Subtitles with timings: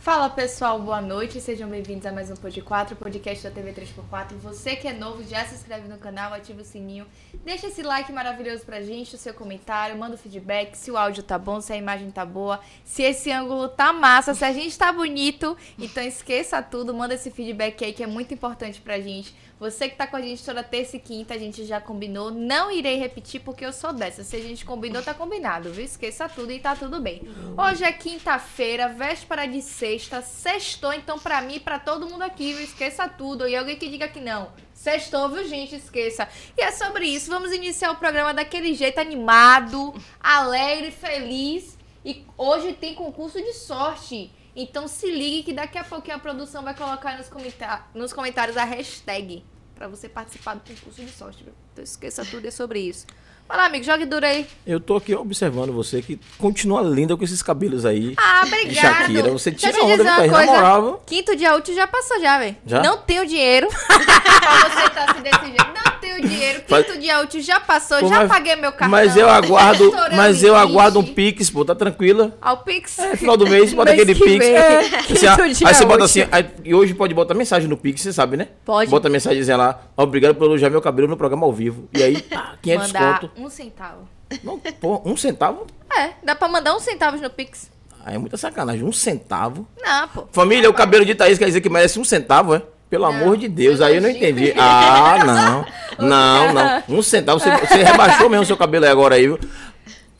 [0.00, 4.34] Fala pessoal, boa noite, sejam bem-vindos a mais um Pod 4, podcast da TV 3x4.
[4.40, 7.06] Você que é novo, já se inscreve no canal, ativa o sininho,
[7.44, 11.22] deixa esse like maravilhoso pra gente, o seu comentário, manda o feedback, se o áudio
[11.22, 14.76] tá bom, se a imagem tá boa, se esse ângulo tá massa, se a gente
[14.78, 15.54] tá bonito.
[15.78, 19.34] Então esqueça tudo, manda esse feedback aí que é muito importante pra gente.
[19.60, 22.30] Você que tá com a gente toda terça e quinta, a gente já combinou.
[22.30, 24.24] Não irei repetir porque eu sou dessa.
[24.24, 25.84] Se a gente combinou, tá combinado, viu?
[25.84, 27.28] Esqueça tudo e tá tudo bem.
[27.58, 32.54] Hoje é quinta-feira, véspera de sexta, sextou, então pra mim e pra todo mundo aqui,
[32.54, 32.64] viu?
[32.64, 33.46] Esqueça tudo.
[33.46, 34.50] E alguém que diga que não.
[34.72, 35.76] Sextou, viu, gente?
[35.76, 36.26] Esqueça.
[36.56, 37.30] E é sobre isso.
[37.30, 41.76] Vamos iniciar o programa daquele jeito animado, alegre, feliz.
[42.02, 44.32] E hoje tem concurso de sorte.
[44.54, 48.56] Então se ligue que daqui a pouquinho a produção vai colocar nos, comenta nos comentários
[48.56, 51.44] a hashtag para você participar do concurso de sorte.
[51.72, 53.06] Então esqueça tudo é sobre isso.
[53.50, 54.46] Vai lá, amigo, jogue duro aí.
[54.64, 58.14] Eu tô aqui observando você que continua linda com esses cabelos aí.
[58.16, 58.74] Ah, obrigado.
[58.76, 59.30] Shakira.
[59.32, 60.80] Você Deixa tira te onda, uma coisa.
[60.80, 61.00] viu?
[61.04, 62.56] Quinto dia útil já passou já, velho.
[62.64, 62.80] Já?
[62.80, 63.66] Não tenho dinheiro.
[63.88, 65.66] pra você tá se desse jeito.
[65.84, 66.60] Não tenho dinheiro.
[66.62, 67.98] Quinto dia útil já passou.
[67.98, 68.88] Pô, já mas- paguei meu cartão.
[68.88, 72.36] Mas eu aguardo, mas eu aguardo um Pix, pô, tá tranquila.
[72.40, 73.00] Ao Pix.
[73.00, 74.46] É, final do mês, bota Mês aquele que Pix.
[74.46, 76.22] É, Quinto assim, aí você bota útil.
[76.22, 78.46] assim, aí- e hoje pode botar mensagem no Pix, você sabe, né?
[78.64, 78.88] Pode.
[78.88, 81.88] Bota mensagem dizendo lá, obrigado por elogiar meu cabelo no programa ao vivo.
[81.92, 83.39] E aí, pá, 500 Mandar conto.
[83.46, 84.08] Um centavo.
[84.44, 85.66] Não, pô, um centavo?
[85.96, 87.70] É, dá pra mandar uns centavos no Pix.
[88.04, 89.66] Aí é muita sacanagem, um centavo.
[89.82, 90.24] Não, pô.
[90.32, 92.62] Família, o cabelo de Thaís quer dizer que merece um centavo, é?
[92.88, 94.52] Pelo amor de Deus, aí eu não entendi.
[94.58, 95.66] Ah, não.
[96.08, 96.82] Não, não.
[96.88, 99.38] Um centavo, você, você rebaixou mesmo o seu cabelo aí agora aí, viu?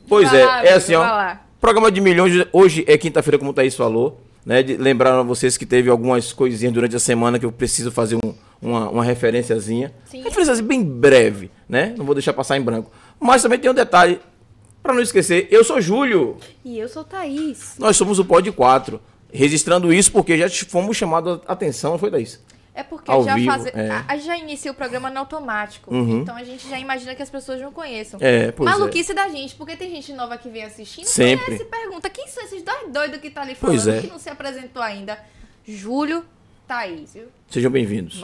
[0.07, 0.99] Pois Vai é, lá, é assim, ó.
[0.99, 1.41] lá.
[1.59, 4.21] Programa de milhões, hoje é quinta-feira, como o Thaís falou.
[4.45, 7.91] Né, de, lembraram a vocês que teve algumas coisinhas durante a semana que eu preciso
[7.91, 9.91] fazer um- uma, uma referenciazinha.
[10.05, 10.23] Sim.
[10.23, 11.93] Referenciazinha bem breve, né?
[11.97, 12.91] Não vou deixar passar em branco.
[13.21, 14.19] Mas também tem um detalhe,
[14.81, 16.37] pra não esquecer, eu sou Júlio.
[16.65, 17.75] E eu sou Thaís.
[17.77, 18.99] Nós somos o Pod 4.
[19.33, 22.43] Registrando isso porque já fomos chamados a atenção, foi Thaís?
[22.73, 23.89] É porque Ao já vivo, faze- é.
[24.07, 25.93] a, já inicia o programa no automático.
[25.93, 26.21] Uhum.
[26.21, 28.17] Então a gente já imagina que as pessoas não conheçam.
[28.23, 28.73] É, pois é.
[28.73, 31.45] Maluquice da gente, porque tem gente nova que vem assistindo Sempre.
[31.45, 34.01] conhece e pergunta quem são esses dois doidos que tá ali falando Pois é.
[34.01, 35.17] que não se apresentou ainda.
[35.67, 36.25] Júlio,
[36.67, 37.25] Thaís, viu?
[37.49, 38.21] Sejam bem-vindos.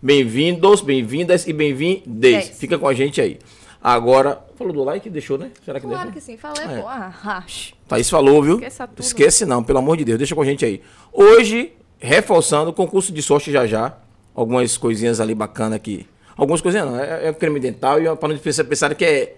[0.00, 2.58] Bem-vindos, bem-vindas e bem-vindes.
[2.58, 3.38] Fica com a gente aí.
[3.82, 5.08] Agora, falou do like?
[5.08, 5.50] Deixou, né?
[5.64, 6.12] Será que Claro deixou?
[6.12, 6.80] que sim, falei, É.
[6.82, 6.86] pô.
[6.88, 7.14] Ah,
[7.44, 7.74] acho.
[7.88, 8.54] Thaís falou, viu?
[8.56, 9.00] Esqueça tudo.
[9.00, 10.18] Esquece não, pelo amor de Deus.
[10.18, 10.82] Deixa com a gente aí.
[11.12, 13.96] Hoje, reforçando, concurso de sorte já já.
[14.34, 16.06] Algumas coisinhas ali bacanas aqui.
[16.36, 16.98] Algumas coisinhas não.
[17.00, 19.36] É, é creme dental e para não pensar, pensar que é...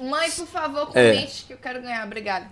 [0.00, 1.12] Mãe, por favor, É.
[1.14, 2.04] comente que eu quero ganhar.
[2.06, 2.46] Obrigada.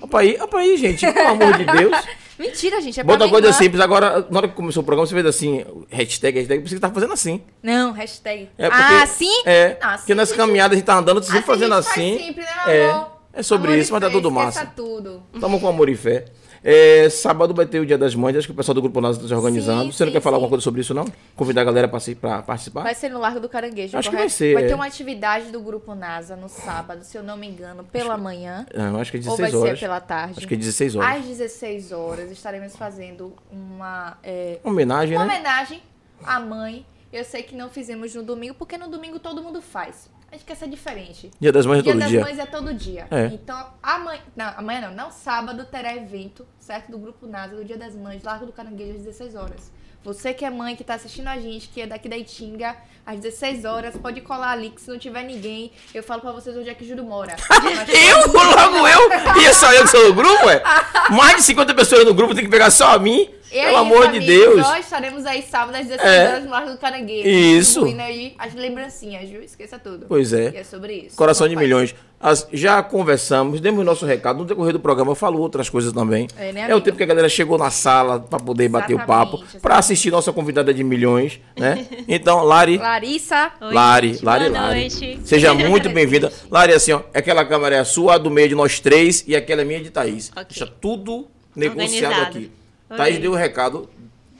[0.00, 1.10] Opa aí, opa aí, gente.
[1.12, 1.96] Pelo amor de Deus.
[2.38, 2.98] Mentira, gente.
[2.98, 3.80] É Bota minha coisa simples.
[3.80, 6.94] Agora, na hora que começou o programa, você fez assim, hashtag, hashtag, você que tava
[6.94, 7.42] fazendo assim.
[7.62, 8.48] Não, hashtag.
[8.56, 9.42] É porque, ah, sim?
[9.44, 10.36] É, Ah, porque gente.
[10.38, 12.18] caminhadas a gente tá andando, sempre Assim fazendo a gente faz assim.
[12.18, 13.10] sempre, né, é, amor?
[13.34, 14.66] é sobre Amor isso, mas tá fé, tudo massa.
[14.74, 15.22] tudo.
[15.40, 16.24] Tamo com amor e fé.
[16.64, 19.20] É, sábado vai ter o Dia das Mães, acho que o pessoal do Grupo Nasa
[19.20, 19.86] tá se organizando.
[19.86, 20.36] Sim, Você não sim, quer falar sim.
[20.36, 21.04] alguma coisa sobre isso, não?
[21.34, 22.82] Convidar a galera pra participar?
[22.82, 24.30] Vai ser no Largo do Caranguejo, Acho que correto?
[24.30, 24.66] vai ser, Vai é.
[24.68, 28.64] ter uma atividade do Grupo NASA no sábado, se eu não me engano, pela manhã.
[28.72, 29.78] Não, acho que é Ou vai 16 horas.
[29.78, 30.34] ser pela tarde?
[30.38, 31.16] Acho que é 16 horas.
[31.18, 35.34] Às 16 horas estaremos fazendo uma, é, Homenagem, uma né?
[35.34, 35.82] homenagem
[36.24, 36.86] à mãe.
[37.12, 40.08] Eu sei que não fizemos no domingo, porque no domingo todo mundo faz.
[40.32, 41.30] A gente quer ser diferente.
[41.38, 42.20] Dia das Mães é Dia todo das dia.
[42.22, 43.06] Mães é todo dia.
[43.10, 43.26] É.
[43.26, 46.90] Então, amanhã, não, amanhã não, não, sábado terá evento, certo?
[46.90, 49.70] Do Grupo NASA, do Dia das Mães, Largo do Caranguejo, às 16 horas.
[50.02, 53.20] Você que é mãe, que tá assistindo a gente, que é daqui da Itinga, às
[53.20, 56.70] 16 horas, pode colar ali, que se não tiver ninguém, eu falo pra vocês onde
[56.70, 57.36] é que Júlio mora.
[57.86, 58.32] Eu?
[58.32, 59.10] Logo eu?
[59.38, 60.62] E é só eu que sou do grupo, é?
[61.10, 63.28] Mais de 50 pessoas no grupo, tem que pegar só a mim?
[63.52, 64.56] E é Pelo isso, amor de amigos, Deus.
[64.56, 66.28] Nós estaremos aí sábado às 16 É.
[66.28, 67.28] horas no Largo do Caranguejo.
[67.28, 67.84] Isso.
[67.84, 69.42] aí as lembrancinhas, viu?
[69.42, 70.06] Esqueça tudo.
[70.08, 70.50] Pois é.
[70.54, 71.16] E é sobre isso.
[71.16, 71.94] Coração de milhões.
[72.18, 74.38] As- já conversamos, demos nosso recado.
[74.38, 76.28] No decorrer do programa eu falo outras coisas também.
[76.38, 76.80] É, né, o amigo?
[76.82, 80.10] tempo que a galera chegou na sala para poder bater o papo, Exatamente, para assistir
[80.12, 81.84] nossa convidada de milhões, né?
[82.06, 84.80] Então, Lari, Larissa, Oi, Lari, gente, Lari, boa Lari.
[84.80, 85.18] noite.
[85.24, 86.32] Seja muito bem-vinda.
[86.48, 89.34] Lari, assim, ó, aquela câmera é a sua, a do meio de nós três e
[89.34, 90.30] aquela é minha de Thaís.
[90.30, 90.46] Ok.
[90.48, 91.26] Deixa tudo
[91.56, 92.22] negociado Organizado.
[92.38, 92.50] aqui.
[92.92, 92.96] Ok.
[92.98, 93.88] Thaís deu o recado.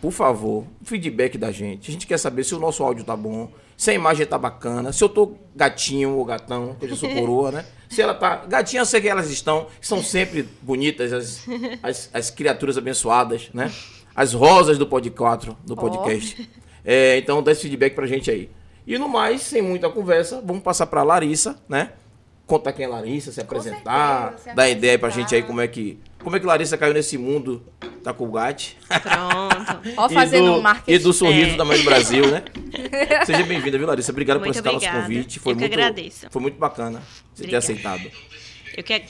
[0.00, 1.88] Por favor, feedback da gente.
[1.88, 4.92] A gente quer saber se o nosso áudio tá bom, se a imagem tá bacana,
[4.92, 7.64] se eu tô gatinho ou gatão, que eu já sou coroa, né?
[7.88, 8.44] Se ela tá.
[8.46, 11.46] Gatinha, eu sei que elas estão, que são sempre bonitas, as,
[11.82, 13.70] as, as criaturas abençoadas, né?
[14.14, 16.50] As rosas do Pod 4, do podcast.
[16.84, 18.50] É, então dá esse feedback pra gente aí.
[18.86, 21.92] E no mais, sem muita conversa, vamos passar pra Larissa, né?
[22.46, 25.46] Contar quem é Larissa, se apresentar, certeza, se dar ideia pra gente aí apresentar.
[25.46, 25.98] como é que.
[26.22, 27.62] Como é que Larissa caiu nesse mundo
[28.02, 28.76] da Colgate?
[28.88, 29.80] Pronto.
[29.96, 30.92] ó E fazendo do- marketing.
[30.92, 31.56] E do sorriso É.
[31.56, 32.42] da mãe do Brasil, né?
[33.26, 34.12] Seja bem-vinda, viu, Larissa?
[34.12, 35.08] Obrigado por Muito aceitar nosso obrigada.
[35.08, 35.38] convite.
[35.40, 36.26] Foi Eu que muito, agradeço.
[36.30, 37.00] Foi muito bacana
[37.34, 37.58] você ter Obrigada.
[37.58, 38.10] aceitado.
[38.76, 39.04] Eu quero.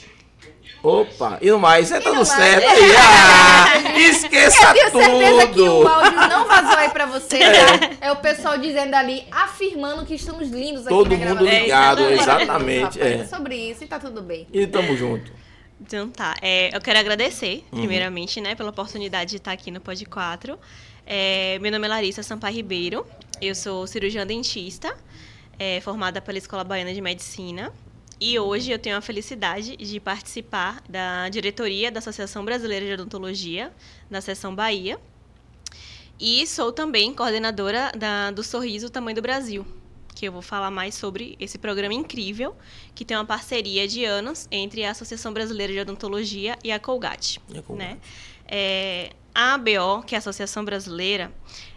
[0.82, 2.28] Opa, e no mais, é no tudo mais.
[2.28, 2.90] certo aí.
[3.94, 5.88] Ah, Esqueça Eu tenho certeza que o tudo.
[5.88, 7.90] áudio não vazou aí pra você, tá?
[8.00, 11.60] É o pessoal dizendo ali, afirmando que estamos lindos aqui Todo na mundo gravação.
[11.62, 13.12] ligado, É, exatamente, é.
[13.20, 14.48] é sobre isso e tá tudo bem.
[14.52, 15.30] E tamo junto.
[15.84, 17.78] Então tá, é, eu quero agradecer, Uhum.
[17.80, 20.58] primeiramente, né, pela oportunidade de estar aqui no Pod 4.
[21.04, 23.04] É, meu nome é Larissa Sampaio Ribeiro,
[23.40, 24.96] eu sou cirurgiã dentista,
[25.58, 27.72] é, formada pela Escola Baiana de Medicina.
[28.20, 33.72] E hoje eu tenho a felicidade de participar da diretoria da Associação Brasileira de Odontologia,
[34.08, 34.96] na seção Bahia.
[36.20, 39.66] E sou também coordenadora da- do Sorriso Tamanho do Brasil,
[40.22, 42.54] que eu vou falar mais sobre esse programa incrível,
[42.94, 47.40] que tem uma parceria de anos entre a Associação Brasileira de Odontologia e a Colgate.
[47.48, 47.90] E a Colgate.
[47.90, 47.98] Né?
[48.46, 51.34] É, a ABO, que é a Associação Brasileira,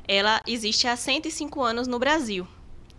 [0.08, 2.48] ela existe há 105 anos no Brasil.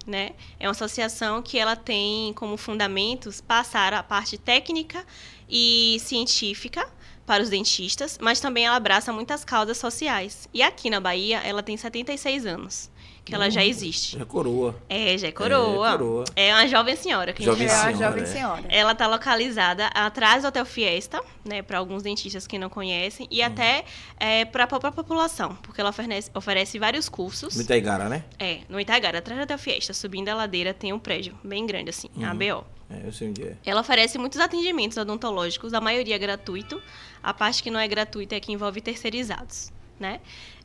[0.04, 0.32] Né?
[0.58, 5.06] É uma associação que ela tem como fundamentos passar a parte técnica
[5.48, 6.90] e científica
[7.25, 10.48] para os dentistas, mas também ela abraça muitas causas sociais.
[10.52, 12.90] E aqui na Bahia, ela tem 76 anos,
[13.26, 14.23] que ela já existe.
[14.23, 14.81] É coroa.
[14.88, 15.88] É, já é coroa.
[15.88, 16.25] É, coroa.
[16.37, 17.32] É uma jovem senhora.
[17.32, 18.26] Que Jovem a gente É a senhora, jovem é.
[18.26, 18.64] senhora.
[18.69, 23.43] ela está localizada atrás do Hotel Fiesta, né, para alguns dentistas que não conhecem, e
[23.43, 23.84] até
[24.20, 27.56] é, para a própria população, porque ela oferece, oferece vários cursos.
[27.56, 28.25] No Itaigara, né?
[28.38, 31.90] É, no Itagara, atrás do Hotel Fiesta, subindo a ladeira, tem um prédio bem grande
[31.90, 32.64] assim, a ABO.
[32.88, 33.56] É, eu sei onde é.
[33.67, 36.81] Ela oferece muitos atendimentos odontológicos, a maioria é gratuito.
[37.20, 40.20] A parte que não é gratuita é que envolve terceirizados, né?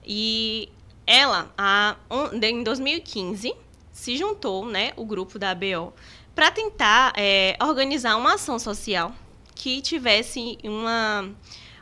[0.06, 0.70] E
[1.12, 1.96] ela, a,
[2.42, 3.54] em 2015,
[3.92, 5.94] se juntou, né, o grupo da ABO,
[6.34, 9.14] para tentar é, organizar uma ação social
[9.54, 11.30] que tivesse uma,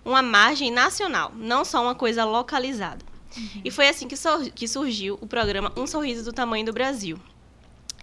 [0.03, 3.05] uma margem nacional, não só uma coisa localizada.
[3.63, 7.19] E foi assim que, sur- que surgiu o programa Um Sorriso do Tamanho do Brasil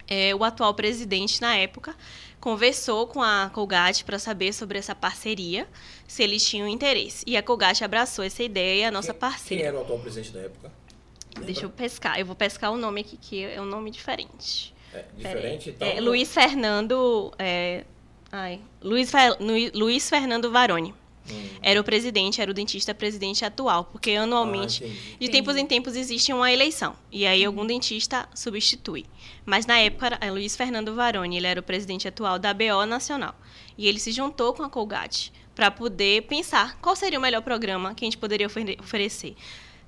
[0.08, 1.94] é, o atual presidente na época
[2.40, 5.66] conversou com a Colgate para saber sobre essa parceria,
[6.06, 7.24] se eles tinham interesse.
[7.26, 9.62] E a Colgate abraçou essa ideia e a nossa parceira.
[9.62, 10.70] Quem era o atual presidente da época?
[11.44, 12.18] Deixa eu pescar.
[12.18, 14.74] Eu vou pescar o nome aqui, que é um nome diferente.
[14.92, 15.86] É, diferente então?
[15.88, 17.32] É, Luiz Fernando.
[17.38, 17.84] é,
[18.32, 19.10] ai, Luiz,
[19.74, 20.94] Luiz Fernando Varone.
[21.28, 21.48] Hum.
[21.60, 25.96] Era o presidente, era o dentista presidente atual, porque anualmente Ah, de tempos em tempos
[25.96, 26.94] existe uma eleição.
[27.10, 29.04] E aí algum dentista substitui.
[29.44, 32.86] Mas na época, era- é Luiz Fernando Varone, ele era o presidente atual da ABO
[32.86, 33.34] Nacional.
[33.76, 37.92] E ele se juntou com a Colgate para poder pensar qual seria o melhor programa
[37.92, 39.34] que a gente poderia ofere- oferecer.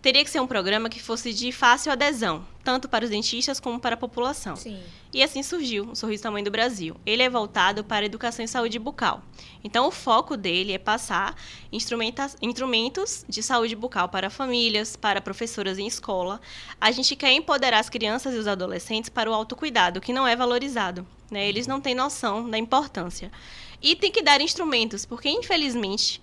[0.01, 3.81] Teria que ser um programa que fosse de fácil adesão, tanto para os dentistas como
[3.81, 4.55] para a população.
[4.55, 4.81] Sim.
[5.13, 6.95] E assim surgiu o Sorriso Tamanho do Brasil.
[7.05, 9.23] Ele é voltado para a educação e saúde bucal.
[9.65, 11.35] Então, o foco dele é passar
[11.73, 16.41] instrumentos de saúde bucal para famílias, para professoras em escola.
[16.81, 20.37] A gente quer empoderar as crianças e os adolescentes para o autocuidado, que não é
[20.37, 21.07] valorizado.
[21.31, 21.49] né?
[21.49, 23.33] Eles não têm noção da importância.
[23.81, 26.21] E tem que dar instrumentos, porque infelizmente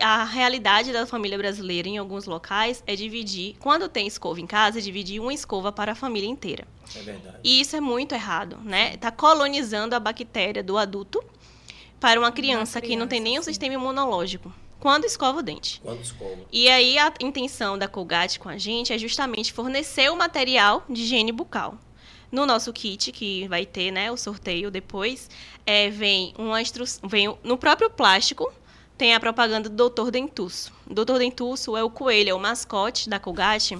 [0.00, 4.78] a realidade da família brasileira em alguns locais é dividir, quando tem escova em casa,
[4.78, 6.66] é dividir uma escova para a família inteira.
[6.94, 7.38] É verdade.
[7.42, 8.96] E isso é muito errado, né?
[8.96, 11.22] Tá colonizando a bactéria do adulto
[11.98, 13.50] para uma criança, que não tem criança, nenhum sim.
[13.50, 14.52] sistema imunológico
[14.84, 15.80] quando escova o dente.
[15.82, 16.36] Quando escova?
[16.52, 21.00] E aí a intenção da Colgate com a gente é justamente fornecer o material de
[21.00, 21.78] higiene bucal.
[22.30, 25.30] No nosso kit, que vai ter né, o sorteio depois,
[25.66, 26.84] é, vem uma instru...
[27.04, 28.52] vem no próprio plástico
[28.96, 30.10] tem a propaganda do Dr.
[30.10, 30.72] Dentuço.
[30.86, 31.18] Dr.
[31.18, 33.76] Dentuço é o coelho, é o mascote da Colgate,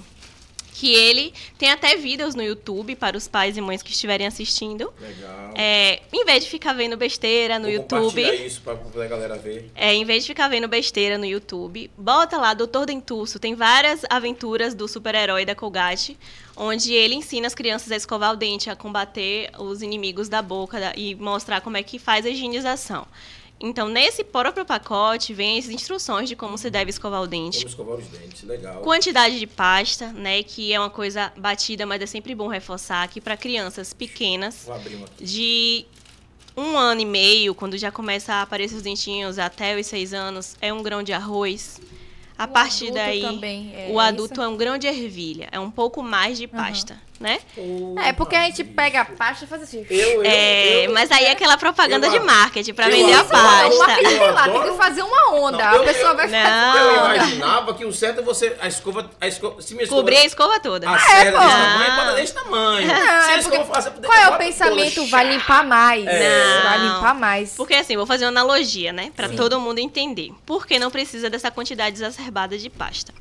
[0.77, 4.93] que ele tem até vídeos no YouTube para os pais e mães que estiverem assistindo.
[4.99, 5.53] Legal.
[5.55, 9.71] É, em vez de ficar vendo besteira no Vou YouTube, isso pra, pra galera ver.
[9.73, 13.39] é, em vez de ficar vendo besteira no YouTube, bota lá Doutor Dentuço.
[13.39, 16.17] Tem várias aventuras do super-herói da Colgate,
[16.57, 20.91] onde ele ensina as crianças a escovar o dente, a combater os inimigos da boca
[20.97, 23.07] e mostrar como é que faz a higienização.
[23.59, 27.59] Então, nesse próprio pacote, vem as instruções de como se deve escovar o dente.
[27.59, 28.43] Como escovar os dentes.
[28.43, 28.81] Legal.
[28.81, 33.21] Quantidade de pasta, né, que é uma coisa batida, mas é sempre bom reforçar que
[33.21, 35.23] para crianças pequenas, Vou abrir uma aqui.
[35.23, 35.85] de
[36.57, 40.55] um ano e meio, quando já começa a aparecer os dentinhos, até os seis anos,
[40.61, 41.79] é um grão de arroz.
[42.37, 43.23] A O partir daí,
[43.73, 44.41] é o adulto isso?
[44.41, 47.39] é um grão de ervilha, é um pouco mais de pasta, né?
[48.03, 49.85] É, porque a gente pega a pasta e faz assim.
[49.89, 53.25] Eu, eu, É, eu- mas aí é aquela propaganda de marketing para vender a Não,
[53.27, 53.77] pasta.
[53.77, 55.57] marketing, sei lá, tem que fazer uma onda.
[55.71, 56.39] Não, a pessoa eu- vai Não.
[56.39, 57.15] fazer Eu uma onda.
[57.15, 58.55] imaginava que o certo é você.
[58.59, 59.09] A escova.
[59.21, 60.01] A escova se minha escova.
[60.01, 60.89] Cobrir a escova toda.
[60.89, 61.39] A séria pô.
[61.39, 62.87] desse tamanho, bota desse tamanho.
[62.87, 64.95] Não, se é a porque- escova Qual é o pensamento?
[64.95, 65.09] Poxa.
[65.11, 66.05] Vai limpar mais.
[66.05, 66.61] É.
[66.63, 66.95] Vai Não.
[66.95, 67.53] limpar mais.
[67.55, 69.11] Porque assim, vou fazer uma analogia, né?
[69.15, 69.35] Pra Sim.
[69.35, 70.31] todo mundo entender.
[70.45, 73.13] Por que não precisa dessa quantidade exacerbada de pasta?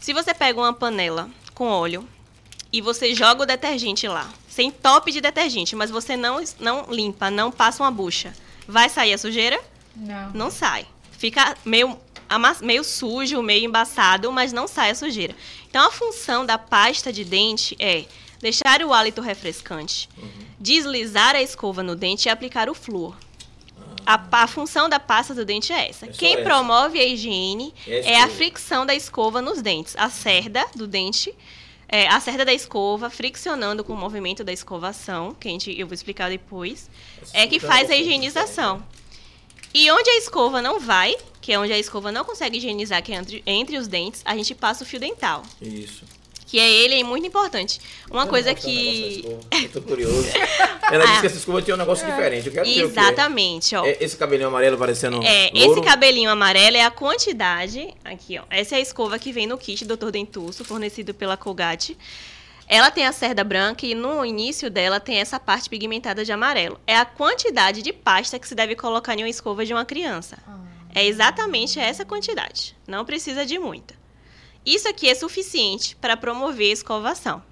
[0.00, 2.06] Se você pega uma panela com óleo
[2.72, 7.30] e você joga o detergente lá, sem top de detergente, mas você não, não limpa,
[7.30, 8.32] não passa uma bucha,
[8.66, 9.58] vai sair a sujeira?
[9.96, 10.30] Não.
[10.32, 10.86] Não sai.
[11.12, 11.98] Fica meio
[12.60, 15.34] meio sujo, meio embaçado, mas não sai a sujeira.
[15.70, 18.04] Então a função da pasta de dente é
[18.40, 20.08] deixar o hálito refrescante,
[20.60, 23.16] deslizar a escova no dente e aplicar o flúor.
[24.04, 26.06] A, pa- a função da pasta do dente é essa.
[26.06, 26.42] É Quem essa.
[26.42, 29.94] promove a higiene É a é a fricção da escova nos dentes.
[29.98, 31.34] A cerda do dente,
[31.88, 35.86] é, a cerda da escova friccionando com o movimento da escovação, que a gente, eu
[35.86, 36.90] vou explicar depois,
[37.32, 38.84] é que faz a higienização.
[39.72, 43.12] E onde a escova não vai, que é onde a escova não consegue higienizar, que
[43.12, 45.42] é entre, entre os dentes, a gente passa o fio dental.
[45.60, 46.04] Isso.
[46.48, 47.78] Que é ele é muito importante.
[48.10, 49.22] Uma Vamos coisa um que.
[49.52, 50.26] Eu tô curioso.
[50.90, 52.46] Ela disse que essa escova tinha um negócio diferente.
[52.46, 53.02] Eu quero ver o que é.
[53.02, 53.84] Exatamente, ó.
[53.84, 55.72] É esse cabelinho amarelo parecendo É, louro.
[55.72, 57.94] esse cabelinho amarelo é a quantidade.
[58.02, 58.44] Aqui, ó.
[58.48, 60.10] Essa é a escova que vem no kit Dr.
[60.10, 61.98] Dentuço, fornecido pela Colgate.
[62.66, 66.80] Ela tem a cerda branca e no início dela tem essa parte pigmentada de amarelo.
[66.86, 70.38] É a quantidade de pasta que se deve colocar em uma escova de uma criança.
[70.94, 72.74] É exatamente essa quantidade.
[72.86, 73.97] Não precisa de muita.
[74.68, 77.42] Isso aqui é suficiente para promover a escovação.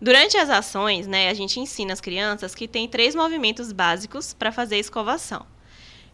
[0.00, 4.52] Durante as ações, né, a gente ensina as crianças que tem três movimentos básicos para
[4.52, 5.44] fazer a escovação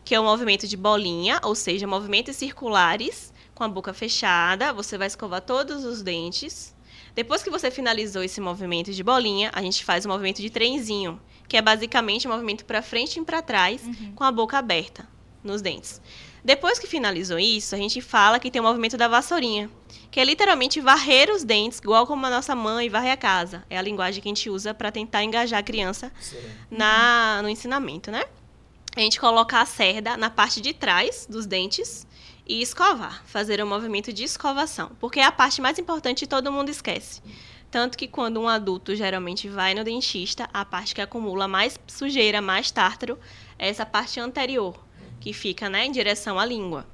[0.05, 4.73] que é o movimento de bolinha, ou seja, movimentos circulares com a boca fechada.
[4.73, 6.75] Você vai escovar todos os dentes.
[7.15, 11.21] Depois que você finalizou esse movimento de bolinha, a gente faz o movimento de trenzinho,
[11.47, 13.83] que é basicamente um movimento para frente e para trás,
[14.15, 15.07] com a boca aberta
[15.45, 16.01] nos dentes.
[16.45, 19.71] Depois que finalizou isso, a gente fala que tem o movimento da vassourinha,
[20.11, 23.65] que é literalmente varrer os dentes, igual como a nossa mãe varre a casa.
[23.71, 26.39] É a linguagem que a gente usa para tentar engajar a criança Sim.
[26.69, 28.25] na, no ensinamento, né?
[28.97, 32.07] A gente coloca a cerda na parte de trás dos dentes
[32.47, 36.53] e escovar, fazer o movimento de escovação, porque é a parte mais importante e todo
[36.53, 37.23] mundo esquece.
[37.71, 42.43] Tanto que quando um adulto geralmente vai no dentista, a parte que acumula mais sujeira,
[42.43, 43.19] mais tártaro,
[43.59, 44.79] é essa parte anterior,
[45.23, 46.85] que fica né, em direção à língua.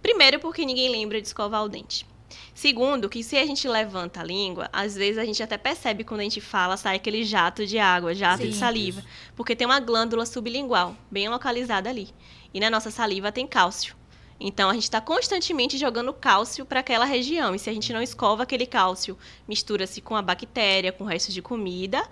[0.00, 2.06] Primeiro, porque ninguém lembra de escovar o dente.
[2.54, 6.20] Segundo, que se a gente levanta a língua, às vezes a gente até percebe quando
[6.20, 8.58] a gente fala, sai aquele jato de água, jato de Sim.
[8.60, 9.02] saliva.
[9.34, 12.10] Porque tem uma glândula sublingual, bem localizada ali.
[12.52, 13.96] E na nossa saliva tem cálcio.
[14.38, 17.56] Então a gente está constantemente jogando cálcio para aquela região.
[17.56, 21.32] E se a gente não escova aquele cálcio, mistura-se com a bactéria, com o resto
[21.32, 22.08] de comida.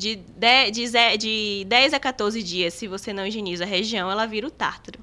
[0.00, 4.10] De 10, de ze- de 10 a 14 dias, se você não higieniza a região,
[4.10, 4.98] ela vira o tártaro.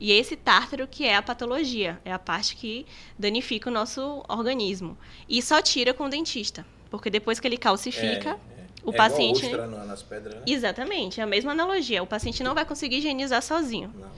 [0.00, 2.86] E esse tártaro que é a patologia, é a parte que
[3.18, 4.96] danifica o nosso organismo.
[5.28, 6.64] E só tira com o dentista.
[6.90, 8.36] Porque depois que ele calcifica, É, é.
[8.84, 9.44] o É igual paciente.
[9.44, 10.42] ostra na- nas pedras, né?
[10.46, 12.02] Exatamente, é a mesma analogia.
[12.02, 13.92] O paciente não vai conseguir higienizar sozinho.
[13.98, 14.08] Não.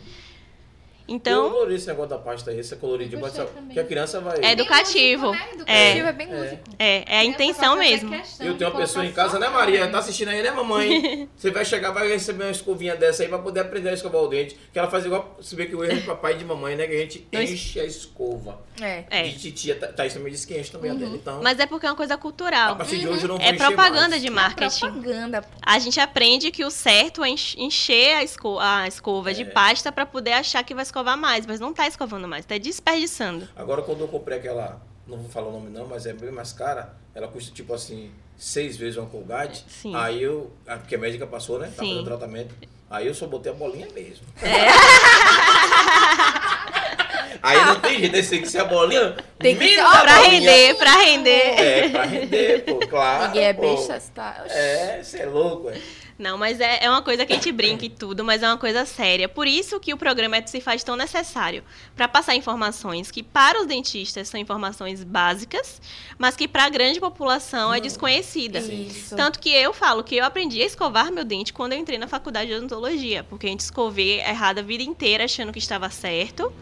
[1.10, 3.74] Então, Eu adorei esse negócio da pasta aí, esse coloridinho, Eu mas gostei sabe também.
[3.74, 4.38] que a criança vai...
[4.42, 5.30] É educativo.
[5.32, 5.48] Bem né?
[5.54, 6.08] Educativo, É.
[6.08, 6.36] é, bem É.
[6.36, 6.62] lúdico.
[6.78, 8.14] é, é a Criança intenção mesmo.
[8.14, 9.88] Eu de tenho uma pessoa em casa, né, a Maria?
[9.88, 11.28] Tá assistindo aí, né, mamãe?
[11.36, 14.28] Você vai chegar, vai receber uma escovinha dessa aí pra poder aprender a escovar o
[14.28, 14.56] dente.
[14.72, 16.76] Que ela faz igual, se vê que o erro é de papai e de mamãe,
[16.76, 16.86] né?
[16.86, 18.60] Que a gente enche a escova.
[18.80, 19.04] É.
[19.10, 19.22] É.
[19.24, 21.14] De titia, Tha- Thaís também disse que enche também a dela.
[21.14, 22.76] Então, Mas é porque é uma coisa a cultural.
[22.76, 24.22] partir de hoje eu não vou É propaganda mais.
[24.22, 24.80] de marketing.
[24.90, 25.42] Propaganda.
[25.42, 25.48] pô.
[25.60, 29.90] A gente aprende que o certo é ench- encher a, esco- a escova de pasta
[29.92, 33.48] para poder achar que vai escovar mais, mas não tá escovando mais, tá desperdiçando.
[33.56, 36.52] Agora, quando eu comprei aquela, não vou falar o nome não, mas é bem mais
[36.52, 39.64] cara, ela custa tipo assim, seis vezes uma Colgate.
[39.68, 39.94] Sim.
[39.94, 41.66] Aí eu, a- porque a médica passou, né?
[41.74, 41.88] Tá Sim.
[41.90, 42.54] fazendo tratamento.
[42.88, 44.24] Aí eu só botei a bolinha mesmo.
[44.42, 44.68] É.
[47.42, 49.16] Aí não tem jeito, tem que ser a bolinha.
[49.38, 50.40] Tem que ser- ó, Pra bolinha.
[50.50, 51.30] render, pra render.
[51.60, 53.26] É, pra render, pô, claro.
[53.28, 53.62] Ninguém é pô.
[53.62, 54.42] besta, você tá...
[54.44, 54.54] Oxi.
[54.54, 55.80] É, você é louco, é.
[56.20, 58.58] Não, mas é, é uma coisa que a gente brinca e tudo, mas é uma
[58.58, 59.26] coisa séria.
[59.26, 61.64] Por isso que o programa é se faz tão necessário.
[61.96, 65.80] Para passar informações que para os dentistas são informações básicas,
[66.18, 68.58] mas que para a grande população é desconhecida.
[68.58, 69.16] Isso.
[69.16, 72.06] Tanto que eu falo que eu aprendi a escovar meu dente quando eu entrei na
[72.06, 76.52] faculdade de odontologia, porque a gente escovei errado a vida inteira achando que estava certo.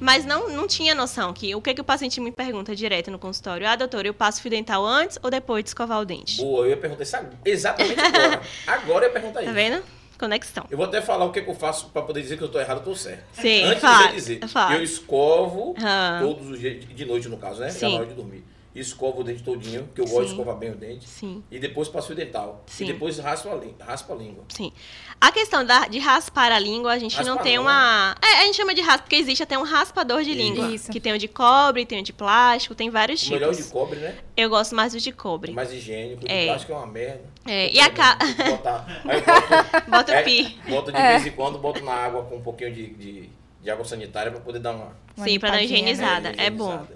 [0.00, 3.18] Mas não, não tinha noção que o que, que o paciente me pergunta direto no
[3.18, 3.66] consultório?
[3.68, 6.38] Ah, doutor, eu passo fio dental antes ou depois de escovar o dente?
[6.38, 8.40] Boa, eu ia perguntar isso exatamente agora.
[8.66, 9.52] Agora eu ia perguntar Tá isso.
[9.54, 9.82] vendo?
[10.18, 10.64] Conexão.
[10.70, 12.60] Eu vou até falar o que, que eu faço pra poder dizer que eu tô
[12.60, 13.24] errado ou tô certo.
[13.40, 14.74] Sim, Antes fala, de dizer, fala.
[14.76, 16.18] eu escovo Ah.
[16.22, 17.70] todos os dias, de noite no caso, né?
[17.70, 17.92] Sim.
[17.92, 18.44] na hora de dormir.
[18.72, 20.32] Escovo o dente todinho, que eu gosto de Sim.
[20.34, 21.08] escovar bem o dente.
[21.08, 21.42] Sim.
[21.50, 22.62] E depois passo o dental.
[22.66, 22.84] Sim.
[22.84, 24.44] E depois raspo a, lí- raspo a língua.
[24.48, 24.72] Sim.
[25.20, 28.14] A questão da, de raspar a língua, a gente não Raspar tem não, uma.
[28.22, 30.68] É, a gente chama de raspa, porque existe até um raspador de língua.
[30.72, 30.90] Isso.
[30.92, 33.50] Que tem o de cobre, tem o de plástico, tem vários O melhor é o
[33.52, 33.66] tipos.
[33.66, 34.14] de cobre, né?
[34.36, 35.50] Eu gosto mais do de cobre.
[35.52, 36.22] Mais higiênico.
[36.24, 36.46] O de É.
[36.46, 37.24] plástico é uma merda.
[37.46, 38.16] É, e a ca...
[38.50, 40.60] Botar- Aí boto, Bota é, o pi.
[40.68, 41.10] boto de É.
[41.18, 43.30] vez em quando, boto na água com um pouquinho de, de,
[43.62, 44.96] de água sanitária pra poder dar uma...
[45.16, 45.90] Uma Sim, pra dar uma limpadinha, né?
[45.92, 46.34] higienizada.
[46.38, 46.86] É bom.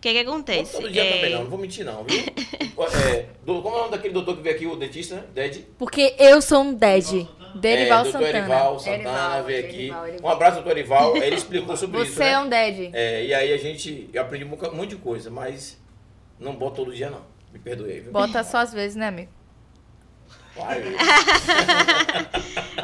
[0.00, 0.72] Que que Não acontece?
[0.72, 2.20] todo dia É, também não, não vou mentir não, viu?
[3.06, 5.24] É, do- como é o nome daquele doutor que veio aqui, o dentista, né?
[5.34, 5.66] Ded?
[5.78, 7.26] Porque eu sou um dead.
[7.54, 8.28] Derival é, Santana.
[8.38, 9.76] Erival Santana Erival, veio aqui.
[9.76, 10.30] Erival, Erival.
[10.30, 11.16] Um abraço, doutor Erival.
[11.18, 12.14] Ele explicou sobre isso.
[12.14, 12.30] Você né?
[12.30, 12.90] é um dead.
[12.94, 14.08] É, e aí a gente.
[14.12, 15.78] Eu aprendi um monte de coisa, mas
[16.38, 17.22] não boto todo dia, não.
[17.52, 18.12] Me perdoe aí, viu?
[18.12, 19.30] Bota só às vezes, né, amigo?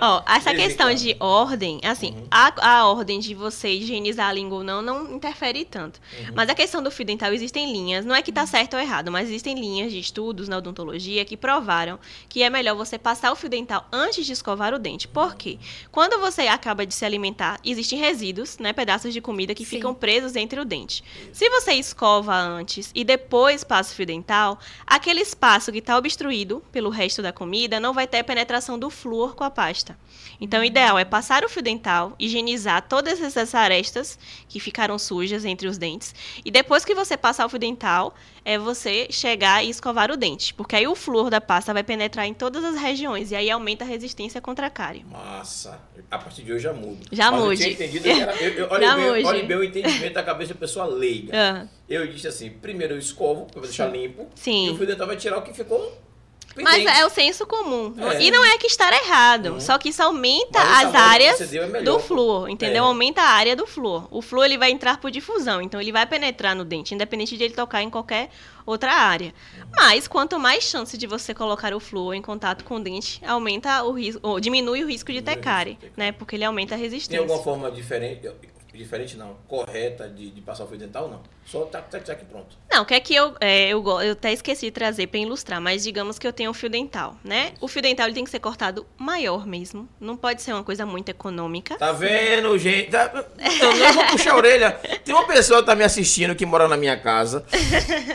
[0.01, 2.27] Ó, essa questão de ordem, assim, Uhum.
[2.31, 5.99] a, a ordem de você higienizar a língua ou não, não interfere tanto.
[6.19, 6.35] Uhum.
[6.35, 9.11] Mas a questão do fio dental, existem linhas, não é que tá certo ou errado,
[9.11, 13.37] mas existem linhas de estudos na odontologia que provaram que é melhor você passar o
[13.37, 15.09] fio dental antes de escovar o dente.
[15.09, 15.59] Por quê?
[15.91, 19.77] Quando você acaba de se alimentar, existem resíduos, né, pedaços de comida que Sim.
[19.77, 21.03] ficam presos entre o dente.
[21.33, 26.63] Se você escova antes e depois passa o fio dental, aquele espaço que está obstruído
[26.71, 29.97] pelo resto da comida não vai ter penetração do flúor com a pasta.
[30.41, 34.19] Então, o ideal é passar o fio dental, higienizar todas essas arestas
[34.49, 36.15] que ficaram sujas entre os dentes.
[36.45, 40.55] E depois que você passar o fio dental, é você chegar e escovar o dente.
[40.55, 43.31] Porque aí o flúor da pasta vai penetrar em todas as regiões.
[43.31, 45.05] E aí aumenta a resistência contra a cárie.
[45.11, 45.81] Massa.
[46.11, 47.07] A partir de hoje já mudo.
[47.11, 47.55] Já Mas mude.
[47.55, 48.37] Eu tinha entendido que era.
[48.37, 49.25] Eu, eu, olha, Já bem, mude.
[49.25, 51.33] olha o entendimento da cabeça da pessoa leiga.
[51.35, 54.29] Ah, Eu disse assim: primeiro eu escovo, pra deixar limpo.
[54.35, 54.67] Sim.
[54.69, 56.06] E o fio dental vai tirar o que ficou.
[56.63, 57.95] Mas é o senso comum.
[57.99, 58.23] É.
[58.23, 59.55] E não é que estar errado.
[59.55, 59.61] Uhum.
[59.61, 62.85] Só que isso aumenta Mas as áreas é do flúor, entendeu?
[62.85, 62.87] É.
[62.87, 64.07] Aumenta a área do flúor.
[64.11, 67.45] O flúor ele vai entrar por difusão, então ele vai penetrar no dente, independente de
[67.45, 68.31] ele tocar em qualquer
[68.65, 69.33] outra área.
[69.75, 73.83] Mas quanto mais chance de você colocar o flúor em contato com o dente, aumenta
[73.85, 76.13] o risco, ou diminui o risco de o risco de né?
[76.13, 77.21] Porque ele aumenta a Tem resistência.
[77.21, 78.27] alguma forma diferente,
[78.77, 81.09] diferente não, correta de, de passar o fio dental?
[81.09, 81.21] Não.
[81.47, 82.57] Só tac, tac, tac, pronto.
[82.71, 85.83] Não, que é que eu, é, eu, eu até esqueci de trazer para ilustrar, mas
[85.85, 87.53] digamos que eu tenho um fio dental, né?
[87.61, 90.85] O fio dental ele tem que ser cortado maior mesmo, não pode ser uma coisa
[90.85, 91.77] muito econômica.
[91.77, 92.91] Tá vendo, gente?
[92.91, 94.73] Tá- Eu não vou puxar a orelha.
[95.05, 97.45] Tem uma pessoa que tá me assistindo que mora na minha casa,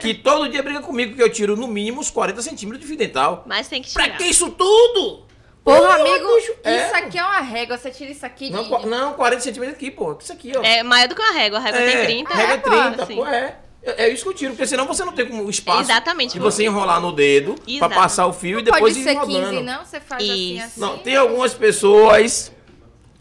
[0.02, 2.98] que todo dia briga comigo que eu tiro no mínimo uns 40 centímetros de fio
[2.98, 3.44] dental.
[3.48, 4.18] Mas tem que Pra tirar.
[4.18, 5.26] que isso tudo?
[5.64, 6.86] Porra, Porra, amigo, bicho, é.
[6.88, 7.78] isso aqui é uma régua.
[7.78, 8.52] Você tira isso aqui de...
[8.52, 10.18] Não, não, 40 centímetros aqui, pô.
[10.20, 10.62] Isso aqui, ó.
[10.64, 12.34] É maior do que uma régua, a régua É, tem 30.
[12.34, 13.16] Regra É, pô, 30, assim.
[13.16, 13.56] pô, é.
[13.84, 16.34] É é isso que eu tiro, porque senão você não tem como espaço Exatamente.
[16.34, 17.96] de você enrolar no dedo pra Exato.
[17.96, 19.50] passar o fio e Não depois pode ir ser rodando.
[19.50, 19.86] 15, não?
[19.86, 20.66] Você faz assim, Isso.
[20.66, 20.80] assim.
[20.82, 22.52] Não, tem algumas pessoas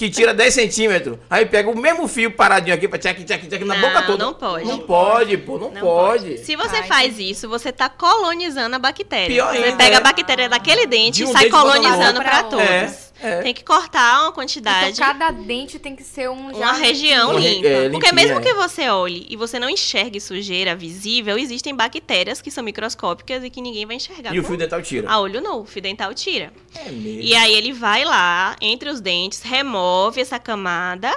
[0.01, 3.63] que tira 10 centímetros, aí pega o mesmo fio paradinho aqui pra tchac, tchac, tchac
[3.67, 4.25] na Não, boca toda.
[4.25, 4.65] não pode.
[4.65, 6.39] Não pode, pô, não, Não pode.
[6.39, 9.27] Se você Ai, faz isso, você tá colonizando a bactéria.
[9.27, 9.99] Pior você ainda, pega é.
[9.99, 12.23] a bactéria daquele dente De um e sai dente colonizando outro.
[12.23, 12.65] pra todos.
[12.65, 13.43] É, é.
[13.43, 14.93] Tem que cortar uma quantidade.
[14.93, 16.51] Então, cada dente tem que ser um...
[16.57, 17.67] Uma região limpa.
[17.69, 18.41] é, Porque limpinha, mesmo é.
[18.43, 23.51] que você olhe e você não enxergue sujeira visível, existem bactérias que são microscópicas e
[23.51, 24.35] que ninguém vai enxergar.
[24.35, 25.09] E o fio dental tira.
[25.11, 26.53] A olho nu, o fio dental tira.
[26.75, 27.21] É mesmo.
[27.23, 31.15] E aí ele vai lá, entre os dentes, remove essa camada.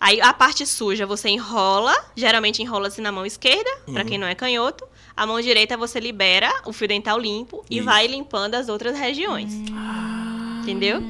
[0.00, 4.06] Aí a parte suja você enrola, geralmente enrola-se na mão esquerda, pra Uhum.
[4.08, 4.86] quem não é canhoto.
[5.16, 7.84] A mão direita você libera o fio dental limpo e Isso.
[7.86, 9.52] vai limpando as outras regiões.
[10.62, 11.02] Entendeu?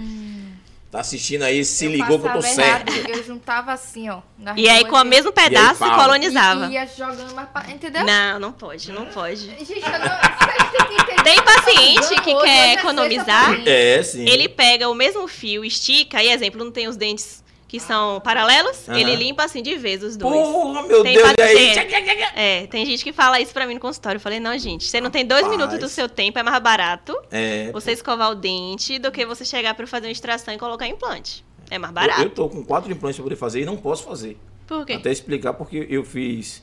[0.94, 2.88] Tá assistindo aí, se ligou que eu tô passava certo.
[2.88, 4.20] errado, Eu juntava assim, ó.
[4.56, 5.98] E aí com o mesmo pedaço pau?
[5.98, 6.66] colonizava.
[6.66, 7.68] E ia jogando mais pra...
[7.68, 8.04] Entendeu?
[8.04, 9.40] Não, não pode, não pode.
[9.40, 11.24] Gente, eu não...
[11.24, 13.60] Tem paciente que quer é economizar.
[13.66, 14.24] É, sim.
[14.24, 17.42] Ele pega o mesmo fio, estica, e exemplo, não tem os dentes
[17.74, 18.96] que são paralelos, Aham.
[19.00, 20.32] ele limpa assim de vez os dois.
[20.32, 21.74] Porra, meu Tem Deus, e aí?
[21.74, 24.18] paciente- É, tem gente que fala isso pra mim no consultório.
[24.18, 25.58] Eu falei, não, gente, você não tem dois Rapaz.
[25.58, 29.44] minutos do seu tempo, é mais barato É, você escovar o dente do que você
[29.44, 31.44] chegar pra fazer uma extração e colocar implante.
[31.68, 32.22] É mais eu, barato.
[32.22, 34.38] eu tô com quatro implantes pra poder fazer e não posso fazer.
[34.68, 34.92] Por quê?
[34.92, 36.62] Até explicar porque eu fiz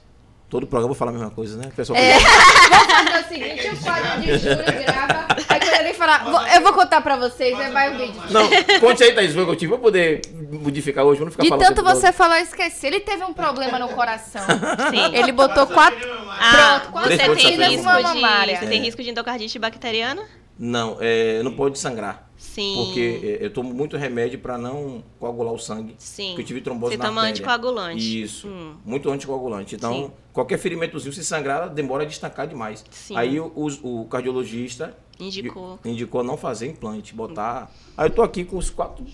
[0.50, 1.66] todo o programa, vou falar a mesma coisa, né?
[1.68, 2.18] O pessoal É.
[2.20, 5.31] Vamos fazer o seguinte, o quadro de Júlio grava.
[5.80, 8.22] Ele falar, "Vou- eu vou contar pra vocês, aí vai o vídeo.
[8.30, 9.70] Não, conte aí, Thaís, o que eu tive.
[9.72, 10.22] Vou poder
[10.52, 12.88] modificar hoje, vou não ficar De falando tanto você falar, eu esqueci.
[12.88, 14.42] Ele teve um problema no coração.
[14.92, 15.16] Sim.
[15.16, 16.00] Ele botou quatro.
[16.40, 17.78] Ah, Pronto, você Três tem risco de
[18.60, 18.84] você tem É.
[18.84, 20.24] risco de endocardite bacteriana?
[20.60, 22.30] Não, é, não pode sangrar.
[22.38, 22.74] Sim.
[22.76, 25.96] Porque é, eu tomo muito remédio pra não coagular o sangue.
[25.98, 26.28] Sim.
[26.30, 27.32] Porque eu tive trombose Você na toma artéria.
[27.34, 28.22] anticoagulante.
[28.24, 28.48] Isso.
[28.48, 28.76] Hum.
[28.86, 29.76] Muito anticoagulante.
[29.76, 30.12] Então, Sim.
[30.34, 32.84] qualquer ferimentozinho, se sangrar, demora a destacar demais.
[32.92, 33.16] Sim.
[33.18, 35.80] Aí o, o- o cardiologista Indicou.
[35.86, 37.70] indicou não fazer implante, botar.
[37.98, 39.06] Aí eu tô aqui com os quatro.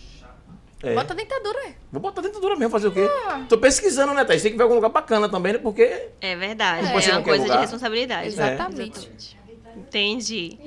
[0.83, 1.75] É, Bota dentadura aí.
[1.91, 3.07] Vou botar dentadura mesmo, fazer o quê?
[3.49, 4.43] Tô pesquisando, né, Thaís?
[4.43, 5.59] Tem que ver algum lugar bacana também, né?
[5.59, 6.09] Porque.
[6.21, 6.85] É verdade.
[6.85, 6.89] É.
[6.89, 7.61] É, uma coisa de lugar?
[7.61, 8.27] responsabilidade.
[8.27, 8.97] Exatamente.
[8.99, 9.37] Exatamente.
[9.75, 10.59] Entendi.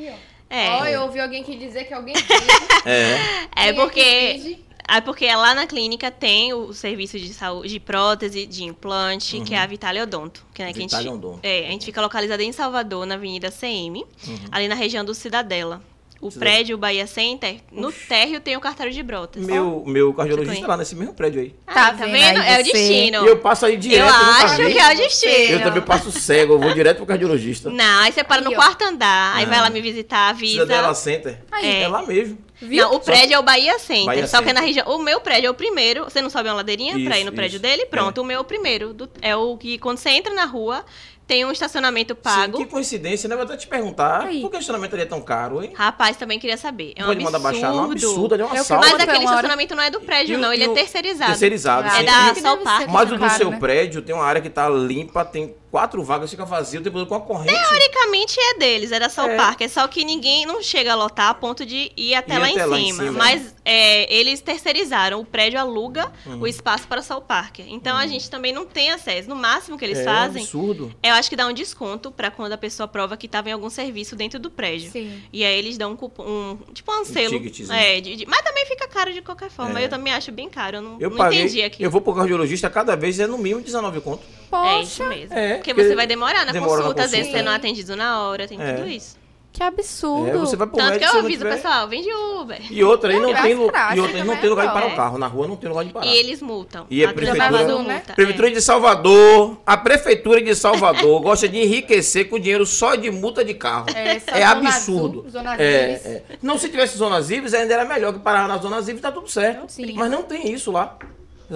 [0.51, 0.97] Ó, É.
[0.97, 2.15] eu ouvi alguém que dizer que alguém
[2.85, 3.69] É.
[3.69, 4.59] É porque.
[4.93, 9.55] É porque lá na clínica tem o serviço de saúde de prótese, de implante, que
[9.55, 10.45] é a Vitalia Odonto.
[10.53, 10.95] Que, né, que a gente,
[11.43, 14.05] é, a gente fica localizada em Salvador, na Avenida CM,
[14.51, 15.81] ali na região do Cidadela.
[16.21, 19.43] O Precisa- prédio, o Bahia Center, no térreo tem o cartório de Brotas.
[19.45, 20.61] Meu, meu cardiologista conhece?
[20.63, 21.55] tá lá nesse mesmo prédio aí.
[21.67, 23.25] Ah, Tá tá vendo É o destino.
[23.25, 24.07] E eu passo aí direto.
[24.07, 25.53] Eu acho que é o destino.
[25.59, 27.71] Eu também passo cego, eu vou direto pro cardiologista.
[27.71, 28.55] Não, aí você para Aí, no ó.
[28.55, 29.49] quarto andar, aí Ah.
[29.49, 30.67] vai lá me visitar, Precisa avisa.
[30.81, 31.43] dela Center.
[31.51, 31.83] Aí.
[31.83, 32.39] É lá mesmo.
[32.63, 32.83] Viu?
[32.85, 34.05] Não, o prédio é o Bahia Center.
[34.05, 34.55] Bahia só que Center.
[34.61, 34.87] na região.
[34.89, 36.05] O meu prédio é o primeiro.
[36.05, 37.63] Você não sobe uma ladeirinha pra ir no Isso, prédio isso.
[37.63, 37.87] dele?
[37.87, 38.93] Pronto, o meu é o primeiro.
[38.93, 40.85] do- é o que quando você entra na rua,
[41.31, 42.59] tem um estacionamento pago.
[42.59, 43.37] Sim, que coincidência, né?
[43.37, 44.41] Vou até te perguntar, Aí.
[44.41, 45.71] por que o estacionamento ali é tão caro, hein?
[45.77, 46.93] Rapaz, também queria saber.
[46.97, 47.25] É um Pode absurdo.
[47.25, 48.81] mandar baixar, não é um absurdo, ali é uma Eu sala.
[48.81, 49.25] Mas aquele hora?
[49.27, 50.53] estacionamento não é do prédio, E não.
[50.53, 51.31] Ele e o- é terceirizado.
[51.31, 52.01] Terceirizado, Ah, sim.
[52.01, 52.89] É da Sol Park.
[52.89, 53.59] Mas o do seu né?
[53.61, 57.21] prédio tem uma área que tá limpa, tem quatro vagas, fica vazio, tem com a
[57.21, 57.53] corrente.
[57.55, 59.37] Teoricamente é deles, é da Sol É.
[59.37, 59.61] Park.
[59.63, 62.63] É só que ninguém não chega a lotar a ponto de ir até, lá, até
[62.63, 63.13] em lá em cima.
[63.13, 65.21] Mas é, eles terceirizaram.
[65.21, 66.41] O prédio aluga Uhum.
[66.41, 67.61] o espaço para Sol Park.
[67.61, 69.29] Então a gente também não tem acesso.
[69.29, 70.93] No máximo que eles é fazem, absurdo.
[71.03, 73.71] eu acho que dá um desconto para quando a pessoa prova que estava em algum
[73.71, 74.91] serviço dentro do prédio.
[74.91, 75.23] Sim.
[75.33, 77.31] E aí eles dão um cupom, um, tipo um selo.
[77.39, 77.73] ticketzinho.
[77.73, 79.81] é, de- de- mas também fica caro de qualquer forma.
[79.81, 79.85] É.
[79.85, 80.79] Eu também acho bem caro.
[80.79, 81.83] Eu não, Eu não paguei, entendi aqui.
[81.83, 84.23] eu vou pro cardiologista cada vez é no mínimo 19 conto.
[84.53, 85.33] É isso Poxa, mesmo.
[85.39, 87.55] É, porque porque você vai demorar na demora na consulta, às vezes você não é.
[87.55, 88.73] é atendido na hora, tem É.
[88.75, 89.19] tudo isso.
[89.53, 90.29] que absurdo.
[90.29, 92.03] É, você vai pro Tanto que médico, eu se não aviso o tiver- pessoal, vem
[92.03, 92.61] de Uber.
[92.71, 94.73] E outra, aí não tem, lu- e outra, aí não também tem lugar é de
[94.75, 95.19] parar o carro.
[95.19, 96.07] Na rua não tem lugar de parar.
[96.07, 96.87] E eles multam.
[96.89, 98.03] E a prefeitura prefeitura- Azul, né?
[98.15, 103.45] Prefeitura de Salvador, a Prefeitura de Salvador gosta de enriquecer com dinheiro só de multa
[103.45, 103.87] de carro.
[103.93, 105.19] É, É zona absurdo.
[105.27, 106.23] azul, zona É, é.
[106.41, 109.29] Não, se tivesse zonas livres, ainda era melhor que parar nas zonas livres, tá tudo
[109.29, 109.65] certo.
[109.69, 109.95] Sim.
[109.97, 110.97] Mas não tem isso lá.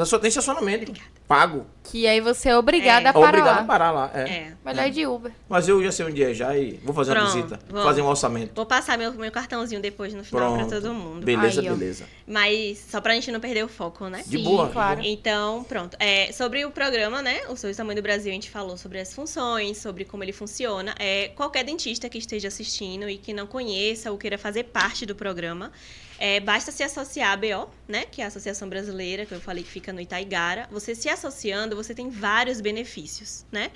[0.04, 0.92] Só tem estacionamento.
[1.28, 1.66] Pago.
[1.84, 3.10] Que aí você é obrigada É.
[3.10, 3.60] a parar Obrigado lá.
[3.60, 4.10] a parar lá.
[4.14, 4.20] É.
[4.28, 4.52] É.
[4.64, 5.32] Melhor ir de Uber.
[5.48, 7.58] Mas eu já sei onde é já e vou fazer uma Pronto, visita.
[7.68, 7.84] vamos.
[7.84, 8.52] Fazer um orçamento.
[8.54, 10.68] Vou passar meu, meu cartãozinho depois no final Pronto.
[10.68, 11.24] pra todo mundo.
[11.24, 12.04] Beleza, Aí, beleza.
[12.26, 14.22] Mas só pra gente não perder o foco, né?
[14.26, 14.68] De Sim, boa.
[14.68, 15.00] claro.
[15.02, 15.96] Então, pronto.
[16.00, 17.42] É, sobre o programa, né?
[17.48, 20.94] O Sorriso Tamanho do Brasil, a gente falou sobre as funções, sobre como ele funciona.
[20.98, 25.14] É, qualquer dentista que esteja assistindo e que não conheça ou queira fazer parte do
[25.14, 25.70] programa,
[26.26, 28.04] é, basta se associar à ABO, né?
[28.10, 30.66] Que é a Associação Brasileira, que eu falei que fica no Itaigara.
[30.70, 33.70] Você se associando, você tem vários benefícios, né?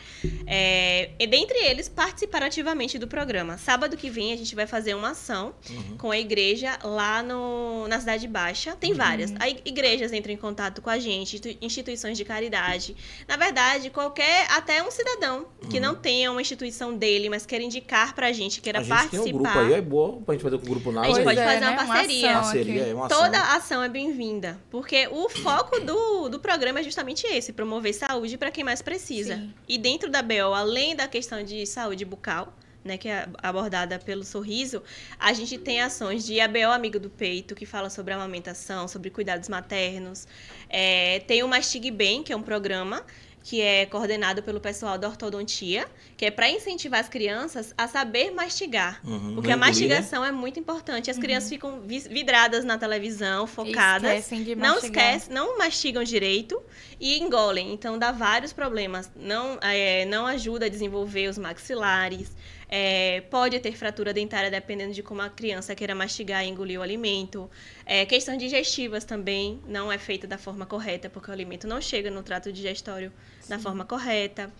[0.46, 3.58] É, e dentre eles, participar ativamente do programa.
[3.58, 5.96] Sábado que vem a gente vai fazer uma ação Uhum.
[5.98, 8.74] com a igreja lá no, na Cidade Baixa.
[8.76, 9.32] Tem várias.
[9.38, 12.96] Aí igrejas entram em contato com a gente, institui- instituições de caridade.
[13.26, 18.14] Na verdade, qualquer, até um cidadão que não tenha uma instituição dele, mas queira indicar
[18.14, 19.22] pra gente, queira a gente participar.
[19.24, 21.06] tem um grupo aí, é boa pra gente fazer com o grupo A Nada.
[21.08, 21.70] gente pode é, fazer né?
[21.70, 22.30] uma parceria.
[22.30, 22.90] ação Parceria, aqui.
[22.90, 23.18] é uma ação.
[23.18, 28.36] Toda ação é bem-vinda, porque o foco do, do programa é justamente esse, promover saúde
[28.36, 29.36] para quem mais precisa.
[29.36, 29.54] Sim.
[29.68, 32.52] E dentro da BO, além da questão de saúde bucal,
[32.84, 34.82] né, que é abordada pelo sorriso,
[35.18, 39.48] a gente tem ações de ABO Amigo do Peito, que fala sobre amamentação, sobre cuidados
[39.48, 40.26] maternos.
[40.68, 43.04] É, tem o Mastigue Bem, que é um programa
[43.48, 48.30] que é coordenado pelo pessoal da ortodontia, que é para incentivar as crianças a saber
[48.30, 49.00] mastigar.
[49.02, 49.36] Uhum.
[49.36, 49.94] Porque Não a engolir, né?
[49.96, 51.10] mastigação é muito importante.
[51.10, 54.10] As crianças ficam vi- vidradas na televisão, focadas.
[54.18, 55.14] Esquecem de Não mastigar.
[55.16, 56.60] esquece, não mastigam direito
[57.00, 57.72] e engolem.
[57.72, 59.10] Então dá vários problemas.
[59.16, 62.36] Não, é, não ajuda a desenvolver os maxilares.
[62.70, 66.82] É, pode ter fratura dentária dependendo de como a criança queira mastigar e engolir o
[66.82, 67.50] alimento.
[67.86, 72.10] É, questões digestivas também não é feita da forma correta, porque o alimento não chega
[72.10, 73.10] no trato digestório
[73.48, 74.52] da forma correta.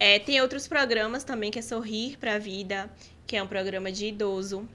[0.00, 2.90] É, tem outros programas também, que é Sorrir para a Vida,
[3.26, 4.68] que é um programa de idoso.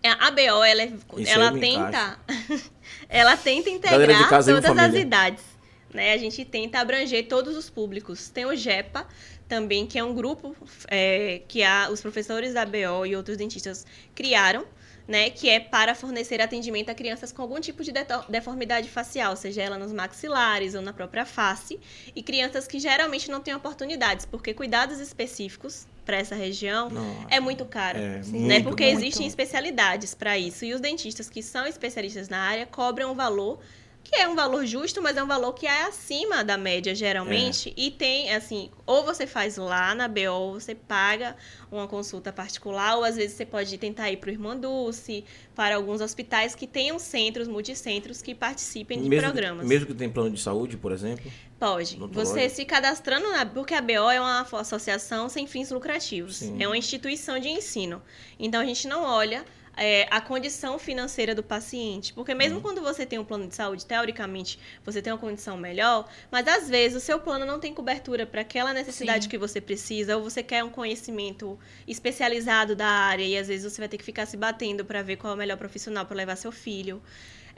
[0.00, 2.18] É, A BO, ela, é- Isso ela tenta,
[3.08, 5.44] ela tenta integrar todas as idades.
[5.92, 6.12] Né?
[6.12, 8.28] A gente tenta abranger todos os públicos.
[8.28, 9.06] Tem o GEPA
[9.48, 10.56] também, que é um grupo
[10.88, 14.64] é, que a, os professores da BO e outros dentistas criaram,
[15.06, 17.92] né, que é para fornecer atendimento a crianças com algum tipo de
[18.28, 21.78] deformidade facial, seja ela nos maxilares ou na própria face,
[22.14, 27.40] e crianças que geralmente não têm oportunidades, porque cuidados específicos para essa região Não, é
[27.40, 27.98] muito caro.
[27.98, 28.22] É, né?
[28.24, 28.98] muito, Porque muito.
[28.98, 30.64] existem especialidades para isso.
[30.64, 33.58] E os dentistas que são especialistas na área cobram um valor
[34.06, 37.70] que é um valor justo, mas é um valor que é acima da média, geralmente.
[37.70, 37.72] É.
[37.76, 41.36] E tem, assim, ou você faz lá na BO, ou você paga
[41.70, 45.74] uma consulta particular, ou às vezes você pode tentar ir para o Irmã Dulce, para
[45.74, 49.66] alguns hospitais que tenham centros, multicentros, que participem de mesmo, programas.
[49.66, 51.30] mesmo que tem plano de saúde, por exemplo.
[51.58, 51.96] Pode.
[52.12, 53.44] Você se cadastrando na.
[53.44, 56.36] Porque a BO é uma associação sem fins lucrativos.
[56.36, 56.62] Sim.
[56.62, 58.02] É uma instituição de ensino.
[58.38, 59.44] Então a gente não olha
[59.76, 62.12] é, a condição financeira do paciente.
[62.12, 62.38] Porque Uhum.
[62.38, 66.48] mesmo quando você tem um plano de saúde, teoricamente, você tem uma condição melhor, mas
[66.48, 69.30] às vezes o seu plano não tem cobertura para aquela necessidade Sim.
[69.30, 73.80] que você precisa, ou você quer um conhecimento especializado da área, e às vezes você
[73.80, 76.36] vai ter que ficar se batendo para ver qual é o melhor profissional para levar
[76.36, 77.02] seu filho.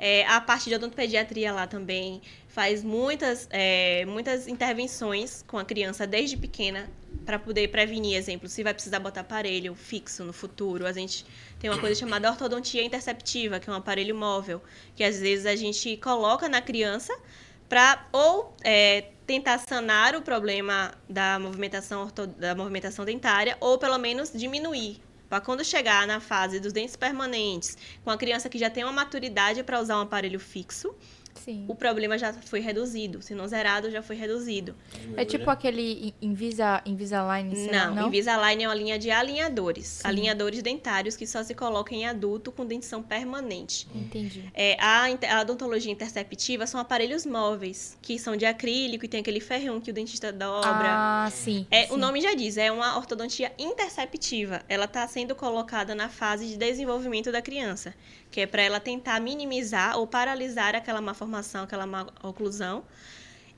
[0.01, 6.07] É, a parte de odontopediatria lá também faz muitas, é, muitas intervenções com a criança
[6.07, 6.89] desde pequena
[7.27, 10.87] para poder prevenir, exemplo, se vai precisar botar aparelho fixo no futuro.
[10.87, 11.27] A gente
[11.59, 14.63] tem uma coisa chamada ortodontia interceptiva, que é um aparelho móvel,
[14.95, 17.17] que às vezes a gente coloca na criança
[17.69, 23.99] para ou é, tentar sanar o problema da movimentação, orto, da movimentação dentária, ou pelo
[23.99, 25.01] menos diminuir.
[25.29, 28.93] Para quando chegar na fase dos dentes permanentes, com a criança que já tem uma
[28.93, 30.95] maturidade para usar um aparelho fixo,
[31.45, 31.65] Sim.
[31.69, 33.23] o problema já foi reduzido.
[33.23, 34.75] Se não zerado, já foi reduzido.
[35.17, 37.69] É tipo aquele Invisa, Invisalign?
[37.71, 39.87] Não, não, Invisalign é uma linha de alinhadores.
[39.87, 40.09] Sim.
[40.09, 43.87] Alinhadores dentários que só se colocam em adulto com dentição permanente.
[43.95, 44.51] Entendi.
[44.55, 49.41] É, a, a odontologia interceptiva são aparelhos móveis, que são de acrílico e tem aquele
[49.41, 50.69] ferrão que o dentista dobra.
[50.71, 51.67] Ah, sim.
[51.71, 51.95] É, sim.
[51.95, 54.63] O nome já diz, é uma ortodontia interceptiva.
[54.69, 57.95] Ela está sendo colocada na fase de desenvolvimento da criança
[58.39, 62.85] que é para ela tentar minimizar ou paralisar aquela má formação, aquela má oclusão.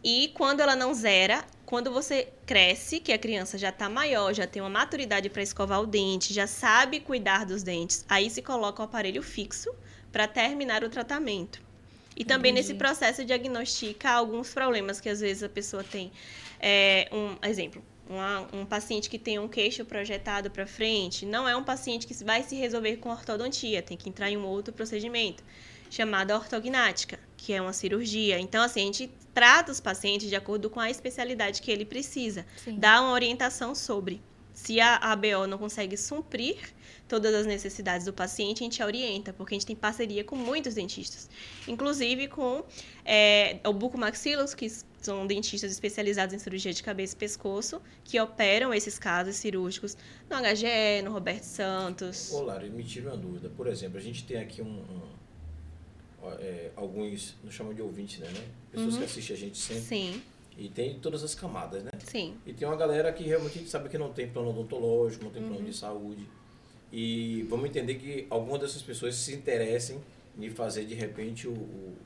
[0.03, 4.47] E quando ela não zera, quando você cresce, que a criança já está maior, já
[4.47, 8.81] tem uma maturidade para escovar o dente, já sabe cuidar dos dentes, aí se coloca
[8.81, 9.71] o aparelho fixo
[10.11, 11.61] para terminar o tratamento.
[12.17, 12.69] E também Entendi.
[12.69, 16.11] nesse processo diagnostica alguns problemas que às vezes a pessoa tem.
[16.59, 21.57] É, um exemplo, uma, um paciente que tem um queixo projetado para frente não é
[21.57, 25.45] um paciente que vai se resolver com ortodontia, tem que entrar em um outro procedimento
[25.89, 28.39] chamado ortognática, que é uma cirurgia.
[28.39, 32.45] Então, assim, a gente trata os pacientes de acordo com a especialidade que ele precisa,
[32.65, 32.77] Sim.
[32.79, 34.21] dá uma orientação sobre.
[34.53, 36.59] Se a ABO não consegue suprir
[37.09, 40.75] todas as necessidades do paciente, a gente orienta, porque a gente tem parceria com muitos
[40.75, 41.31] dentistas,
[41.67, 42.65] inclusive com
[43.05, 44.67] é, o bucomaxilos, que
[45.01, 49.97] são dentistas especializados em cirurgia de cabeça e pescoço, que operam esses casos cirúrgicos
[50.29, 52.33] no HGE, no Roberto Santos.
[52.33, 53.49] Ô, Lara, me tira uma dúvida.
[53.49, 55.01] Por exemplo, a gente tem aqui um, um
[56.39, 58.29] é, alguns, nos chamam de ouvintes, né?
[58.29, 58.45] né?
[58.71, 58.99] Pessoas uhum.
[58.99, 59.83] que assistem a gente sempre.
[59.83, 60.23] Sim.
[60.59, 61.91] E tem todas as camadas, né?
[62.05, 62.35] Sim.
[62.45, 65.31] E tem uma galera que realmente a gente sabe que não tem plano odontológico, não
[65.31, 65.65] tem plano uhum.
[65.65, 66.29] de saúde.
[66.93, 70.01] E vamos entender que algumas dessas pessoas se interessem
[70.39, 71.97] em fazer de repente o, o,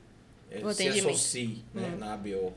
[0.49, 1.97] é, o se associe né, uhum.
[1.97, 2.53] na ABO.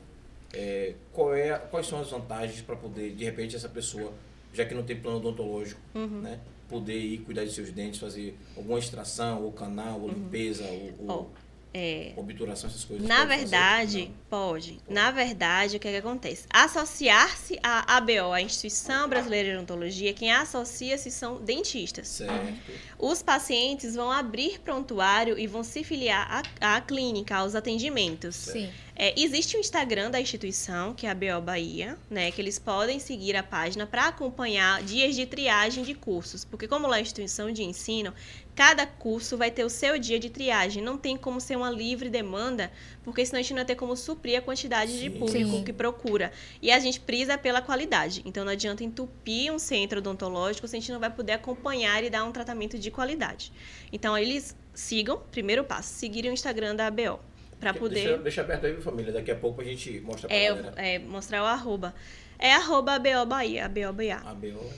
[0.53, 4.11] É, qual é, quais são as vantagens para poder, de repente, essa pessoa,
[4.53, 6.21] já que não tem plano odontológico, uhum.
[6.21, 10.13] né, poder ir cuidar de seus dentes, fazer alguma extração, ou canal, ou uhum.
[10.13, 13.07] limpeza, ou, ou oh é, Obturação, essas coisas.
[13.07, 14.73] Na verdade, pode.
[14.73, 14.79] pode.
[14.89, 16.47] Na verdade, o que, é que acontece?
[16.49, 22.07] Associar-se à ABO, a Instituição Brasileira de Odontologia, quem associa-se são dentistas.
[22.07, 22.71] Certo.
[22.97, 28.35] Os pacientes vão abrir prontuário e vão se filiar à, à clínica, aos atendimentos.
[28.35, 28.69] Sim.
[29.01, 32.31] É, existe o Instagram da instituição, que é a BO Bahia, né?
[32.31, 36.43] Que eles podem seguir a página para acompanhar dias de triagem de cursos.
[36.43, 38.13] Porque como lá é instituição de ensino,
[38.55, 40.83] cada curso vai ter o seu dia de triagem.
[40.83, 42.71] Não tem como ser uma livre demanda,
[43.03, 44.99] porque senão a gente não vai ter como suprir a quantidade Sim.
[44.99, 45.63] de público Sim.
[45.63, 46.31] que procura.
[46.61, 48.21] E a gente prisa pela qualidade.
[48.25, 52.09] Então não adianta entupir um centro odontológico se a gente não vai poder acompanhar e
[52.09, 53.51] dar um tratamento de qualidade.
[53.93, 57.19] Então eles sigam, primeiro passo, seguirem o Instagram da ABO
[57.59, 57.95] para poder.
[57.95, 59.11] Deixa, deixa aberto aí, família.
[59.11, 60.73] Daqui a pouco a gente mostra pra é, galera.
[60.77, 61.93] É, mostrar o arroba.
[62.37, 64.17] É arroba ABO Bahia, ABO Bahia.
[64.17, 64.69] ABO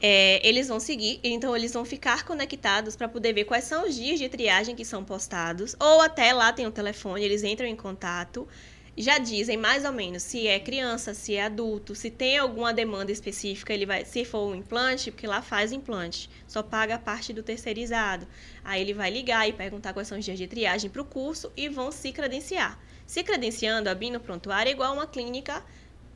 [0.00, 3.94] é, eles vão seguir, então eles vão ficar conectados para poder ver quais são os
[3.94, 7.76] dias de triagem que são postados, ou até lá tem um telefone, eles entram em
[7.76, 8.46] contato
[9.00, 13.12] já dizem mais ou menos se é criança, se é adulto, se tem alguma demanda
[13.12, 17.32] específica, ele vai, se for um implante, porque lá faz implante, só paga a parte
[17.32, 18.26] do terceirizado.
[18.64, 21.52] Aí ele vai ligar e perguntar quais são os dias de triagem para o curso
[21.56, 22.76] e vão se credenciar.
[23.06, 25.64] Se credenciando, abrindo prontuário é igual uma clínica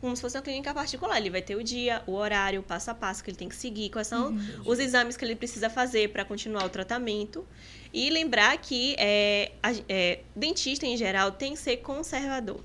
[0.03, 1.17] como se fosse uma clínica particular.
[1.17, 3.55] Ele vai ter o dia, o horário, o passo a passo que ele tem que
[3.55, 4.63] seguir, quais são uhum.
[4.67, 7.47] os exames que ele precisa fazer para continuar o tratamento.
[7.93, 9.53] E lembrar que é,
[9.89, 12.61] é, dentista, em geral, tem que ser conservador.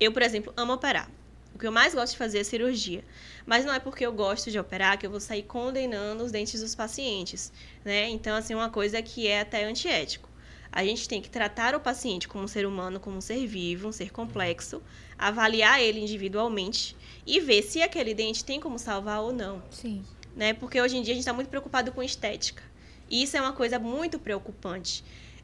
[0.00, 1.08] Eu, por exemplo, amo operar.
[1.54, 3.04] O que eu mais gosto de fazer é cirurgia.
[3.46, 6.60] Mas não é porque eu gosto de operar que eu vou sair condenando os dentes
[6.60, 7.52] dos pacientes.
[7.84, 8.08] Né?
[8.08, 10.29] Então, assim, uma coisa que é até antiético.
[10.72, 13.88] A gente tem que tratar o paciente como um ser humano, como um ser vivo,
[13.88, 14.82] um ser complexo,
[15.18, 19.62] avaliar ele individualmente e ver se aquele dente tem como salvar ou não.
[19.70, 20.04] Sim.
[20.36, 20.52] Né?
[20.54, 22.62] Porque hoje em dia a gente está muito preocupado com estética.
[23.08, 25.02] E isso é uma coisa muito preocupante.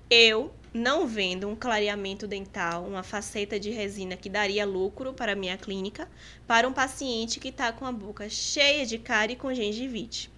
[0.08, 5.36] Eu não vendo um clareamento dental, uma faceta de resina que daria lucro para a
[5.36, 6.08] minha clínica,
[6.46, 10.30] para um paciente que está com a boca cheia de cárie e com gengivite.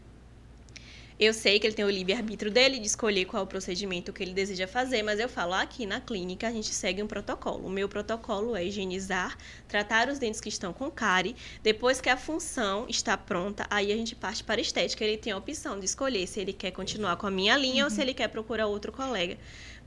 [1.18, 4.32] Eu sei que ele tem o livre-arbítrio dele de escolher qual o procedimento que ele
[4.32, 7.66] deseja fazer, mas eu falo aqui na clínica a gente segue um protocolo.
[7.66, 11.34] O meu protocolo é higienizar, tratar os dentes que estão com cárie.
[11.60, 15.04] Depois que a função está pronta, aí a gente parte para a estética.
[15.04, 17.90] Ele tem a opção de escolher se ele quer continuar com a minha linha uhum.
[17.90, 19.36] ou se ele quer procurar outro colega.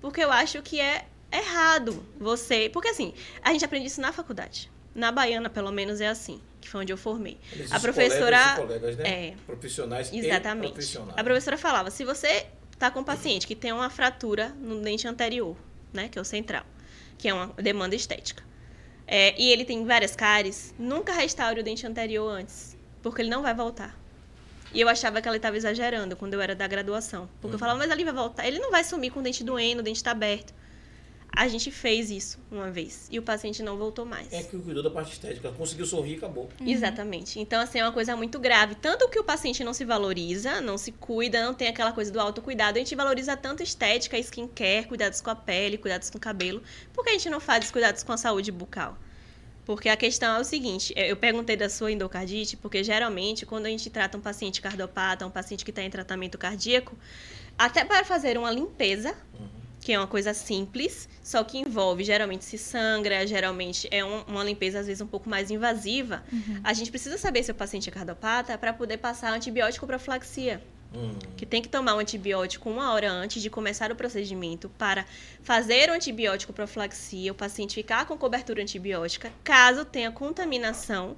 [0.01, 2.69] Porque eu acho que é errado você.
[2.69, 4.70] Porque assim, a gente aprende isso na faculdade.
[4.93, 7.37] Na Baiana, pelo menos, é assim, que foi onde eu formei.
[7.53, 8.55] Eles A professora.
[8.57, 9.09] colegas, né?
[9.09, 9.33] É.
[9.45, 10.73] Profissionais Exatamente.
[10.73, 11.17] profissionais.
[11.17, 12.45] A professora falava: se você
[12.77, 15.55] tá com um paciente que tem uma fratura no dente anterior,
[15.93, 16.65] né, que é o central,
[17.17, 18.43] que é uma demanda estética,
[19.07, 23.41] é, e ele tem várias cáries, nunca restaure o dente anterior antes, porque ele não
[23.41, 23.97] vai voltar.
[24.73, 27.29] E eu achava que ela estava exagerando quando eu era da graduação.
[27.41, 28.47] Porque eu falava, mas ali vai voltar.
[28.47, 30.53] Ele não vai sumir com o dente doendo, o dente está aberto.
[31.33, 33.07] A gente fez isso uma vez.
[33.09, 34.31] E o paciente não voltou mais.
[34.33, 35.49] É que cuidou da parte estética.
[35.51, 36.49] Conseguiu sorrir e acabou.
[36.65, 37.39] Exatamente.
[37.39, 38.75] Então, assim, é uma coisa muito grave.
[38.75, 42.19] Tanto que o paciente não se valoriza, não se cuida, não tem aquela coisa do
[42.19, 42.77] autocuidado.
[42.77, 46.61] A gente valoriza tanto estética, skincare, cuidados com a pele, cuidados com o cabelo.
[46.93, 48.97] Por que a gente não faz os cuidados com a saúde bucal?
[49.65, 53.69] Porque a questão é o seguinte, eu perguntei da sua endocardite, porque geralmente quando a
[53.69, 56.97] gente trata um paciente cardiopata, um paciente que está em tratamento cardíaco,
[57.57, 59.15] até para fazer uma limpeza,
[59.91, 64.41] que é uma coisa simples, só que envolve, geralmente se sangra, geralmente é um- uma
[64.41, 66.23] limpeza às vezes um pouco mais invasiva,
[66.63, 70.61] a gente precisa saber se o paciente é cardiopata para poder passar antibiótico profilaxia
[70.95, 71.11] Hum.
[71.35, 75.05] que tem que tomar um antibiótico uma hora antes de começar o procedimento para
[75.43, 79.29] fazer o antibiótico profilaxia, o paciente ficar com cobertura antibiótica.
[79.43, 81.17] Caso tenha contaminação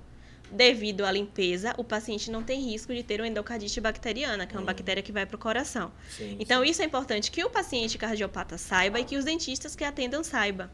[0.53, 4.59] devido à limpeza, o paciente não tem risco de ter uma endocardite bacteriana, que é
[4.59, 5.91] uma bactéria que vai para o coração.
[6.09, 9.83] Sim, Então, isso é importante que o paciente cardiopata saiba e que os dentistas que
[9.83, 10.69] atendam saibam.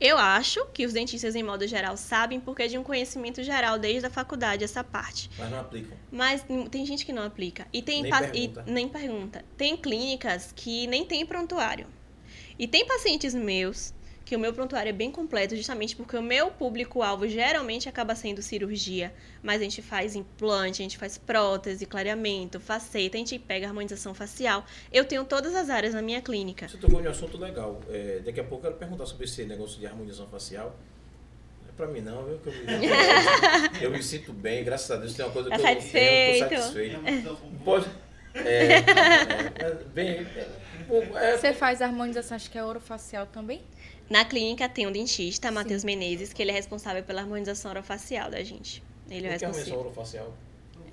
[0.00, 3.78] Eu acho que os dentistas, em modo geral, sabem porque é de um conhecimento geral
[3.78, 5.30] desde a faculdade essa parte.
[5.38, 5.96] Mas não aplicam.
[6.10, 7.68] Mas hum, tem gente que não aplica.
[7.72, 8.64] E tem Nem pergunta.
[8.66, 9.44] e nem pergunta.
[9.56, 11.86] Tem clínicas que nem tem prontuário.
[12.58, 13.94] E tem pacientes meus
[14.32, 18.40] que o meu prontuário é bem completo, justamente porque o meu público-alvo geralmente acaba sendo
[18.40, 23.66] cirurgia, mas a gente faz implante, a gente faz prótese, clareamento, faceta, a gente pega
[23.66, 24.64] harmonização facial.
[24.90, 26.66] Eu tenho todas as áreas na minha clínica.
[26.66, 27.78] Você tocou em um assunto legal.
[27.90, 30.74] É, daqui a pouco eu quero perguntar sobre esse negócio de harmonização facial.
[31.62, 32.38] Não é pra mim não, viu?
[32.38, 32.86] Que eu, me,
[33.84, 35.12] eu me sinto bem, graças a Deus.
[35.12, 37.02] Tem uma coisa Tá que eu não tenho, eu tô satisfeito?
[37.04, 37.36] satisfeito.
[37.62, 37.86] Pode.
[38.34, 38.80] É, é,
[39.58, 40.08] é, bem.
[40.36, 40.48] É,
[40.88, 43.60] pouco- é, Você faz harmonização, acho que é orofacial também?
[44.12, 48.42] Na clínica tem um dentista, Matheus Menezes, que ele é responsável pela harmonização orofacial da
[48.44, 48.82] gente.
[49.10, 49.78] Ele é o o que é a responsável.
[49.78, 50.34] harmonização orofacial?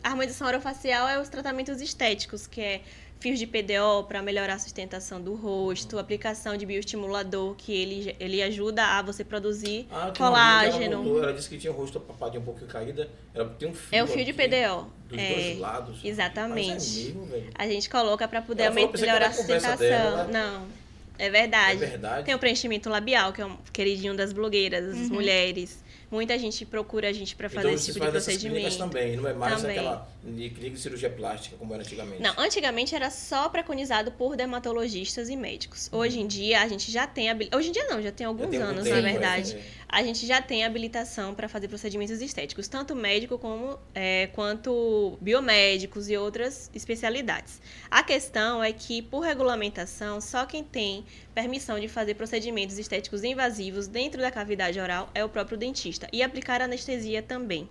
[0.02, 2.82] A harmonização orofacial é os tratamentos estéticos, que é
[3.20, 8.42] fios de PDO para melhorar a sustentação do rosto, aplicação de bioestimulador, que ele, ele
[8.42, 10.98] ajuda a você produzir Ah, que Ela, colágeno.
[11.00, 13.10] contou, ela disse que tinha o rosto papadinho um pouquinho caída.
[13.34, 13.98] Ela tem um fio.
[14.00, 14.88] É o fio de aqui, PDO.
[15.10, 16.00] Dos É, dois lados.
[16.06, 17.02] exatamente.
[17.02, 17.50] É mesmo, velho.
[17.56, 19.76] A gente coloca para poder Ela que melhorar a sustentação.
[19.78, 20.24] dela.
[20.32, 20.66] Não,
[21.20, 21.84] é verdade.
[21.84, 22.26] É verdade.
[22.26, 25.84] Tem o preenchimento labial, que é um queridinho das blogueiras, das mulheres.
[26.12, 28.78] Muita gente procura a gente para fazer Então esse tipo de procedimento.
[28.80, 29.78] também, não é mais Também.
[29.78, 32.20] aquela clínica de cirurgia plástica como era antigamente.
[32.24, 35.88] Não, antigamente era só preconizado por dermatologistas e médicos.
[35.92, 38.46] Hoje em dia a gente já tem habil- hoje em dia não, já tem alguns
[38.46, 38.50] Uhum.
[38.52, 39.54] tem anos, tempo, na é, verdade.
[39.54, 39.62] é.
[39.92, 46.08] A gente já tem habilitação para fazer procedimentos estéticos, tanto médico como é, quanto biomédicos
[46.12, 47.60] e outras especialidades.
[47.90, 53.88] A questão é que por regulamentação, só quem tem permissão de fazer procedimentos estéticos invasivos
[53.88, 57.68] dentro da cavidade oral é o próprio dentista e aplicar anestesia também.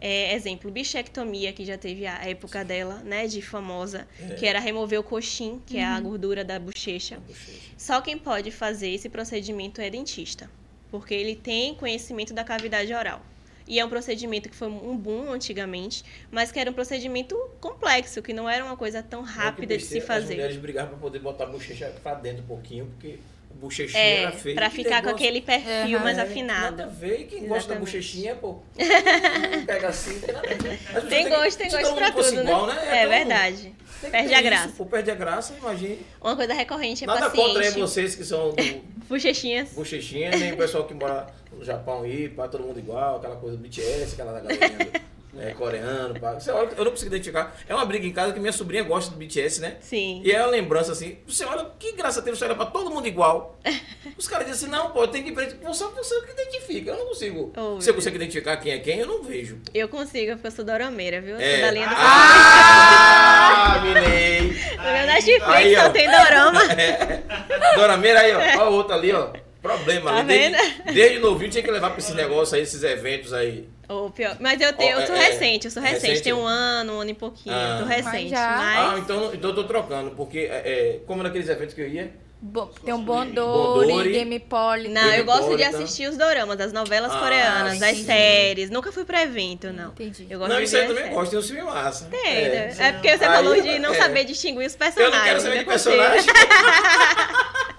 [0.00, 4.34] É, exemplo, bichectomia, que já teve a época dela, né, de famosa, É.
[4.34, 7.18] que era remover o coxim, que é a gordura da bochecha.
[7.20, 7.60] Bochecha.
[7.78, 10.50] Só quem pode fazer esse procedimento é dentista,
[10.98, 13.20] porque ele tem conhecimento da cavidade oral.
[13.68, 18.22] E é um procedimento que foi um boom antigamente, mas que era um procedimento complexo,
[18.22, 20.34] que não era uma coisa tão que rápida de se besteira, As fazer.
[20.34, 23.18] mulheres brigavam pra poder botar a bochecha pra dentro um pouquinho, porque
[23.56, 24.54] o bochechinho É, era feio.
[24.54, 26.04] pra ficar com aquele perfil Aham.
[26.04, 26.76] mais É, afinado.
[26.76, 27.24] Nada a ver.
[27.26, 27.78] Quem gosta da Exatamente.
[27.80, 28.58] bochechinha, pô.
[29.66, 30.78] Pega assim, tem nada a ver.
[30.94, 32.74] As Tem gosto, tem gosto pra tudo, igual, né?
[32.74, 32.98] né?
[32.98, 33.74] É todo- verdade.
[34.10, 34.68] Perde a isso, graça.
[34.76, 35.98] Pô, perde a graça, imagine.
[36.20, 37.80] Uma coisa recorrente é Nada contra aí paciente.
[37.80, 38.56] vocês que são do
[39.08, 39.70] Bochechinhas.
[39.70, 43.56] bochechinha, nem o pessoal que mora no Japão aí, pá, todo mundo igual, aquela coisa
[43.56, 45.00] do BTS, aquela galerinha do-
[45.40, 46.14] é, coreano.
[46.34, 47.56] Você olha, eu não consigo identificar.
[47.68, 49.76] É uma briga em casa que minha sobrinha gosta do BTS, né?
[49.80, 50.22] Sim.
[50.24, 53.06] E é uma lembrança assim, você olha, que graça teve você olhar pra todo mundo
[53.06, 53.58] igual.
[54.16, 55.34] Os caras dizem assim, não, pô, tem que
[55.74, 56.90] só você que identifica.
[56.90, 57.52] Eu não consigo.
[57.56, 59.00] Oh, você consegue identificar quem é quem?
[59.00, 59.60] Eu não vejo.
[59.74, 61.36] Eu consigo, porque eu sou doromeira, viu?
[61.36, 61.52] É.
[61.52, 64.40] Sou da linha do Ah, Minei!
[64.76, 66.60] No meu Netflix Aí, só tem dorama.
[67.76, 68.38] Dona Meira aí, ó.
[68.38, 69.30] Olha o outro ali, ó.
[69.66, 70.28] Problema Tá ali.
[70.28, 73.68] Desde, desde novinho tinha que levar pra esses negócios aí, esses eventos aí.
[73.88, 74.36] Ou pior.
[74.40, 75.30] Mas eu tenho, eu sou é, é.
[75.30, 76.00] recente, eu sou recente.
[76.06, 76.22] Recente?
[76.24, 77.54] Tem um ano, um ano e pouquinho.
[77.54, 77.76] Ah.
[77.80, 78.30] tô Mas recente.
[78.30, 80.62] já- Mas, Ah, então, então eu tô trocando, porque é,
[80.96, 84.12] é, como naqueles eventos que eu ia, Bo- tem um Bondori, Bondori.
[84.12, 84.88] Game Poly.
[84.88, 88.04] Não, eu gosto de assistir os doramas, das novelas Ah, coreanas, das sim.
[88.04, 88.68] séries.
[88.68, 89.88] Nunca fui pra evento, não.
[89.92, 90.26] Entendi.
[90.28, 91.18] Eu gosto não, de isso aí eu as também séries.
[91.18, 92.04] gosto, tem um filme massa.
[92.10, 92.48] Tem, É.
[92.48, 92.74] né?
[92.88, 93.96] é porque você Aí, falou de não é.
[93.96, 95.16] saber distinguir os Eu personagens.
[95.16, 95.96] não quero saber de eu consigo.
[95.96, 96.26] personagem.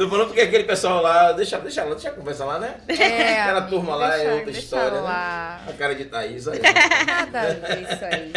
[0.00, 2.76] Tô falando porque aquele pessoal lá, deixa, deixa lá, deixa a conversa lá, né?
[2.88, 5.60] É, Aquela amigo, turma lá é deixa- outra deixa história, lá.
[5.66, 5.72] né?
[5.72, 6.58] A cara de Thaís, aí.
[7.06, 8.32] Nada a ver isso aí.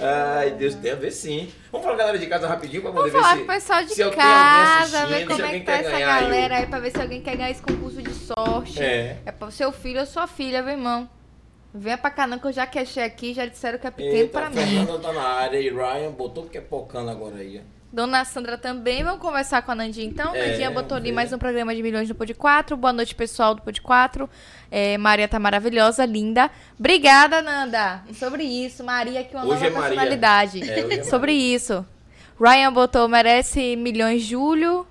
[0.00, 1.52] Ai, Deus, tem a ver sim.
[1.70, 3.52] Vamos falar com a galera de casa rapidinho pra poder Vamos falar ver o se...
[3.52, 6.56] pessoal de se eu tenho casa, ver como é que tá essa ganhar o- galera
[6.56, 8.82] aí, pra ver se alguém quer ganhar esse concurso de sorte.
[8.82, 9.18] É.
[9.26, 11.06] É pra seu filho ou sua filha, meu irmão.
[11.74, 14.38] Venha pra cá não, que eu já queixei aqui, já disseram que é pequeno Eita,
[14.40, 14.56] pra mim.
[14.56, 17.60] Fernanda tá na área e Ryan botou porque é pocando agora aí.
[17.62, 17.75] ó.
[17.96, 20.34] Dona Sandra também, vamos conversar com a Nandinha então.
[20.34, 22.76] É, Nandinha botou ali mais um programa de milhões do Pod 4.
[22.76, 24.28] Boa noite, pessoal do Pod 4.
[24.70, 26.50] É, Maria tá maravilhosa, linda.
[26.78, 28.02] Obrigada, Nanda.
[28.12, 29.88] Sobre isso, Maria, que uma Hoje nova é Maria.
[29.88, 30.70] personalidade.
[30.70, 31.86] É, é Sobre isso.
[32.38, 34.86] Ryan botou, merece milhões, Júlio.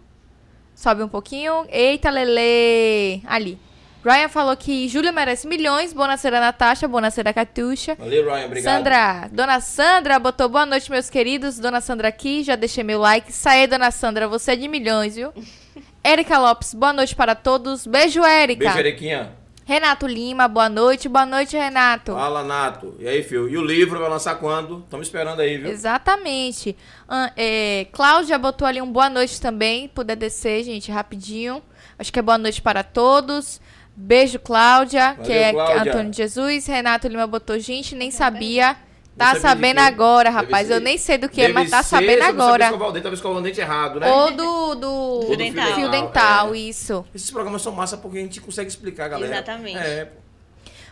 [0.73, 1.63] Sobe um pouquinho.
[1.69, 3.21] Eita, Lele.
[3.27, 3.59] Ali.
[4.05, 5.91] Ryan falou que Júlio merece milhões.
[5.91, 6.87] Bonaceira, Natasha.
[6.87, 7.95] Bonaceira, Catuxa.
[7.95, 8.75] Valeu, Ryan, obrigado.
[8.75, 11.57] Sandra, Dona Sandra botou boa noite, meus queridos.
[11.57, 13.33] Dona Sandra aqui, já deixei meu like.
[13.33, 15.33] Sai, Dona Sandra, você é de milhões, viu?
[16.03, 17.87] Érica Lopes, boa noite para todos.
[17.87, 18.65] Beijo, Érica.
[18.65, 19.31] Beijo, Erequinha.
[19.65, 21.09] Renato Lima, boa noite.
[21.09, 22.13] Boa noite, Renato.
[22.13, 22.95] Fala, Nato.
[22.99, 23.49] E aí, filho?
[23.49, 24.81] E o livro vai lançar quando?
[24.81, 25.71] Estamos esperando aí, viu?
[25.71, 26.77] Exatamente.
[27.09, 29.87] Ah, é, Cláudia botou ali um boa noite também.
[29.87, 31.63] Puder descer, gente, rapidinho.
[31.97, 33.59] Acho que é boa noite para todos.
[33.95, 35.91] Beijo, Cláudia, que Valeu, é Cláudia.
[35.93, 36.67] Antônio Jesus.
[36.67, 38.75] Renato Lima botou, gente, nem sabia.
[39.17, 39.83] Tá sabendo quê?
[39.83, 40.67] agora, Deve rapaz.
[40.67, 42.65] ser- Eu nem sei do que é, mas tá ser sabendo agora.
[42.65, 44.11] escovar o dente, tava escovando o dente errado, né?
[44.11, 45.73] Ou do, do Fio dental.
[45.73, 46.57] fio dental, é.
[46.57, 47.05] isso.
[47.15, 49.33] Esses programas são massa porque a gente consegue explicar, galera.
[49.33, 49.77] Exatamente.
[49.77, 50.09] É.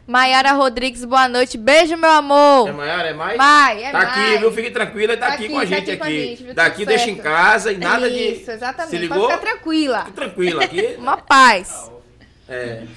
[0.08, 1.58] Maiara Rodrigues, boa noite.
[1.58, 2.70] Beijo, meu amor.
[2.70, 3.38] É Maiara, é mais?
[3.38, 4.40] Vai, é Tá aqui, mais.
[4.40, 4.52] viu?
[4.54, 6.26] Fique tranquila, tá, Tá aqui aqui, com a tá gente aqui com a aqui.
[6.28, 6.54] gente, viu?
[6.54, 7.24] Daqui Tudo deixa em certo.
[7.24, 8.16] casa e nada de.
[8.34, 8.90] Isso, exatamente.
[8.92, 9.30] Se Pode ligou?
[9.30, 10.00] ficar tranquila.
[10.06, 10.96] Fique tranquila aqui.
[10.98, 11.92] Uma paz.
[12.48, 12.84] É.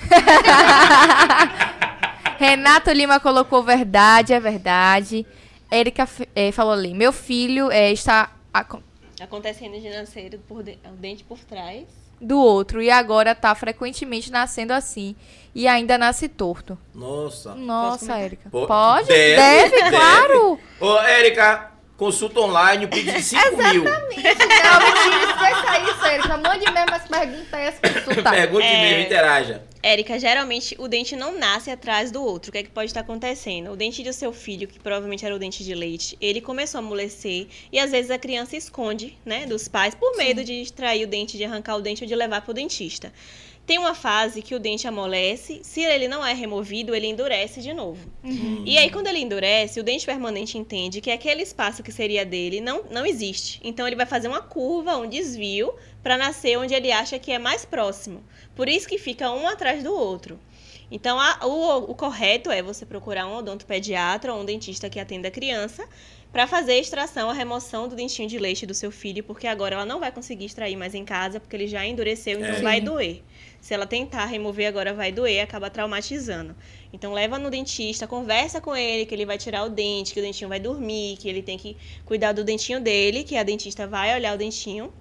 [2.38, 5.26] Renato Lima colocou verdade, é verdade.
[5.70, 8.82] Érica eh, falou ali, meu filho eh, está acon-
[9.20, 11.84] Acontecendo de nascer por de- o dente por trás.
[12.20, 15.16] do outro e agora tá frequentemente nascendo assim
[15.54, 16.78] e ainda nasce torto.
[16.94, 17.54] Nossa.
[17.54, 18.18] Nossa?
[18.18, 18.48] Érica.
[18.50, 19.08] Pode?
[19.08, 19.36] deve,
[19.70, 19.90] Deve, deve.
[19.96, 20.60] claro.
[20.80, 23.84] Ô, Érica, consulta online, o Pix de 5 mil.
[23.84, 26.36] Não, mentira, esqueça isso, Érica.
[26.36, 28.32] Mande mesmo as perguntas e as consultas.
[28.32, 28.80] Pergunte É.
[28.82, 29.62] mesmo, interaja.
[29.82, 32.48] Érica, geralmente o dente não nasce atrás do outro.
[32.48, 33.70] O que é que pode estar acontecendo?
[33.70, 36.82] O dente do seu filho, que provavelmente era o dente de leite, ele começou a
[36.82, 41.06] amolecer e às vezes a criança esconde, né, dos pais por medo de extrair o
[41.06, 43.12] dente, de arrancar o dente ou de levar para o dentista.
[43.66, 47.72] Tem uma fase que o dente amolece, se ele não é removido, ele endurece de
[47.74, 48.08] novo.
[48.64, 52.60] E aí, quando ele endurece, o dente permanente entende que aquele espaço que seria dele
[52.60, 53.60] não, não existe.
[53.64, 57.38] Então, ele vai fazer uma curva, um desvio, para nascer onde ele acha que é
[57.40, 58.22] mais próximo.
[58.54, 60.38] Por isso que fica um atrás do outro.
[60.88, 65.26] Então, a- o, o correto é você procurar um odontopediatra ou um dentista que atenda
[65.26, 65.88] a criança
[66.32, 69.74] para fazer a extração, a remoção do dentinho de leite do seu filho, porque agora
[69.74, 72.60] ela não vai conseguir extrair mais em casa, porque ele já endureceu, então É.
[72.60, 72.84] vai Sim.
[72.84, 73.22] doer.
[73.66, 76.54] Se ela tentar remover agora, vai doer, acaba traumatizando.
[76.92, 80.22] Então, leva no dentista, conversa com ele que ele vai tirar o dente, que o
[80.22, 84.14] dentinho vai dormir, que ele tem que cuidar do dentinho dele, que a dentista vai
[84.14, 84.92] olhar o dentinho.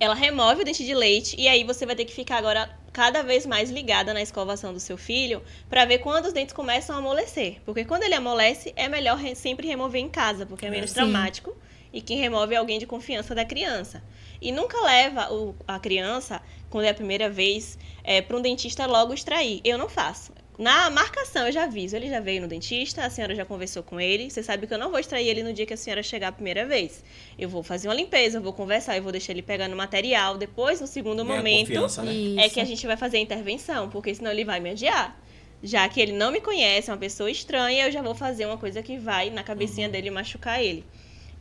[0.00, 3.22] Ela remove o dente de leite e aí você vai ter que ficar agora cada
[3.22, 6.98] vez mais ligada na escovação do seu filho para ver quando os dentes começam a
[6.98, 7.60] amolecer.
[7.66, 10.94] Porque quando ele amolece, é melhor re- sempre remover em casa, porque é menos Sim.
[10.94, 11.54] traumático
[11.92, 14.02] e quem remove é alguém de confiança da criança.
[14.40, 17.78] E nunca leva o- a criança, quando é a primeira vez,
[18.26, 19.60] para um dentista logo extrair.
[19.64, 20.32] Eu não faço.
[20.58, 24.00] Na marcação eu já aviso, ele já veio no dentista, a senhora já conversou com
[24.00, 26.28] ele, você sabe que eu não vou extrair ele no dia que a senhora chegar
[26.28, 27.04] a primeira vez.
[27.38, 30.38] Eu vou fazer uma limpeza, eu vou conversar, eu vou deixar ele pegar no material,
[30.38, 31.68] depois no segundo Ganha momento
[32.02, 32.42] né?
[32.42, 35.14] É que a gente vai fazer a intervenção, porque senão ele vai me odiar.
[35.62, 38.56] Já que ele não me conhece, é uma pessoa estranha, eu já vou fazer uma
[38.56, 40.86] coisa que vai na cabecinha dele machucar ele.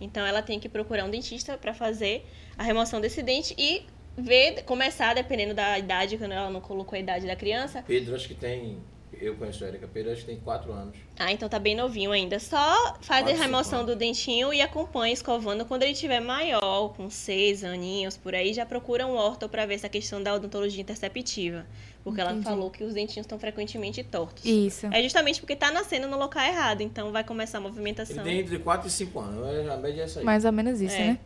[0.01, 2.25] Então ela tem que procurar um dentista para fazer
[2.57, 3.83] a remoção desse dente e
[4.17, 7.83] ver, começar, dependendo da idade, quando ela não colocou a idade da criança.
[7.85, 8.77] Pedro, acho que tem.
[9.21, 9.87] Eu conheço a Erika.
[9.87, 10.97] Pedro, acho que tem 4 anos.
[11.17, 12.37] Ah, então tá bem novinho ainda.
[12.37, 15.63] Só faz Quatro, a remoção cinco do dentinho e acompanha escovando.
[15.65, 19.75] Quando ele tiver maior, com seis aninhos por aí, já procura um orto para ver
[19.75, 21.65] essa questão da odontologia interceptiva.
[22.03, 22.45] Porque ela Entendi.
[22.45, 24.43] falou que os dentinhos estão frequentemente tortos.
[24.43, 24.87] Isso.
[24.87, 28.21] É justamente porque tá nascendo no local errado, então vai começar a Ele movimentação.
[28.23, 29.69] tem entre 4 e 5 anos.
[29.69, 30.25] A média é essa aí.
[30.25, 30.99] Mais ou menos isso, É.
[31.07, 31.19] né?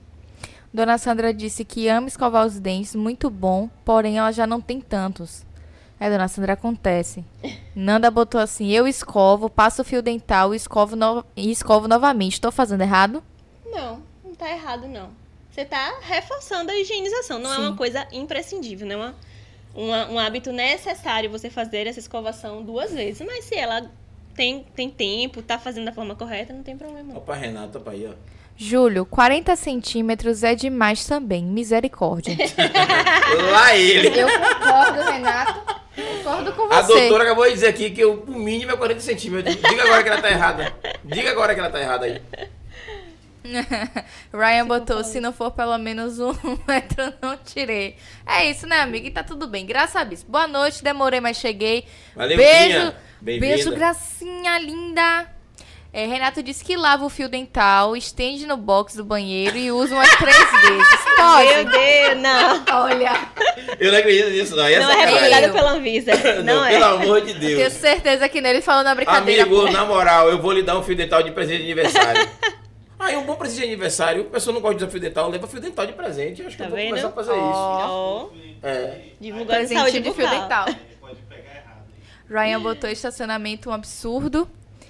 [0.73, 4.79] Dona Sandra disse que ama escovar os dentes, muito bom, porém ela já não tem
[4.79, 5.43] tantos.
[5.99, 7.25] É, Dona Sandra, acontece.
[7.75, 12.33] Nanda botou assim, eu escovo, passo o fio dental e escovo, no- e escovo novamente.
[12.33, 13.23] Estou fazendo errado?
[13.65, 15.09] Não, não tá errado, não.
[15.51, 17.39] Você tá reforçando a higienização.
[17.39, 17.61] Não é Sim.
[17.63, 19.15] uma coisa imprescindível, não é uma,
[19.75, 23.25] uma- um hábito necessário você fazer essa escovação duas vezes.
[23.27, 23.89] Mas se ela
[24.35, 27.13] tem, tem tempo, tá fazendo da forma correta, não tem problema.
[27.17, 28.13] Ó pra Renata, pra aí, ó.
[28.61, 31.45] Júlio, 40 centímetros é demais também.
[31.45, 32.35] Misericórdia.
[33.53, 34.09] Lá ele.
[34.19, 35.79] Eu concordo, Renato.
[35.95, 36.93] Concordo com A você.
[36.93, 39.55] doutora acabou de dizer aqui que o mínimo é 40 centímetros.
[39.55, 40.73] Diga agora que ela tá errada.
[41.05, 42.21] Diga agora que ela tá errada aí.
[44.33, 46.33] Ryan botou, se não for pelo menos um
[46.67, 47.95] metro, não tirei.
[48.27, 49.07] É isso, né, amiga?
[49.07, 49.65] E tá tudo bem.
[49.65, 50.21] Graças a Deus.
[50.21, 51.85] Boa noite, demorei, mas cheguei.
[52.13, 55.38] Valeu, beijo, beijo, gracinha linda.
[55.91, 59.95] É, Renato disse que lava o fio dental, estende no box do banheiro e usa
[59.95, 60.87] umas três vezes.
[61.17, 61.65] Meu Pode?
[61.65, 62.65] Deus, não.
[62.83, 63.11] Olha,
[63.79, 64.63] Eu não acredito nisso, não.
[64.65, 64.95] Aí é Não é
[65.47, 65.53] Eu.
[65.53, 66.11] pela Anvisa.
[66.43, 66.87] Não, Não, pelo é.
[67.03, 67.73] amor de tenho Deus.
[67.73, 69.43] certeza que nele falando na brincadeira.
[69.43, 72.29] Amigo, na moral, eu vou lhe dar um fio dental de presente de aniversário.
[72.99, 75.47] Aí, um bom presente de aniversário, a pessoa não gosta de usar fio dental, leva
[75.47, 76.41] fio dental de presente.
[76.41, 76.89] Eu acho que Tá eu vou vendo?
[76.89, 77.31] começar a fazer.
[77.31, 78.59] Ó, isso.
[78.61, 79.01] É.
[79.19, 80.41] divulgando Presente de fio bucal.
[80.41, 80.65] dental.
[81.01, 81.83] Pode pegar errado.
[81.89, 82.27] hein?
[82.29, 84.47] Ryan botou estacionamento um absurdo.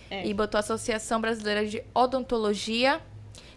[0.10, 0.26] É.
[0.26, 3.00] E botou Associação Brasileira de Odontologia.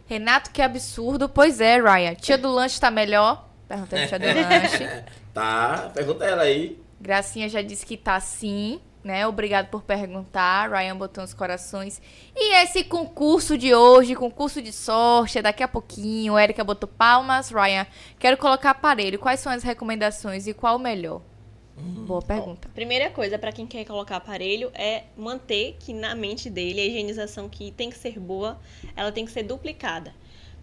[0.06, 1.28] Renato, que absurdo.
[1.28, 2.14] Pois é, Ryan.
[2.14, 3.48] Tia do lanche tá melhor?
[3.66, 5.04] Perguntei a tia do lanche.
[5.32, 6.78] Tá, pergunta ela aí.
[7.00, 9.26] Gracinha já disse que tá sim, né?
[9.26, 10.70] Obrigado por perguntar.
[10.70, 12.00] Ryan botou uns corações.
[12.36, 16.38] E esse concurso de hoje, concurso de sorte, é daqui a pouquinho.
[16.38, 17.50] Erika botou palmas.
[17.50, 17.86] Ryan,
[18.18, 19.18] quero colocar aparelho.
[19.18, 21.22] Quais são as recomendações e qual o melhor?
[21.76, 22.68] Boa pergunta.
[22.74, 27.48] Primeira coisa para quem quer colocar aparelho é manter que na mente dele a higienização
[27.48, 28.60] que tem que ser boa,
[28.94, 30.14] ela tem que ser duplicada.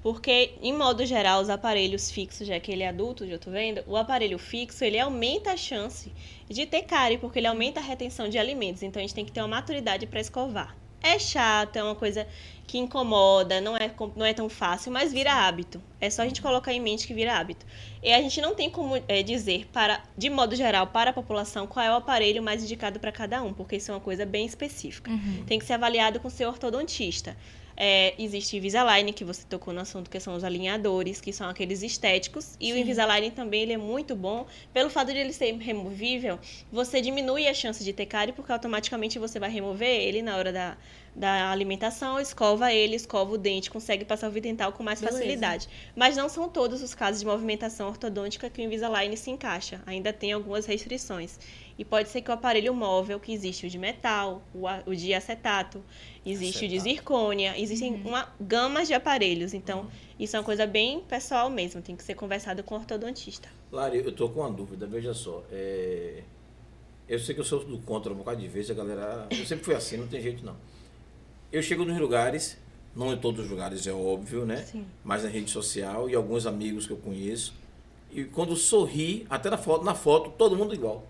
[0.02, 3.84] Porque, em modo geral, os aparelhos fixos, já que ele é adulto, já tô vendo,
[3.86, 6.14] o aparelho fixo, ele aumenta a chance
[6.48, 8.82] de ter cárie, porque ele aumenta a retenção de alimentos.
[8.82, 10.79] Então, a gente tem que ter uma maturidade para escovar.
[11.02, 12.28] É chato, é uma coisa
[12.70, 15.82] que incomoda, não é, não é tão fácil, mas vira hábito.
[16.00, 17.66] É só a gente colocar em mente que vira hábito.
[18.04, 21.66] E a gente não tem como é, dizer, para, de modo geral, para a população,
[21.66, 24.46] qual é o aparelho mais indicado para cada um, porque isso é uma coisa bem
[24.46, 25.12] específica.
[25.48, 27.36] Tem que ser avaliado com seu ortodontista.
[27.82, 31.82] É, existe Invisalign, que você tocou no assunto, que são os alinhadores, que são aqueles
[31.82, 32.58] estéticos.
[32.60, 34.46] E o Invisalign também ele é muito bom.
[34.74, 36.38] Pelo fato de ele ser removível,
[36.70, 40.52] você diminui a chance de ter cárie, porque automaticamente você vai remover ele na hora
[40.52, 40.78] da,
[41.16, 45.18] da alimentação, escova ele, escova o dente, consegue passar o dental com mais Beleza.
[45.18, 45.70] facilidade.
[45.96, 49.82] Mas não são todos os casos de movimentação ortodôntica que o Invisalign se encaixa.
[49.86, 51.40] Ainda tem algumas restrições.
[51.80, 54.94] E pode ser que o aparelho móvel, que existe o de metal, o, a- o
[54.94, 55.82] de acetato,
[56.26, 56.90] existe o de Acetato.
[56.96, 58.10] zircônia, existem Uhum.
[58.10, 59.54] uma gama de aparelhos.
[59.54, 59.88] Então,
[60.20, 63.48] isso é uma coisa bem pessoal mesmo, tem que ser conversado com o ortodontista.
[63.72, 65.42] Lari, eu tô com uma dúvida, veja só.
[65.54, 66.22] é,
[67.08, 69.28] Eu sei que eu sou do contra um bocado de vezes, a galera.
[69.32, 70.58] Eu sempre fui assim, não tem jeito não.
[71.50, 72.58] Eu chego nos lugares,
[72.94, 74.58] não em todos os lugares, é óbvio, né?
[74.58, 74.86] Sim.
[75.02, 77.54] Mas na rede social e alguns amigos que eu conheço.
[78.12, 81.08] E quando sorri, até na foto, na foto, todo mundo igual.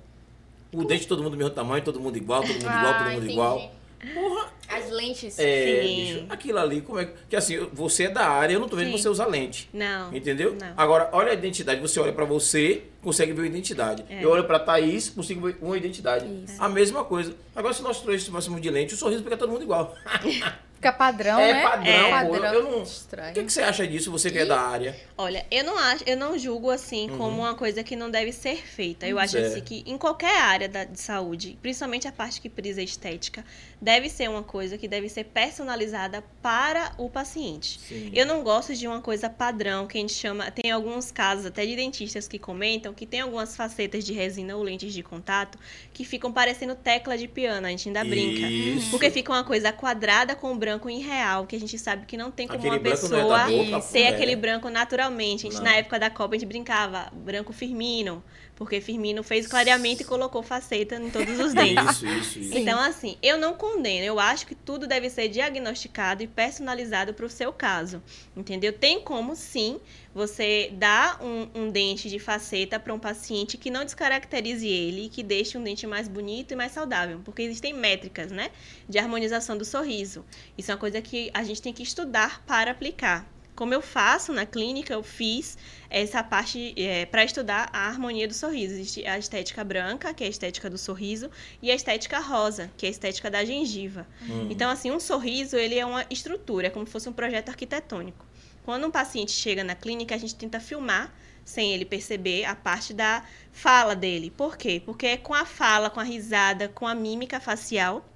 [0.72, 3.30] O dente, todo mundo do mesmo tamanho, todo mundo igual, todo mundo igual, todo mundo
[3.30, 3.72] igual.
[4.14, 5.38] Porra, As lentes.
[5.38, 5.88] é, Sim.
[5.88, 7.14] bicho, aquilo ali, como é que.
[7.32, 8.98] Que assim, você é da área, eu não tô vendo Sim.
[8.98, 9.70] você usar lente.
[9.74, 10.16] Não.
[10.16, 10.56] Entendeu?
[10.60, 10.74] Não.
[10.78, 11.82] Agora, olha a identidade.
[11.82, 14.06] Você olha pra você, consegue ver a identidade.
[14.10, 14.24] É.
[14.24, 16.26] Eu olho pra Thaís, consigo ver uma identidade.
[16.46, 16.56] Isso.
[16.64, 17.36] A mesma coisa.
[17.54, 19.94] Agora, se nós três estivéssemos de lente, o sorriso fica todo mundo igual.
[20.80, 21.62] Fica padrão, é né?
[21.62, 21.92] padrão.
[21.94, 22.54] Eu, padrão.
[22.54, 22.80] eu não.
[22.80, 23.34] O Estranho.
[23.34, 24.96] que, que você acha disso, você que é da área?
[25.18, 27.18] Olha, eu não acho, eu não julgo assim Uhum.
[27.18, 29.06] como uma coisa que não deve ser feita.
[29.06, 29.48] Eu acho Certo.
[29.52, 33.44] assim que em qualquer área da, de saúde, principalmente a parte que prisa estética,
[33.82, 37.80] deve ser uma coisa que deve ser personalizada para o paciente.
[37.80, 38.12] Sim.
[38.14, 40.52] Eu não gosto de uma coisa padrão que a gente chama.
[40.52, 44.64] Tem alguns casos até de dentistas que comentam que tem algumas facetas de resina ou
[44.64, 45.58] lentes de contato
[45.94, 47.68] que ficam parecendo tecla de piano.
[47.68, 48.48] A gente ainda brinca.
[48.48, 48.92] Isso.
[48.92, 52.48] Porque fica uma coisa quadrada com branco irreal, que a gente sabe que não tem
[52.48, 54.08] como Aquele uma é pessoa da boca, ter é.
[54.10, 55.48] aquele branco naturalmente.
[55.48, 55.66] A gente, Não.
[55.66, 58.24] na época da Copa, a gente brincava branco Firmino,
[58.60, 61.96] porque Firmino fez clareamento e colocou faceta em todos os dentes.
[61.96, 62.58] Isso, isso, isso.
[62.58, 64.06] Então, assim, eu não condeno.
[64.06, 68.04] Eu acho que tudo deve ser diagnosticado e personalizado para o seu caso.
[68.36, 68.74] Entendeu?
[68.74, 69.80] Tem como, sim,
[70.14, 75.10] você dar um, um dente de faceta para um paciente que não descaracterize ele e
[75.10, 77.22] que deixe um dente mais bonito e mais saudável.
[77.24, 78.52] Porque existem métricas, né?
[78.90, 80.26] De harmonização do sorriso.
[80.58, 83.26] Isso é uma coisa que a gente tem que estudar para aplicar.
[83.60, 85.58] Como eu faço na clínica, eu fiz
[85.90, 86.74] essa parte
[87.12, 88.74] para estudar a harmonia do sorriso.
[88.74, 91.30] Existe a estética branca, que é a estética do sorriso,
[91.62, 94.08] e a estética rosa, que é a estética da gengiva.
[94.22, 94.48] Hum.
[94.50, 98.26] Então, assim, um sorriso, ele é uma estrutura, é como se fosse um projeto arquitetônico.
[98.64, 102.94] Quando um paciente chega na clínica, a gente tenta filmar, sem ele perceber, a parte
[102.94, 104.32] da fala dele.
[104.32, 104.82] Por quê?
[104.86, 108.08] Porque é com a fala, com a risada, com a mímica facial,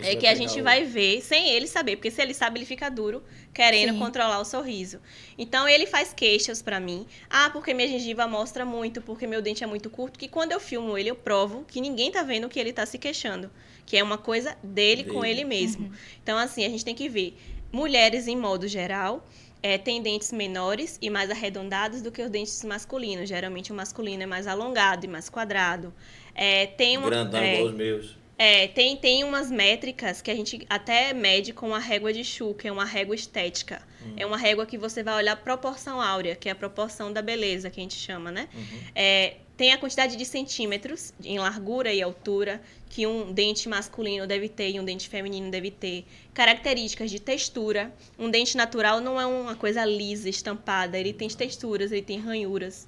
[0.00, 2.66] É que a gente o- vai ver sem ele saber, porque se ele sabe, ele
[2.66, 3.22] fica duro,
[3.52, 3.98] querendo Sim.
[3.98, 5.00] controlar o sorriso.
[5.38, 7.06] Então ele faz queixas pra mim.
[7.28, 10.60] Ah, porque minha gengiva mostra muito, porque meu dente é muito curto, que quando eu
[10.60, 13.50] filmo ele, eu provo que ninguém tá vendo que ele tá se queixando,
[13.84, 15.92] que é uma coisa dele, com ele mesmo.
[16.22, 17.36] Então assim, a gente tem que ver
[17.72, 19.26] mulheres em modo geral,
[19.62, 23.28] é, têm dentes menores e mais arredondados do que os dentes masculinos.
[23.28, 25.92] Geralmente o masculino é mais alongado e mais quadrado.
[26.34, 28.16] É, tem uma, Grandão é, igual os meus.
[28.38, 32.54] É, tem, tem umas métricas que a gente até mede com a régua de Schuh,
[32.54, 33.82] que é uma régua estética.
[34.16, 37.20] É uma régua que você vai olhar a proporção áurea, que é a proporção da
[37.20, 38.48] beleza, que a gente chama, né?
[38.94, 44.48] É, tem a quantidade de centímetros em largura e altura que um dente masculino deve
[44.48, 46.04] ter e um dente feminino deve ter.
[46.32, 47.92] Características de textura.
[48.18, 50.98] Um dente natural não é uma coisa lisa, estampada.
[50.98, 52.86] Ele tem texturas, ele tem ranhuras.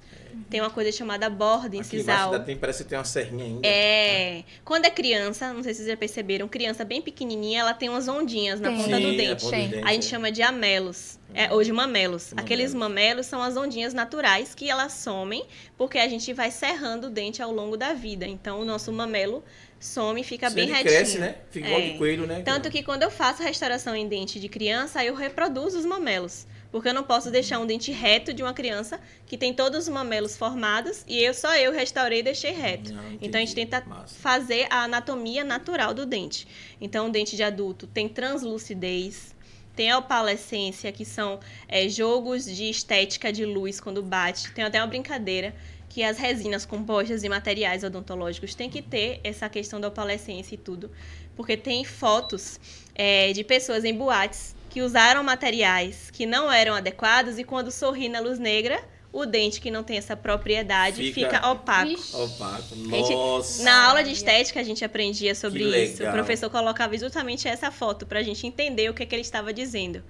[0.49, 2.31] Tem uma coisa chamada borda Aqui incisal.
[2.31, 3.67] ainda tem, parece que tem uma serrinha ainda.
[3.67, 4.43] É.
[4.63, 8.07] Quando é criança, não sei se vocês já perceberam, criança bem pequenininha, ela tem umas
[8.07, 8.77] ondinhas na Tem.
[8.77, 9.43] ponta do dente.
[9.43, 10.09] ponta do dente, A gente é.
[10.09, 11.19] chama de amelos.
[11.33, 11.89] É, ou de mamelos.
[11.89, 12.33] Mamelos.
[12.37, 15.45] Aqueles mamelos são as ondinhas naturais que elas somem
[15.77, 18.25] porque a gente vai serrando o dente ao longo da vida.
[18.27, 19.43] Então o nosso mamelo
[19.79, 20.93] some e fica bem ele retinho.
[20.93, 21.35] cresce, né?
[21.49, 21.89] Fica igual É.
[21.91, 22.41] de coelho, né?
[22.43, 26.45] Tanto que quando eu faço restauração em dente de criança, eu reproduzo os mamelos.
[26.71, 29.89] Porque eu não posso deixar um dente reto de uma criança que tem todos os
[29.89, 32.93] mamelos formados e eu só eu restaurei e deixei reto.
[32.93, 34.13] Não, então a gente tenta Massa.
[34.19, 36.47] fazer a anatomia natural do dente.
[36.79, 39.33] Então o dente de adulto tem translucidez,
[39.75, 44.51] tem a opalescência, que são é, jogos de estética de luz quando bate.
[44.51, 45.55] Tem até uma brincadeira
[45.89, 50.57] que as resinas compostas de materiais odontológicos têm que ter essa questão da opalescência e
[50.57, 50.91] tudo.
[51.35, 52.59] Porque tem fotos
[52.93, 58.07] é, de pessoas em boates que usaram materiais que não eram adequados e quando sorri
[58.07, 58.79] na luz negra,
[59.11, 61.87] o dente que não tem essa propriedade Fica- fica, opaco.
[61.89, 62.15] Vixe.
[62.15, 62.75] Opaco.
[62.75, 63.63] gente- Nossa.
[63.63, 66.03] Na aula de estética a gente aprendia sobre isso.
[66.03, 69.51] O professor colocava justamente essa foto pra gente entender o que, é que ele estava
[69.51, 70.03] dizendo.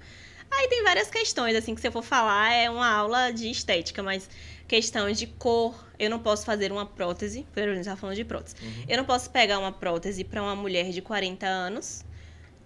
[0.51, 4.01] Aí tem várias questões, assim, que se eu for falar é uma aula de estética,
[4.03, 4.27] mas
[4.69, 8.15] questões de cor, eu não posso fazer uma prótese, por exemplo, a gente tá falando
[8.15, 8.55] de prótese.
[8.61, 8.83] Uhum.
[8.87, 12.05] Eu não posso pegar uma prótese para uma mulher de 40 anos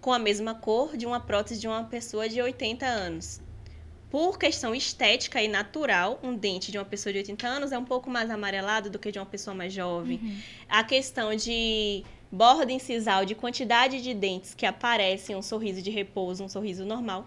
[0.02, 3.40] com a mesma cor de uma prótese de uma pessoa de 80 anos.
[4.10, 7.84] Por questão estética e natural, um dente de uma pessoa de 80 anos é um
[7.86, 10.20] pouco mais amarelado do que de uma pessoa mais jovem.
[10.68, 16.44] A questão de borda incisal, de quantidade de dentes que aparecem, um sorriso de repouso,
[16.44, 17.26] um sorriso normal,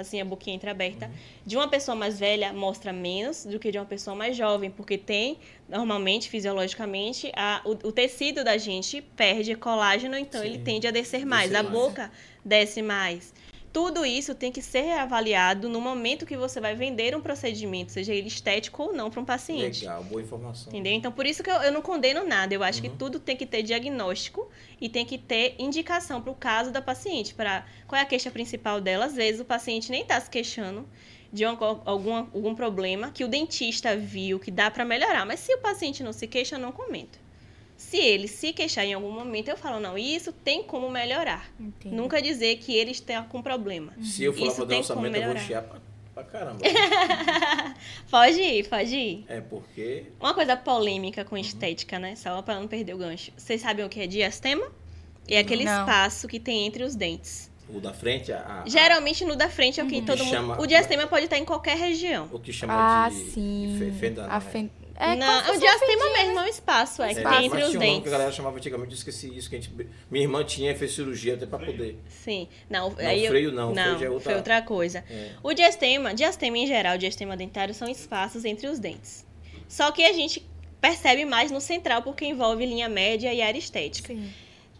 [0.00, 1.10] assim, a boquinha entreaberta,
[1.44, 4.98] de uma pessoa mais velha mostra menos do que de uma pessoa mais jovem, porque
[4.98, 5.38] tem,
[5.68, 10.90] normalmente, fisiologicamente, a, o, o tecido da gente perde colágeno, então ele Sim, tende a
[10.90, 11.74] descer mais, descer a mais.
[11.74, 12.10] boca
[12.44, 13.32] desce mais.
[13.72, 18.12] Tudo isso tem que ser avaliado no momento que você vai vender um procedimento, seja
[18.12, 19.82] ele estético ou não, para um paciente.
[19.84, 20.72] Legal, boa informação.
[20.72, 20.92] Entendeu?
[20.92, 22.52] Então, por isso que eu, eu não condeno nada.
[22.52, 22.96] Eu acho que Uhum.
[22.96, 24.48] tudo tem que ter diagnóstico
[24.80, 27.32] e tem que ter indicação para o caso da paciente.
[27.32, 29.04] Para qual é a queixa principal dela?
[29.06, 30.84] Às vezes o paciente nem está se queixando
[31.32, 35.24] de uma- algum, algum problema que o dentista viu que dá para melhorar.
[35.24, 37.20] Mas se o paciente não se queixa, eu não comento.
[37.90, 41.50] Se ele se queixar em algum momento, eu falo, não, isso tem como melhorar.
[41.58, 41.92] Entendi.
[41.94, 43.92] Nunca dizer que ele está com problema.
[44.00, 45.80] Se eu for lá Isso fazer um orçamento, eu vou chiar pra,
[46.14, 46.60] pra caramba.
[48.10, 49.24] Pode ir, pode ir.
[49.28, 50.04] é porque.
[50.20, 52.14] Uma coisa polêmica com estética, né?
[52.16, 53.32] Só pra não perder o gancho.
[53.36, 54.66] Vocês sabem o que é diastema?
[55.28, 55.80] É aquele Não.
[55.80, 57.50] espaço que tem entre os dentes.
[57.68, 60.34] O da frente, a, a- Geralmente no da frente é o que todo mundo.
[60.34, 62.28] Chama- O diastema pode estar em qualquer região.
[62.32, 63.76] o que chama Ah, de sim.
[63.78, 64.40] fe- fenda, A né?
[65.00, 67.36] É, Não, diastema mesmo é um espaço, é, que Espaço.
[67.36, 68.08] tem entre os tinha um que dentes.
[68.08, 69.72] a galera chamava antigamente, eu esqueci isso, que a gente.
[70.10, 71.98] Minha irmã tinha e fez cirurgia até pra poder.
[72.08, 72.46] Sim.
[72.68, 75.02] Não, Não, aí freio não, freio Não, já é outra- foi outra coisa.
[75.10, 75.30] É.
[75.42, 79.26] O diastema, diastema em geral, diastema dentário são espaços entre os dentes.
[79.66, 80.46] Só que a gente
[80.80, 84.08] percebe mais no central porque envolve linha média e área estética.
[84.14, 84.30] Sim.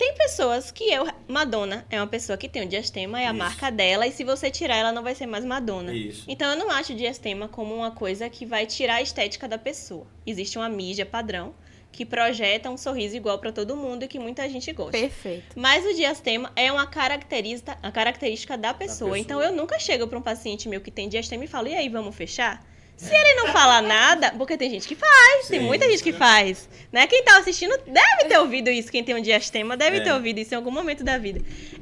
[0.00, 1.06] Tem pessoas que eu.
[1.28, 3.38] Madonna é uma pessoa que tem o diastema, é a Isso.
[3.38, 5.94] marca dela, e se você tirar, ela não vai ser mais Madonna.
[5.94, 6.24] Isso.
[6.26, 9.58] Então eu não acho o diastema como uma coisa que vai tirar a estética da
[9.58, 10.06] pessoa.
[10.26, 11.54] Existe uma mídia padrão
[11.92, 14.92] que projeta um sorriso igual para todo mundo e que muita gente gosta.
[14.92, 15.54] Perfeito.
[15.54, 19.10] Mas o diastema é uma característica, a característica da pessoa.
[19.10, 19.18] pessoa.
[19.18, 21.90] Então eu nunca chego para um paciente meu que tem diastema e falo: "E aí,
[21.90, 22.64] vamos fechar?"
[23.00, 25.66] Se ele não falar nada, porque tem gente que faz, tem Sim.
[25.66, 27.06] muita gente que faz, né?
[27.06, 30.00] Quem tá assistindo deve ter ouvido isso, quem tem um diastema deve É.
[30.00, 31.40] ter ouvido isso em algum momento da vida.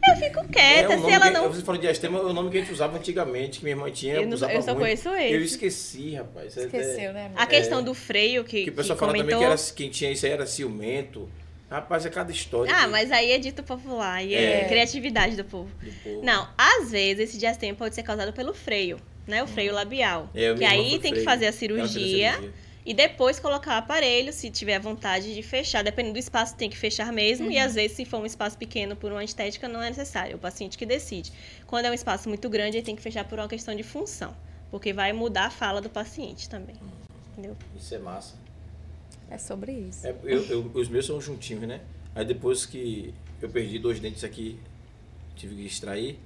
[0.09, 2.59] Eu fico quieta, É se ela que- não Você falou diastema, é o nome que
[2.59, 4.15] a gente usava antigamente, que minha irmã tinha.
[4.15, 4.81] Eu não- usava eu só muito.
[4.81, 5.35] conheço esse.
[5.35, 6.57] Eu esqueci, rapaz.
[6.57, 7.33] É- Esqueceu, né?
[7.37, 9.31] A questão do freio que, Que o pessoal fala comentou.
[9.41, 11.29] também que era, quem tinha isso aí era ciumento.
[11.69, 12.73] Rapaz, é cada história.
[12.75, 14.65] Ah, que- mas aí é dito popular e é, É.
[14.69, 15.69] criatividade do povo.
[15.83, 16.25] do povo.
[16.25, 18.99] Não, às vezes esse diastema pode ser causado pelo freio,
[19.29, 19.43] né?
[19.43, 20.29] O freio labial.
[20.35, 22.33] É, que aí tem que fazer a cirurgia.
[22.33, 22.53] cirurgia.
[22.87, 25.85] e depois colocar o aparelho, se tiver vontade de fechar.
[25.85, 27.51] Dependendo do espaço, tem que fechar mesmo.
[27.51, 30.33] E às vezes, se for um espaço pequeno por uma estética, não é necessário.
[30.33, 31.31] É o paciente que decide.
[31.67, 34.35] Quando é um espaço muito grande, ele tem que fechar por uma questão de função.
[34.71, 36.77] Porque vai mudar a fala do paciente também.
[37.33, 37.57] Entendeu?
[37.79, 38.35] Isso é massa.
[39.31, 40.07] É sobre isso.
[40.07, 41.81] É, eu, eu- os meus são juntinhos, né?
[42.15, 43.13] Aí depois que
[43.43, 44.59] eu perdi dois dentes aqui,
[45.37, 46.19] tive que extrair.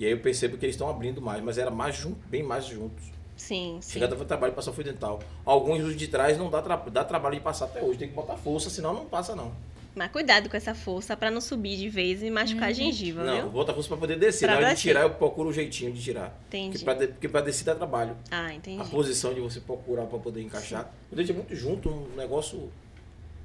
[0.00, 2.64] E aí eu percebo que eles estão abrindo mais, mas era mais jun- bem mais
[2.64, 3.04] juntos.
[3.36, 3.92] Sim, sim.
[3.92, 5.20] Chega dava trabalho de passar fio dental.
[5.44, 7.98] Alguns os de trás não dá, tra dá trabalho de passar até hoje.
[7.98, 9.52] Tem que botar força, senão não passa não.
[9.94, 13.42] Mas cuidado com essa força pra não subir de vez e machucar a gengiva, não,
[13.42, 13.50] viu?
[13.50, 14.46] bota força para poder descer.
[14.46, 16.34] Pra Na hora de tirar, eu procuro o jeitinho de tirar.
[16.48, 16.70] Entendi.
[16.78, 18.16] Porque pra, de- porque pra descer dá trabalho.
[18.30, 18.88] Ah, A entendi.
[18.88, 20.90] posição de você procurar para poder encaixar.
[21.12, 22.70] O dente é muito junto, um negócio.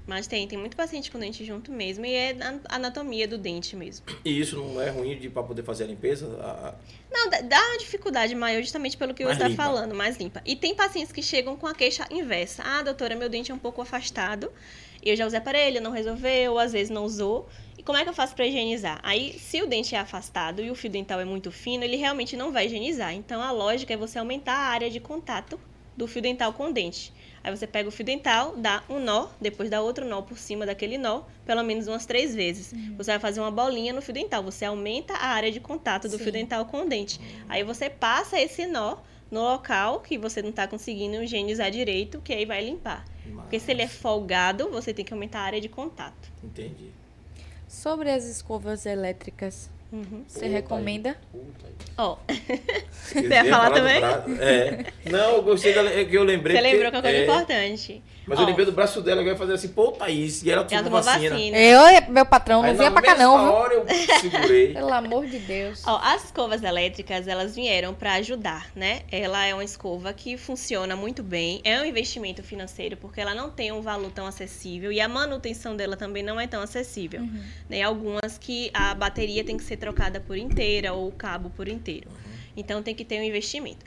[0.07, 2.35] Mas tem, tem muito paciente com dente junto mesmo e é
[2.69, 4.05] a anatomia do dente mesmo.
[4.23, 6.27] E isso não é ruim de para poder fazer a limpeza?
[6.41, 6.75] A-
[7.11, 10.41] Não, dá- uma dificuldade maior justamente pelo que Mais você está falando, mais limpa.
[10.45, 12.61] E tem pacientes que chegam com a queixa inversa.
[12.63, 14.51] Ah, doutora, meu dente é um pouco afastado.
[15.01, 17.49] Eu já usei aparelho, não resolveu, às vezes não usou.
[17.77, 18.99] E como é que eu faço para higienizar?
[19.03, 22.37] Aí, se o dente é afastado e o fio dental é muito fino, ele realmente
[22.37, 23.13] não vai higienizar.
[23.13, 25.59] Então, a lógica é você aumentar a área de contato
[25.97, 27.11] do fio dental com o dente.
[27.45, 30.65] Aí você pega o fio dental, dá um nó, depois dá outro nó por cima
[30.65, 32.73] daquele nó, pelo menos umas três vezes.
[32.97, 34.41] Você vai fazer uma bolinha no fio dental.
[34.41, 36.23] Você aumenta a área de contato do Sim.
[36.23, 37.21] fio dental com o dente.
[37.47, 38.97] Aí você passa esse nó
[39.29, 43.05] no local que você não está conseguindo higienizar direito, que aí vai limpar.
[43.35, 46.31] Porque se ele é folgado, você tem que aumentar a área de contato.
[46.43, 46.89] Entendi.
[47.67, 50.23] Sobre as escovas elétricas, Uhum.
[50.27, 51.15] você recomenda?
[51.97, 52.17] Ó,
[52.91, 53.99] Você ia falar também?
[54.01, 54.29] braço?
[54.41, 54.85] É.
[55.09, 56.57] Não, eu gostei da, é que eu lembrei.
[56.57, 58.03] você porque- lembrou que é uma coisa é, importante.
[58.27, 60.41] Mas Ó, eu lembrei do braço dela que vai fazer assim, pô, Thaís.
[60.43, 61.29] E ela Ela tomou vacina.
[61.29, 61.57] vacina.
[61.57, 63.53] Eu, meu patrão, não Aí, vinha na pra cá mesma não, viu?
[63.53, 63.85] hora eu
[64.19, 64.73] segurei.
[64.73, 65.83] Pelo amor de Deus.
[65.85, 69.01] Ó, as escovas elétricas, elas vieram para ajudar, né?
[69.11, 73.49] Ela é uma escova que funciona muito bem, é um investimento financeiro, porque ela não
[73.49, 77.21] tem um valor tão acessível e a manutenção dela também não é tão acessível.
[77.69, 77.81] Né?
[77.83, 82.09] Algumas que a bateria tem que ser trocada por inteira ou o cabo por inteiro.
[82.57, 83.85] Então tem que ter um investimento.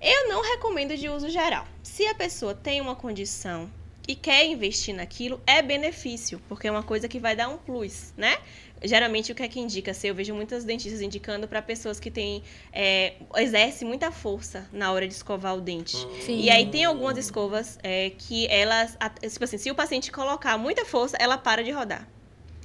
[0.00, 1.66] Eu não recomendo de uso geral.
[1.82, 3.70] Se a pessoa tem uma condição
[4.10, 8.12] e quer investir naquilo, é benefício, porque é uma coisa que vai dar um plus,
[8.16, 8.38] né?
[8.82, 9.94] Geralmente o que é que indica?
[9.94, 12.42] Se eu vejo muitas dentistas indicando para pessoas que têm
[12.72, 15.96] é, exerce muita força na hora de escovar o dente.
[16.26, 16.40] Sim.
[16.40, 18.98] E aí tem algumas escovas é, que elas,
[19.30, 22.08] tipo assim, se o paciente colocar muita força, ela para de rodar.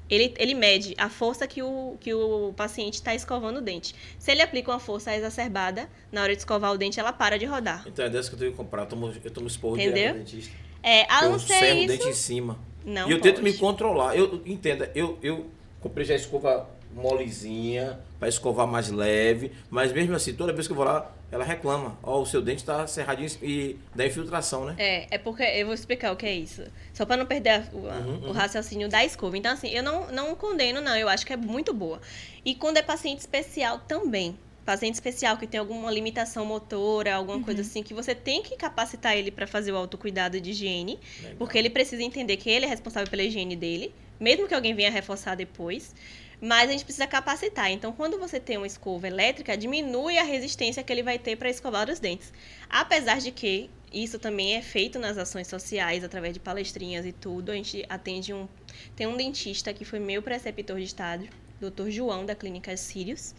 [0.09, 3.93] Ele, ele mede a força que o, que o paciente está escovando o dente.
[4.17, 7.45] Se ele aplica uma força exacerbada, na hora de escovar o dente, ela para de
[7.45, 7.83] rodar.
[7.85, 8.83] Então é dessa que eu tenho que comprar.
[8.83, 9.93] Eu tomo, eu tomo esporro Entendeu?
[9.93, 10.64] direto do dentista.
[10.85, 12.59] É, a eu não ser serro o isso, dente em cima.
[12.85, 13.43] não e eu tento pode.
[13.51, 14.15] me controlar.
[14.15, 15.47] Eu entenda, eu, eu
[15.81, 20.71] comprei já a escova molezinha, para escovar mais leve, mas mesmo assim, toda vez que
[20.73, 21.97] eu vou lá, ela reclama.
[22.01, 24.75] Ó, o seu dente tá serradinho e dá infiltração, né?
[24.77, 26.63] É, é porque eu vou explicar o que é isso.
[26.93, 29.37] Só para não perder a- o, Uhum, o raciocínio da escova.
[29.37, 30.95] Então, assim, eu não, não condeno, não.
[30.95, 31.99] Eu acho que é muito boa.
[32.45, 34.37] E quando é paciente especial também.
[34.65, 39.15] Paciente especial que tem alguma limitação motora, alguma coisa assim, que você tem que capacitar
[39.15, 40.99] ele para fazer o autocuidado de higiene.
[41.19, 41.35] Legal.
[41.37, 44.89] Porque ele precisa entender que ele é responsável pela higiene dele, mesmo que alguém venha
[44.89, 45.93] reforçar depois.
[46.41, 47.71] Mas a gente precisa capacitar.
[47.71, 51.49] Então, quando você tem uma escova elétrica, diminui a resistência que ele vai ter para
[51.49, 52.33] escovar os dentes.
[52.69, 57.51] Apesar de que isso também é feito nas ações sociais, através de palestrinhas e tudo.
[57.51, 58.45] A gente atende um.
[58.93, 61.29] Tem um dentista que foi meu preceptor de estágio,
[61.61, 61.89] Dr.
[61.89, 63.33] João, da Clínica Sirius.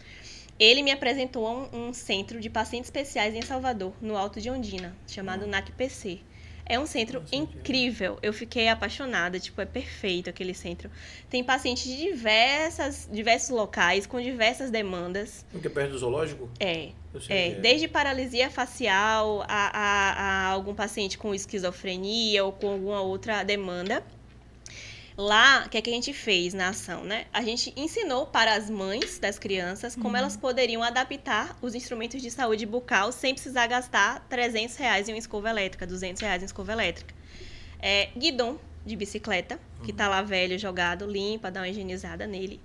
[0.59, 4.95] Ele me apresentou um, um centro de pacientes especiais em Salvador, no Alto de Ondina,
[5.07, 6.19] chamado NACPC.
[6.69, 7.39] É um centro que é.
[7.39, 8.17] incrível.
[8.21, 10.91] Eu fiquei apaixonada, tipo, é perfeito aquele centro.
[11.29, 15.45] Tem pacientes de diversas, diversos locais, com diversas demandas.
[15.49, 16.49] Porque perto do zoológico?
[16.59, 16.89] É,
[17.29, 22.99] é, que desde paralisia facial a, a- a algum paciente com esquizofrenia ou com alguma
[23.01, 24.03] outra demanda.
[25.17, 27.25] Lá, o que, é que a gente fez na ação, né?
[27.33, 32.29] A gente ensinou para as mães das crianças como elas poderiam adaptar os instrumentos de
[32.29, 36.71] saúde bucal sem precisar gastar 300 reais em uma escova elétrica, 200 reais em escova
[36.71, 37.15] elétrica.
[37.79, 42.61] É, guidon de bicicleta, que tá lá velho, jogado, limpa, dá uma higienizada nele.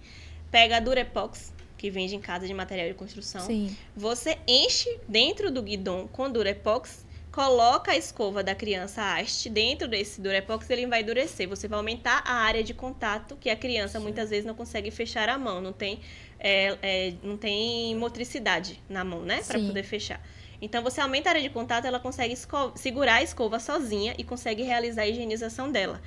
[0.50, 3.46] Pega a Durepox, que vende em casa de material de construção.
[3.46, 3.74] Sim.
[3.96, 10.20] Você enche dentro do guidon com Durepox, coloca a escova da criança haste dentro desse
[10.20, 11.48] Durepox, ele vai endurecer.
[11.48, 15.30] Você vai aumentar a área de contato que a criança muitas vezes não consegue fechar
[15.30, 16.00] a mão, não tem,
[16.38, 19.42] é, é, não tem motricidade na mão, né?
[19.46, 19.66] Para Sim.
[19.66, 20.20] poder fechar.
[20.60, 22.36] Então você aumenta a área de contato, ela consegue
[22.76, 26.00] segurar a escova sozinha e consegue realizar a higienização dela.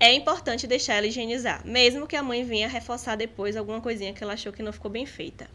[0.00, 4.22] É importante deixar ela higienizar, mesmo que a mãe venha reforçar depois alguma coisinha que
[4.22, 5.50] ela achou que não ficou bem feita.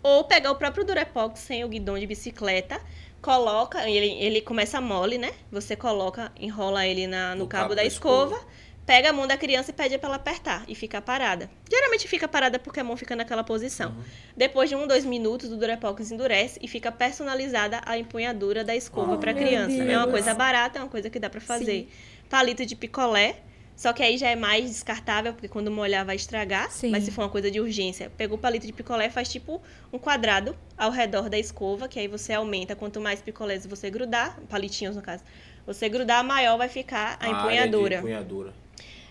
[0.00, 2.80] Ou pegar o próprio Durepox sem o guidão de bicicleta,
[3.20, 5.32] coloca, ele, ele começa mole, né?
[5.50, 8.52] Você coloca, enrola ele na, no, No cabo, cabo da, da escova, escova.
[8.86, 11.50] pega a mão da criança e pede pra ela apertar e fica parada.
[11.70, 13.90] Geralmente fica parada porque a mão fica naquela posição.
[13.90, 14.02] Uhum.
[14.36, 19.14] Depois de um, dois minutos, o Durepox endurece e fica personalizada a empunhadura da escova
[19.14, 19.76] Ah, pra meu criança.
[19.82, 20.10] É uma Deus.
[20.12, 21.90] coisa barata, é uma coisa que dá pra fazer.
[22.30, 23.40] Palito de picolé,
[23.78, 26.68] só que aí já é mais descartável, porque quando molhar vai estragar.
[26.68, 26.90] Sim.
[26.90, 29.62] Mas se for uma coisa de urgência, pegou o palito de picolé, faz tipo
[29.92, 32.74] um quadrado ao redor da escova, que aí você aumenta.
[32.74, 35.22] Quanto mais picolés você grudar, palitinhos no caso,
[35.64, 37.98] você grudar, maior vai ficar a de empunhadura.
[37.98, 38.52] empunhadura.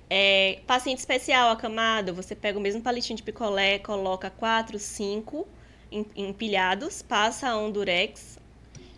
[0.10, 5.48] É, paciente especial acamado, você pega o mesmo palitinho de picolé, coloca quatro, cinco
[5.90, 8.38] em- empilhados, passa um durex,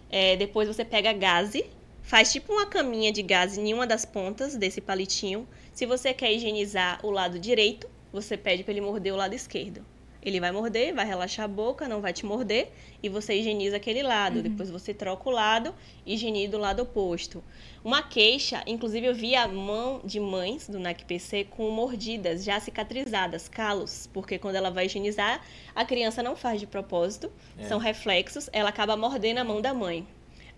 [0.09, 1.63] é, depois você pega gaze,
[2.01, 5.47] faz tipo uma caminha de gaze em uma das pontas desse palitinho.
[5.79, 9.85] Se você quer higienizar o lado direito, você pede para ele morder o lado esquerdo.
[10.21, 12.69] Ele vai morder, vai relaxar a boca, não vai te morder,
[13.01, 14.41] e você higieniza aquele lado.
[14.43, 15.73] Depois você troca o lado
[16.05, 17.41] e higieniza o lado oposto.
[17.81, 23.47] Uma queixa, inclusive eu vi a mão de mães do NACPC com mordidas já cicatrizadas,
[23.47, 25.41] calos, porque quando ela vai higienizar,
[25.73, 27.63] a criança não faz de propósito, É.
[27.63, 30.05] são reflexos, ela acaba mordendo a mão da mãe.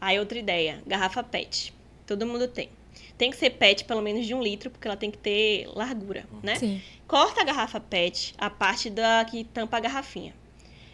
[0.01, 1.71] Aí outra ideia, garrafa PET.
[2.07, 2.69] Todo mundo tem.
[3.21, 6.25] Tem que ser PET pelo menos de um litro, porque ela tem que ter largura,
[6.41, 6.55] né?
[6.55, 6.81] Sim.
[7.07, 10.33] Corta a garrafa PET, a parte da que tampa a garrafinha.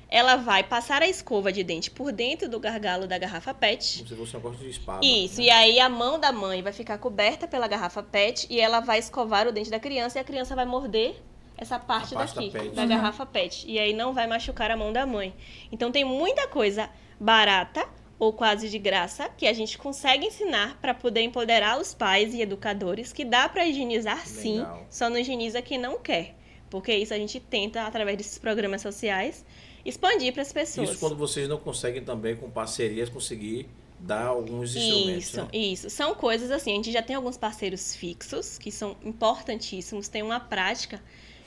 [0.10, 4.00] Ela vai passar a escova de dente por dentro do gargalo da garrafa PET.
[4.00, 5.06] Como se fosse uma coisa de espada.
[5.06, 5.46] Isso, né?
[5.46, 9.00] e aí a mão da mãe vai ficar coberta pela garrafa PET e ela vai
[9.00, 11.16] escovar o dente da criança e a criança vai morder
[11.58, 12.76] essa parte, parte da daqui, PET.
[12.76, 12.88] da Uhum.
[12.90, 13.64] garrafa PET.
[13.66, 15.34] E aí não vai machucar a mão da mãe.
[15.72, 17.88] Então tem muita coisa barata
[18.20, 22.42] ou quase de graça que a gente consegue ensinar para poder empoderar os pais e
[22.42, 24.86] educadores que dá para higienizar sim, Legal.
[24.90, 26.36] só não higieniza quem não quer.
[26.70, 29.46] Porque isso a gente tenta, através desses programas sociais,
[29.86, 30.90] expandir para as pessoas.
[30.90, 35.24] Isso quando vocês não conseguem também, com parcerias, conseguir dar alguns instrumentos.
[35.24, 35.48] Isso, né?
[35.54, 35.90] isso.
[35.90, 40.40] São coisas assim, a gente já tem alguns parceiros fixos, que são importantíssimos, tem uma
[40.40, 41.02] prática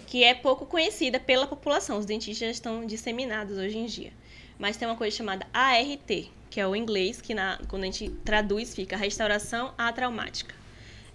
[0.07, 1.99] que é pouco conhecida pela população.
[1.99, 4.13] Os dentistas já estão disseminados hoje em dia.
[4.59, 8.11] Mas tem uma coisa chamada ART, que é o inglês, que na- quando a gente
[8.25, 10.55] traduz fica restauração atraumática.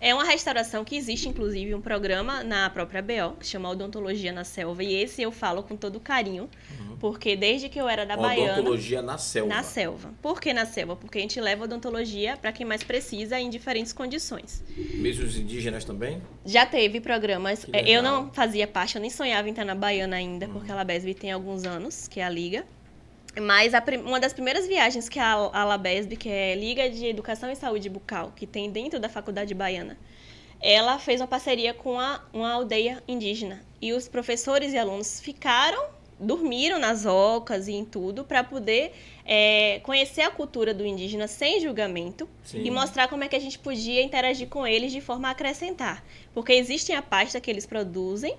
[0.01, 4.43] É uma restauração que existe, inclusive, um programa na própria BO, que chama Odontologia na
[4.43, 6.49] Selva, e esse eu falo com todo carinho,
[6.99, 8.53] porque desde que eu era da Baiana...
[8.53, 9.47] Odontologia na selva.
[9.49, 10.13] Na selva.
[10.21, 10.95] Por que na selva?
[10.97, 14.63] Porque a gente leva odontologia para quem mais precisa em diferentes condições.
[14.75, 16.21] Mesmo os indígenas também?
[16.45, 17.65] Já teve programas.
[17.71, 17.89] É.
[17.89, 21.13] Eu não fazia parte, eu nem sonhava em estar na Baiana ainda, porque a Labesb
[21.15, 22.65] tem alguns anos, que é a Liga.
[23.41, 27.51] Mas a uma das primeiras viagens que a, a Labesb, que é Liga de Educação
[27.51, 29.97] e Saúde Bucal, que tem dentro da Faculdade Baiana,
[30.61, 33.61] ela fez uma parceria com a, uma aldeia indígena.
[33.81, 35.83] E os professores e alunos ficaram,
[36.19, 38.93] dormiram nas ocas e em tudo, para poder
[39.25, 42.63] é, conhecer a cultura do indígena sem julgamento Sim.
[42.63, 46.03] e mostrar como é que a gente podia interagir com eles de forma a acrescentar.
[46.33, 48.35] Porque existem a pasta que eles produzem,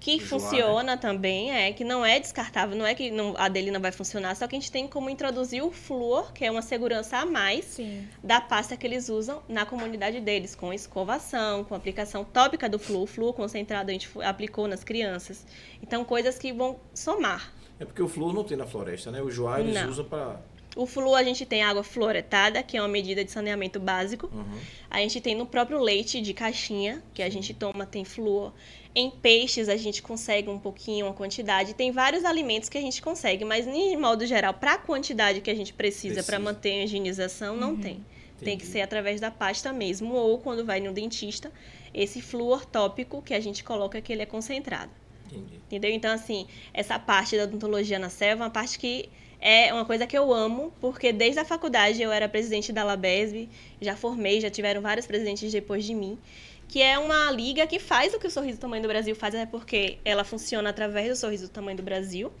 [0.00, 3.80] que funciona também, é, que não é descartável, não é que não- a dele não
[3.80, 7.16] vai funcionar, só que a gente tem como introduzir o flúor, que é uma segurança
[7.18, 8.06] a mais Sim.
[8.22, 13.02] da pasta que eles usam na comunidade deles, com escovação, com aplicação tópica do flúor,
[13.02, 15.44] o flúor concentrado a gente aplicou nas crianças.
[15.82, 17.52] Então, coisas que vão somar.
[17.80, 19.22] É porque o flúor não tem na floresta, né?
[19.22, 19.88] O joá eles Não.
[19.88, 20.40] usam para.
[20.78, 24.30] O flúor a gente tem água fluoretada, que é uma medida de saneamento básico.
[24.32, 24.58] Uhum.
[24.88, 28.52] A gente tem no próprio leite de caixinha, que a gente toma, tem flúor.
[28.94, 31.74] Em peixes a gente consegue um pouquinho, uma quantidade.
[31.74, 35.50] Tem vários alimentos que a gente consegue, mas de modo geral, para a quantidade que
[35.50, 38.04] a gente precisa para manter a higienização, não tem.
[38.38, 38.66] Tem que Entendi.
[38.66, 41.50] ser através da pasta mesmo, ou quando vai no dentista,
[41.92, 44.92] esse flúor tópico que a gente coloca que ele é concentrado.
[45.26, 45.56] Entendi.
[45.66, 45.90] Entendeu?
[45.90, 49.10] Então, assim, essa parte da odontologia na selva é uma parte que
[49.40, 53.48] é uma coisa que eu amo, porque desde a faculdade eu era presidente da Labesb,
[53.80, 56.18] já formei, já tiveram vários presidentes depois de mim,
[56.66, 59.34] que é uma liga que faz o que o Sorriso do Tamanho do Brasil faz,
[59.34, 62.32] é porque ela funciona através do Sorriso do Tamanho do Brasil,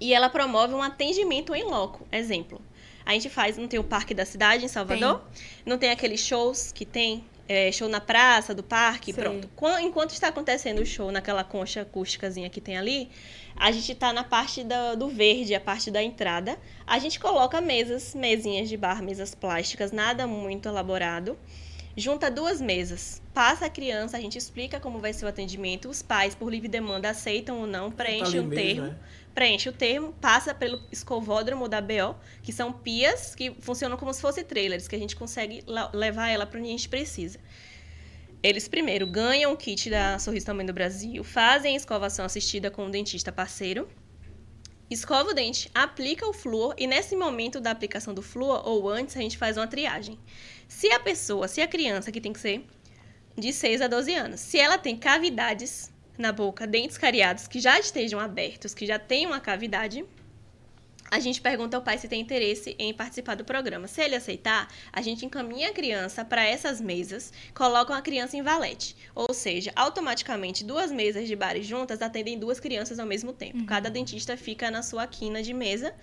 [0.00, 2.06] e ela promove um atendimento em loco.
[2.12, 2.60] Exemplo,
[3.04, 5.22] a gente faz, não tem o Parque da Cidade em Salvador?
[5.64, 9.22] Não tem aqueles shows que tem é, show na praça, do parque, Sei.
[9.24, 9.48] pronto.
[9.56, 13.08] Quan- Enquanto está acontecendo o show naquela concha acústicazinha que tem ali,
[13.56, 16.58] a gente tá na parte da- do verde, a parte da entrada.
[16.86, 21.38] A gente coloca mesas, mesinhas de bar, mesas plásticas, nada muito elaborado.
[21.96, 25.88] Junta duas mesas, passa a criança, a gente explica como vai ser o atendimento.
[25.88, 28.96] Os pais, por livre demanda, aceitam ou não, Tá preenchem ali um mesmo, termo né?
[29.38, 34.20] Preenche o termo, passa pelo escovódromo da BO, que são pias que funcionam como se
[34.20, 37.38] fossem trailers, que a gente consegue levar ela para onde a gente precisa.
[38.42, 42.86] Eles primeiro ganham o kit da Sorriso Tamanho do Brasil, fazem a escovação assistida com
[42.86, 43.88] um dentista parceiro,
[44.90, 49.16] escova o dente, aplica o flúor e nesse momento da aplicação do flúor ou antes
[49.16, 50.18] a gente faz uma triagem.
[50.66, 52.66] Se a pessoa, se a criança que tem que ser
[53.36, 57.78] de 6 a 12 anos, se ela tem cavidades na boca, dentes cariados que já
[57.78, 60.04] estejam abertos, que já tem uma cavidade,
[61.10, 63.88] a gente pergunta ao pai se tem interesse em participar do programa.
[63.88, 68.42] Se ele aceitar, a gente encaminha a criança para essas mesas, coloca a criança em
[68.42, 68.94] valete.
[69.14, 73.58] Ou seja, automaticamente duas mesas de bares juntas atendem duas crianças ao mesmo tempo.
[73.58, 73.66] Uhum.
[73.66, 75.94] Cada dentista fica na sua quina de mesa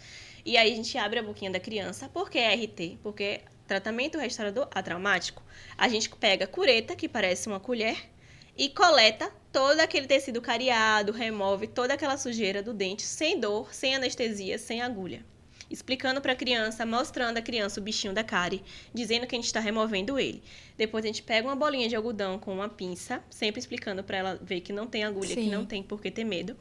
[0.44, 2.10] e aí a gente abre a boquinha da criança.
[2.10, 2.98] Por que RT?
[3.04, 5.44] Porque tratamento restaurador atraumático.
[5.78, 8.10] A gente pega cureta, que parece uma colher,
[8.58, 13.96] e coleta todo aquele tecido cariado, remove toda aquela sujeira do dente sem dor, sem
[13.96, 15.26] anestesia, sem agulha.
[15.72, 18.62] Explicando para a criança, mostrando a criança o bichinho da cárie,
[18.94, 20.44] dizendo que a gente está removendo ele.
[20.78, 24.40] Depois a gente pega uma bolinha de algodão com uma pinça, sempre explicando para ela
[24.44, 25.46] ver que não tem agulha, Sim.
[25.46, 26.58] que não tem por que ter medo.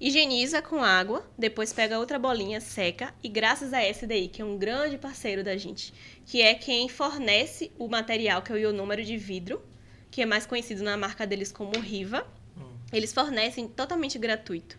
[0.00, 4.58] Higieniza com água, depois pega outra bolinha seca e graças a SDI, que é um
[4.58, 5.94] grande parceiro da gente,
[6.26, 9.62] que é quem fornece o material que é o ionômero de vidro,
[10.10, 12.26] que é mais conhecido na marca deles como Riva.
[12.56, 12.62] Hum.
[12.92, 14.78] Eles fornecem totalmente gratuito.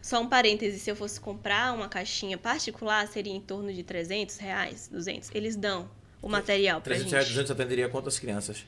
[0.00, 4.36] Só um parêntese, se eu fosse comprar uma caixinha particular, seria em torno de 300
[4.36, 5.30] reais, 200.
[5.34, 5.90] Eles dão
[6.22, 7.08] o material para gente.
[7.08, 8.64] 300 reais, 200 atenderia quantas crianças?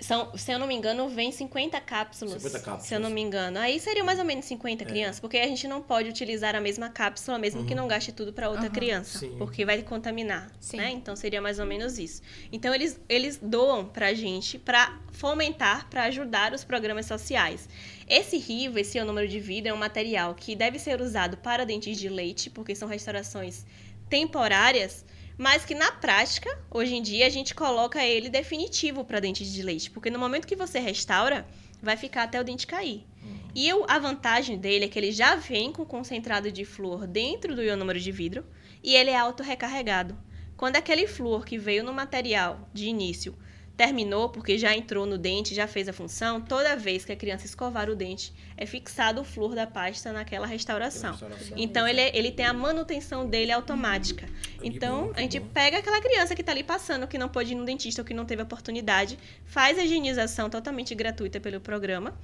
[0.00, 2.40] São, se eu não me engano, vem 50 cápsulas.
[2.42, 2.86] 50 cápsulas.
[2.86, 3.58] Se eu não me engano.
[3.58, 4.86] Aí seriam mais ou menos 50 é.
[4.86, 7.66] crianças, porque a gente não pode utilizar a mesma cápsula, mesmo uhum.
[7.66, 8.72] que não gaste tudo para outra uhum.
[8.72, 9.34] criança, Sim.
[9.38, 10.76] porque vai contaminar, Sim.
[10.76, 10.90] né?
[10.90, 12.22] Então seria mais ou menos isso.
[12.52, 17.68] Então eles, eles doam pra gente para fomentar, para ajudar os programas sociais.
[18.08, 21.36] Esse RIVA, esse é o número de vida, é um material que deve ser usado
[21.38, 23.66] para dentes de leite, porque são restaurações
[24.08, 25.04] temporárias
[25.38, 29.62] mas que na prática, hoje em dia, a gente coloca ele definitivo para dentes de
[29.62, 31.46] leite, porque no momento que você restaura,
[31.80, 33.06] vai ficar até o dente cair.
[33.22, 33.38] Uhum.
[33.54, 37.62] E a vantagem dele é que ele já vem com concentrado de flúor dentro do
[37.62, 38.44] ionômero de vidro
[38.82, 40.18] e ele é auto-recarregado.
[40.56, 43.38] Quando aquele flúor que veio no material de início
[43.78, 47.46] terminou, porque já entrou no dente, já fez a função, toda vez que a criança
[47.46, 51.12] escovar o dente, é fixado o flúor da pasta naquela restauração.
[51.12, 51.56] restauração.
[51.56, 54.28] Então, ele, é, ele tem a manutenção dele automática.
[54.64, 57.64] Então, a gente pega aquela criança que está ali passando, que não pode ir no
[57.64, 62.18] dentista ou que não teve oportunidade, faz a higienização totalmente gratuita pelo programa,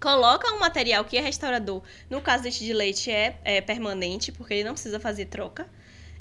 [0.00, 1.82] coloca um material que é restaurador.
[2.08, 5.68] No caso deste de leite, é, é permanente, porque ele não precisa fazer troca.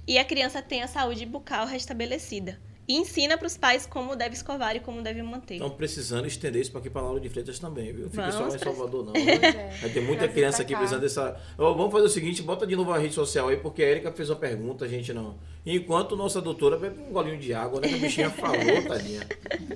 [0.07, 4.35] E a criança tem a saúde bucal restabelecida e ensina para os pais como deve
[4.35, 5.55] escovar e como deve manter.
[5.55, 8.09] Estão precisando estender isso para aqui para Lauro de Freitas também, viu?
[8.09, 9.13] Fica só em Salvador, não.
[9.25, 9.77] Né?
[9.81, 11.35] Vai ter muita criança aqui precisando dessa.
[11.57, 14.11] Oh, vamos fazer o seguinte: bota de novo a rede social aí, porque a Erika
[14.11, 15.35] fez uma pergunta, a gente não.
[15.65, 17.87] Enquanto nossa doutora bebe um golinho de água, né?
[17.87, 18.55] Que a bichinha falou,
[18.87, 19.21] tadinha.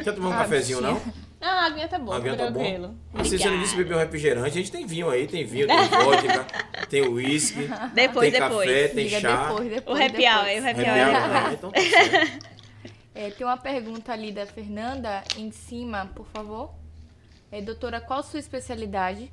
[0.03, 0.93] Quer tomar um ah, cafezinho, bichinha.
[0.93, 1.29] não?
[1.41, 2.95] Ah, a aguinha tá boa, a aguinha tá bom.
[3.23, 5.77] Se você não disse beber um refrigerante, a gente tem vinho aí, tem vinho, tem
[5.87, 6.45] vodka,
[6.89, 8.69] tem uísque, depois, tem depois.
[8.69, 9.47] café, tem Diga chá.
[9.47, 11.49] Depois, depois, o happy hour, o happy hour.
[11.49, 12.48] É então tá certo.
[13.19, 16.73] É, tem uma pergunta ali da Fernanda em cima, por favor.
[17.51, 19.29] É, doutora, qual sua especialidade?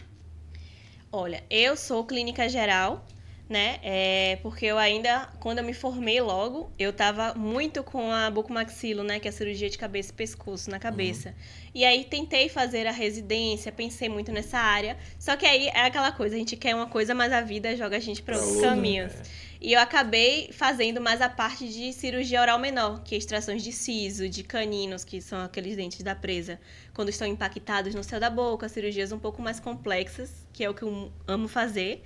[1.12, 3.06] Olha, eu sou clínica geral,
[3.48, 3.78] né?
[3.84, 9.04] É, porque eu ainda, quando eu me formei logo, eu tava muito com a bucomaxilo,
[9.04, 9.20] né?
[9.20, 11.28] Que é a cirurgia de cabeça e pescoço na cabeça.
[11.28, 11.34] Uhum.
[11.72, 14.96] E aí tentei fazer a residência, pensei muito nessa área.
[15.16, 17.98] Só que aí é aquela coisa, a gente quer uma coisa, mas a vida joga
[17.98, 19.14] a gente para outros caminhos.
[19.14, 19.45] É.
[19.66, 23.72] E eu acabei fazendo mais a parte de cirurgia oral menor, que é extrações de
[23.72, 26.60] siso, de caninos, que são aqueles dentes da presa,
[26.94, 30.72] quando estão impactados no céu da boca, cirurgias um pouco mais complexas, que é o
[30.72, 32.04] que eu amo fazer.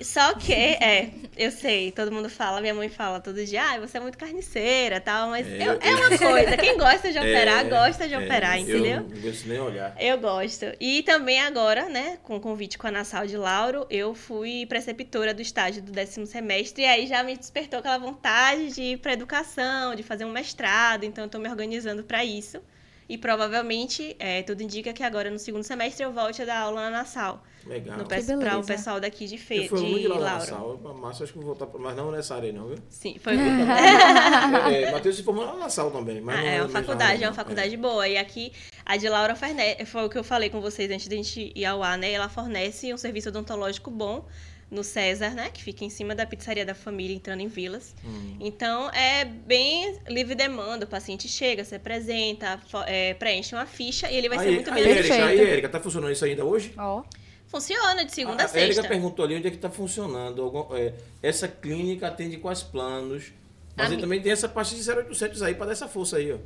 [0.00, 3.96] Só que, é, eu sei, todo mundo fala, minha mãe fala todo dia, ah, você
[3.98, 7.68] é muito carniceira tal, mas é, eu, é uma coisa, quem gosta de operar, é,
[7.68, 8.96] gosta de é, operar, entendeu?
[8.96, 9.94] Eu não gosto nem olhar.
[9.98, 10.66] Eu gosto.
[10.80, 15.32] E também agora, né, com o convite com a Nassau de Lauro, eu fui preceptora
[15.32, 19.12] do estágio do décimo semestre, e aí já me despertou aquela vontade de ir para
[19.12, 22.60] educação, de fazer um mestrado, então eu tô me organizando para isso.
[23.08, 26.82] E provavelmente, é, tudo indica que agora no segundo semestre eu volte a dar aula
[26.82, 27.42] na Nassau.
[27.66, 27.98] Legal.
[27.98, 30.38] No para o pessoal daqui de Fe, eu fui de lá Laura.
[30.38, 32.78] Nassau, mas acho que vou voltar, mas não nessa área não, viu?
[32.90, 33.36] Sim, foi.
[34.72, 37.34] é, Matheus se formou na Nassau também, mas ah, não é uma faculdade, é uma
[37.34, 37.78] faculdade é.
[37.78, 38.06] boa.
[38.08, 38.52] E aqui
[38.84, 41.52] a de Laura fornece, foi o que eu falei com vocês antes de a gente
[41.54, 42.12] ir ao ar, né?
[42.12, 44.26] Ela fornece um serviço odontológico bom
[44.70, 45.50] no César, né?
[45.52, 47.94] Que fica em cima da pizzaria da família, entrando em vilas.
[48.04, 48.36] Hum.
[48.40, 50.84] Então, é bem livre demanda.
[50.84, 54.72] O paciente chega, se apresenta, é, preenche uma ficha e ele vai aí, ser muito
[54.72, 55.14] bem atendido.
[55.14, 56.72] Aí, Erika, tá funcionando isso ainda hoje?
[56.76, 57.00] Ó.
[57.00, 57.24] Oh.
[57.46, 58.58] Funciona de segunda a, a, sexta.
[58.58, 60.66] A Erika perguntou ali onde é que tá funcionando.
[60.72, 60.92] É,
[61.22, 63.32] essa clínica atende quais planos?
[63.76, 66.16] Mas A ele mi- também tem essa parte de 0800 aí pra dar essa força
[66.16, 66.38] aí, ó.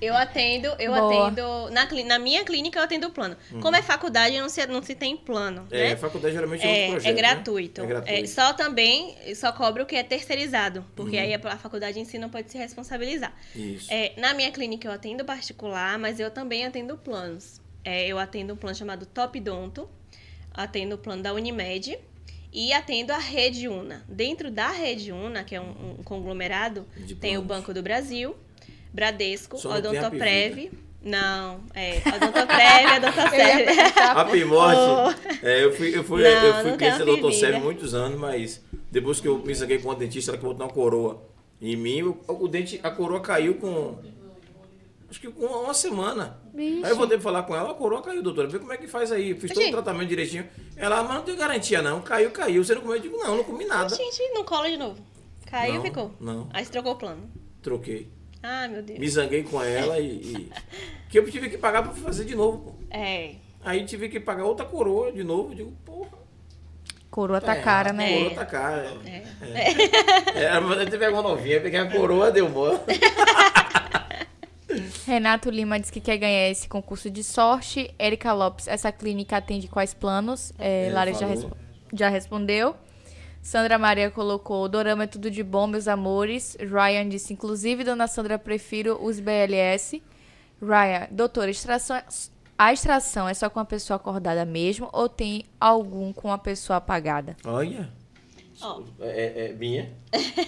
[0.00, 1.28] Eu atendo, eu Boa.
[1.28, 1.70] atendo.
[1.70, 3.36] Na, na minha clínica eu atendo plano.
[3.60, 5.62] Como é faculdade, não se, não se tem plano.
[5.62, 5.68] Uhum.
[5.70, 5.92] É, né?
[5.92, 7.10] a faculdade geralmente é, É, outro projeto.
[7.10, 7.18] é né?
[7.18, 7.80] gratuito.
[7.82, 8.18] É gratuito.
[8.18, 8.24] Uhum.
[8.24, 12.04] É, só também, só cobra o que é terceirizado, porque aí a, a faculdade em
[12.04, 13.34] si não pode se responsabilizar.
[13.54, 13.92] Isso.
[13.92, 17.60] É, na minha clínica eu atendo particular, mas eu também atendo planos.
[17.84, 19.88] É, eu atendo um plano chamado Top Donto,
[20.54, 21.98] atendo o plano da Unimed
[22.50, 24.04] e atendo a Rede Una.
[24.08, 26.86] Dentro da Rede Una, que é um, um conglomerado,
[27.20, 27.42] tem o.
[27.42, 28.34] Banco do Brasil,
[28.94, 30.70] Bradesco, Só a Odontoprev.
[31.02, 33.80] Não, é, Odontoprev, Odontoserve.
[34.00, 37.32] A Pimorte, é, eu fui, eu fui, Não, eu fui cliente da.
[37.32, 40.64] Sérgio muitos anos, mas depois que eu me saquei com uma dentista, ela que botou
[40.64, 41.22] uma coroa
[41.60, 43.98] em mim, o, o dente, a coroa caiu com.
[45.10, 46.38] Acho que com uma semana.
[46.54, 46.84] Vixe.
[46.84, 48.48] Aí eu voltei pra falar com ela, a coroa caiu, doutora.
[48.48, 49.34] Vê como é que faz aí.
[49.34, 49.72] Fiz todo o Gente.
[49.72, 50.48] tratamento direitinho.
[50.76, 52.00] Ela, mas não tem garantia, não.
[52.00, 52.64] Caiu, caiu.
[52.64, 52.96] Você não comeu?
[52.96, 53.94] Eu digo, não, não comi nada.
[53.94, 55.00] Gente, não cola de novo.
[55.46, 56.10] Caiu Não, ficou.
[56.20, 56.48] não.
[56.52, 57.30] Aí você trocou o plano.
[57.62, 58.08] Troquei.
[58.46, 58.98] Ah, meu Deus.
[58.98, 60.52] Me zanguei com ela e, e-
[61.08, 62.58] Que eu tive que pagar pra fazer de novo.
[62.58, 62.74] pô.
[62.90, 63.36] É.
[63.64, 65.52] Aí tive que pagar outra coroa de novo.
[65.52, 66.10] Eu digo, porra.
[67.10, 68.12] Coroa tá cara, A né?
[68.18, 68.92] coroa tá cara.
[69.06, 69.22] É.
[70.34, 72.78] É, é, mas eu tive uma novinha, peguei a coroa, deu bom.
[75.06, 77.94] Renato Lima diz que quer ganhar esse concurso de sorte.
[77.98, 80.52] Erika Lopes, essa clínica atende quais planos?
[80.58, 81.56] É, Ele Larissa já, respo-
[81.92, 82.74] já respondeu.
[83.44, 86.56] Sandra Maria colocou: Dorama é tudo de bom, meus amores.
[86.58, 90.02] Ryan disse: inclusive, dona Sandra, prefiro os BLS.
[90.62, 92.00] Ryan, doutora, extração,
[92.56, 96.78] a extração é só com a pessoa acordada mesmo ou tem algum com a pessoa
[96.78, 97.36] apagada?
[97.44, 97.92] Olha.
[98.62, 98.82] Ó.
[99.00, 99.92] É, é minha.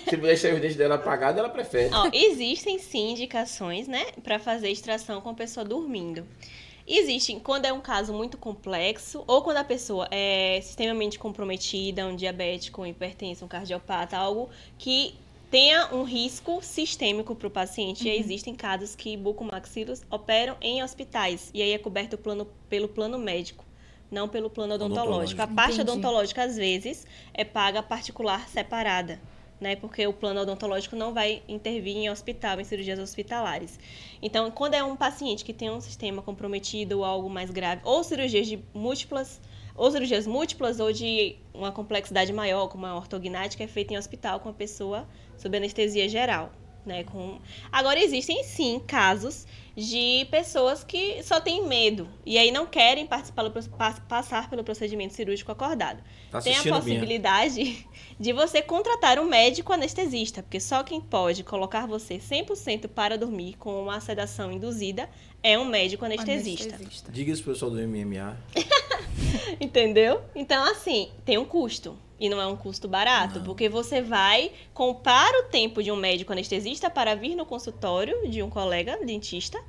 [0.09, 1.91] Se puder sair os dentes dela apagados, ela prefere.
[1.93, 6.27] Ó, existem sim indicações, né, para fazer extração com a pessoa dormindo.
[6.87, 12.15] Existem quando é um caso muito complexo ou quando a pessoa é extremamente comprometida, um
[12.15, 15.15] diabético, um hipertenso, um cardiopata, algo que
[15.51, 18.07] tenha um risco sistêmico para o paciente.
[18.07, 22.47] E aí existem casos que bucomaxilos operam em hospitais e aí é coberto o plano,
[22.69, 23.65] pelo plano médico,
[24.09, 25.41] não pelo plano odontológico.
[25.41, 25.55] A Odontológico.
[25.55, 25.91] parte Entendi.
[25.91, 29.21] odontológica às vezes é paga particular separada
[29.61, 29.77] né?
[29.77, 33.79] Porque o plano odontológico não vai intervir em hospital, em cirurgias hospitalares.
[34.21, 38.03] Então, quando é um paciente que tem um sistema comprometido ou algo mais grave, ou
[38.05, 39.41] cirurgias de múltiplas,
[39.75, 44.41] ou cirurgias múltiplas ou de uma complexidade maior, como a ortognática, é feita em hospital
[44.41, 46.53] com a pessoa sob anestesia geral.
[46.85, 47.41] Né, com...
[47.73, 49.45] Agora, existem sim casos
[49.77, 53.53] de pessoas que só têm medo e aí não querem participar,
[54.09, 56.03] passar pelo procedimento cirúrgico acordado.
[56.31, 57.87] Tá Tem a possibilidade
[58.19, 63.57] de você contratar um médico anestesista, porque só quem pode colocar você 100% para dormir
[63.59, 65.11] com uma sedação induzida
[65.43, 66.79] é um médico anestesista.
[67.13, 68.35] Diga isso pro pessoal do MMA.
[69.61, 70.23] Entendeu?
[70.35, 71.97] Então, assim, tem um custo.
[72.19, 76.33] E não é um custo barato, porque você vai comprar o tempo de um médico
[76.33, 79.63] anestesista para vir no consultório de um colega dentista,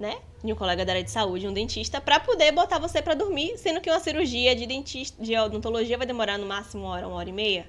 [0.00, 0.18] né?
[0.42, 3.58] De um colega da área de saúde, um dentista, para poder botar você para dormir,
[3.58, 7.16] sendo que uma cirurgia de dentista, de odontologia vai demorar no máximo uma hora, uma
[7.16, 7.66] hora e meia.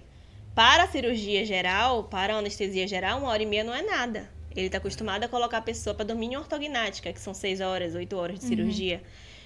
[0.56, 4.30] Para a cirurgia geral, para a anestesia geral, uma hora e meia não é nada.
[4.56, 7.96] Ele está acostumado a colocar a pessoa para dormir em ortognática, que são seis horas,
[7.96, 9.02] oito horas de cirurgia.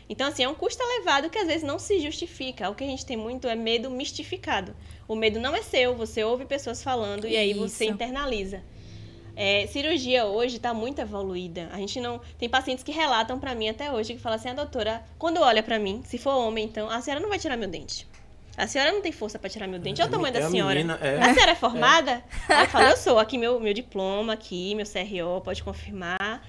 [0.09, 2.69] Então, assim, é um custo elevado que às vezes não se justifica.
[2.69, 4.73] O que a gente tem muito é medo mistificado.
[5.07, 7.93] O medo não é seu, você ouve pessoas falando e aí você Isso.
[7.93, 8.61] internaliza.
[9.35, 11.69] É, cirurgia hoje está muito evoluída.
[11.71, 12.19] A gente não.
[12.39, 15.61] Tem pacientes que relatam para mim até hoje que falam assim: a doutora, quando olha
[15.61, 18.07] para mim, se for homem, então, a senhora não vai tirar meu dente.
[18.57, 20.01] A senhora não tem força para tirar meu dente.
[20.01, 20.73] Olha o tamanho É da a senhora.
[20.73, 21.19] menina, é.
[21.19, 22.23] A senhora é formada?
[22.49, 23.19] Aí eu falo, eu sou.
[23.19, 26.43] Aqui meu, meu diploma, aqui, meu CRO, pode confirmar.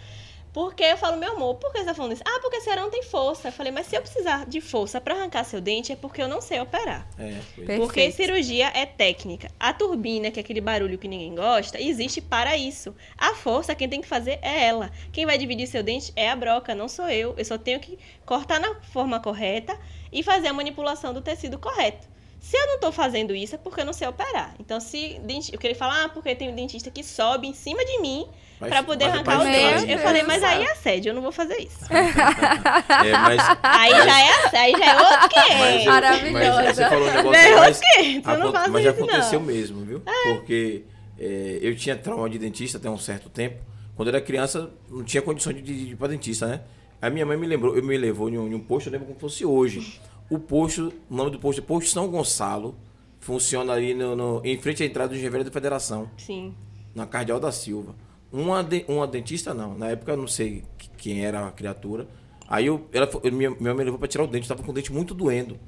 [0.53, 2.23] Porque eu falo, meu amor, por que você tá falando isso?
[2.27, 3.49] Ah, porque a senhora não tem força.
[3.49, 6.29] Eu falei, mas se eu precisar de força para arrancar seu dente, é porque eu
[6.29, 7.07] não sei operar.
[7.19, 7.67] É, pois.
[7.67, 7.81] Perfeito.
[7.81, 9.51] Porque cirurgia é técnica.
[9.61, 12.95] A turbina, que é aquele barulho que ninguém gosta, existe para isso.
[13.17, 14.91] A força, quem tem que fazer é ela.
[15.13, 17.35] Quem vai dividir seu dente é a broca, não sou eu.
[17.37, 19.79] Eu só tenho que cortar na forma correta
[20.11, 22.09] e fazer a manipulação do tecido correto.
[22.41, 24.55] Se eu não tô fazendo isso, é porque eu não sei operar.
[24.59, 25.21] Então, se
[25.53, 28.29] eu queria falar, ah, porque tem um dentista que sobe em cima de mim
[28.61, 29.69] Mas- para poder mas é arrancar o pra dente.
[29.75, 31.79] distrair, Eu falei, mas aí é assédio, eu não vou fazer isso.
[31.91, 36.63] É, mas, Aí já é assédio, aí já é outro que mas, Maravilhosa.
[36.63, 37.81] mas você falou um negócio Não, mas,
[38.27, 39.47] acon- faz mas aconteceu não.
[39.47, 40.03] mesmo, viu?
[40.25, 40.83] Porque
[41.19, 43.63] é, eu tinha trauma de dentista até um certo tempo.
[43.97, 46.61] Quando eu era criança, não tinha condições de, de ir para dentista, né?
[47.01, 49.07] A minha mãe me lembrou, eu me levou em um, em um posto, eu lembro
[49.07, 50.01] como fosse hoje.
[50.31, 52.77] O posto, o nome do posto é Posto São Gonçalo,
[53.21, 56.11] funciona ali no, no- em frente à entrada do Engenheiro da Federação.
[56.17, 56.55] Sim.
[56.95, 57.95] na Cardeal da Silva.
[58.33, 59.77] Uma, de- uma dentista, não.
[59.77, 62.07] Na época eu não sei que- quem era a criatura.
[62.49, 64.71] Aí eu, ela, eu- minha, minha mãe levou pra tirar o dente, eu tava com
[64.73, 65.59] o dente muito doendo.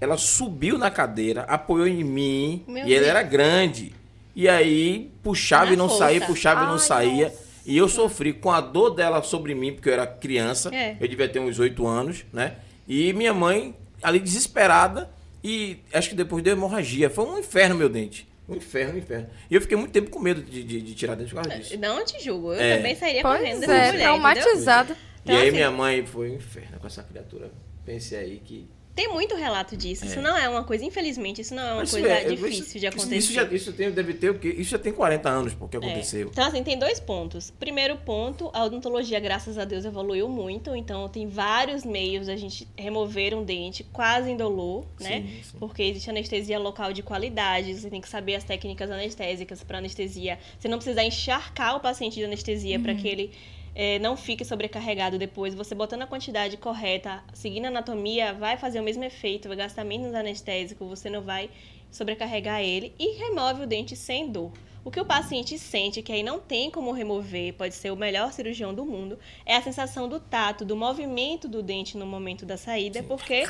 [0.00, 3.92] Ela subiu na cadeira, apoiou em mim, Meu e ela era grande.
[4.34, 6.04] E aí puxava Na e não força.
[6.04, 7.24] saía, puxava e não Ai, saía.
[7.28, 7.50] nossa.
[7.66, 10.74] E eu sofri com a dor dela sobre mim, porque eu era criança.
[10.74, 10.96] É.
[10.98, 12.54] Eu devia ter uns oito anos, né?
[12.88, 15.10] E minha mãe ali desesperada.
[15.44, 17.08] E acho que depois deu hemorragia.
[17.10, 18.26] Foi um inferno meu dente.
[18.50, 19.28] Um inferno, um inferno.
[19.50, 21.78] E eu fiquei muito tempo com medo de, de, de tirar dente por causa disso.
[21.78, 22.76] Não te julgo, eu É.
[22.76, 24.06] também sairia Pois correndo dessa é, mulher, entendeu?
[24.06, 24.96] traumatizado.
[25.22, 27.50] Então, e aí assim- minha mãe foi um inferno com essa criatura.
[27.84, 28.68] Pensei aí que.
[28.94, 30.04] Tem muito relato disso.
[30.04, 32.86] Isso não é uma coisa, infelizmente, isso não é uma coisa é, difícil isso- de
[32.86, 33.16] acontecer.
[33.16, 34.54] Isso, já, isso tem, deve ter o quê?
[34.58, 35.80] Isso já tem 40 anos porque É.
[35.80, 36.28] aconteceu.
[36.30, 37.50] Então, assim, tem dois pontos.
[37.58, 40.74] Primeiro ponto, a odontologia, graças a Deus, evoluiu muito.
[40.74, 45.24] Então, tem vários meios a gente remover um dente quase indolor, né?
[45.42, 45.56] Sim.
[45.58, 50.38] Porque existe anestesia local de qualidade, você tem que saber as técnicas anestésicas para anestesia.
[50.58, 53.30] Você não precisa encharcar o paciente de anestesia para que ele
[53.74, 55.54] eh, não fique sobrecarregado depois.
[55.54, 59.84] Você botando a quantidade correta, seguindo a anatomia, vai fazer o mesmo efeito, vai gastar
[59.84, 61.50] menos anestésico, você não vai
[61.90, 64.52] sobrecarregar ele e remove o dente sem dor.
[64.82, 68.32] O que o paciente sente, que aí não tem como remover, pode ser o melhor
[68.32, 72.56] cirurgião do mundo, é a sensação do tato, do movimento do dente no momento da
[72.56, 73.46] saída, porque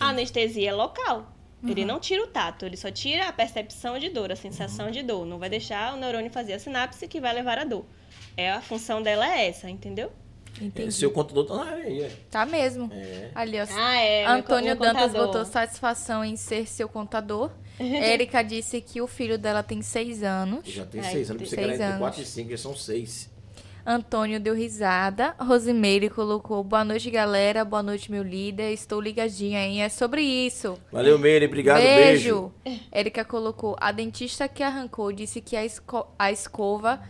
[0.00, 1.32] a anestesia é local.
[1.66, 5.02] Ele não tira o tato, ele só tira a percepção de dor, a sensação de
[5.02, 5.24] dor.
[5.24, 7.86] Não vai deixar o neurônio fazer a sinapse que vai levar a dor.
[8.36, 10.10] É a função dela é essa, entendeu?
[10.60, 10.92] Entendi.
[10.92, 12.02] Seu contador tá na área aí.
[12.02, 12.10] é.
[12.30, 12.88] Tá mesmo.
[12.92, 13.30] É.
[13.34, 13.66] Ali, ó.
[13.76, 14.24] Ah, é.
[14.26, 15.26] Antônio Dantas contador.
[15.26, 17.50] botou satisfação em ser seu contador.
[17.78, 20.64] Érica disse que o filho dela tem seis anos.
[20.64, 21.98] Já tem Ai, seis anos, tem você entre.
[21.98, 23.28] 4 e 5, já são seis.
[23.86, 25.34] Antônio deu risada.
[25.38, 27.64] Rosimeire colocou boa noite, galera.
[27.66, 28.72] Boa noite, meu líder.
[28.72, 29.82] Estou ligadinha, hein?
[29.82, 30.78] É sobre isso.
[30.90, 32.50] Valeu, Meire, obrigado, beijo.
[32.64, 32.80] beijo.
[32.90, 37.02] Érica colocou: a dentista que arrancou disse que a, esco- a escova.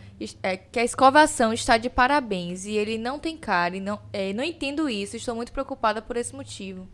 [0.42, 3.76] É, que a escovação está de parabéns e ele não tem cara.
[3.76, 5.16] E não, é, não entendo isso.
[5.16, 6.88] Estou muito preocupada por esse motivo.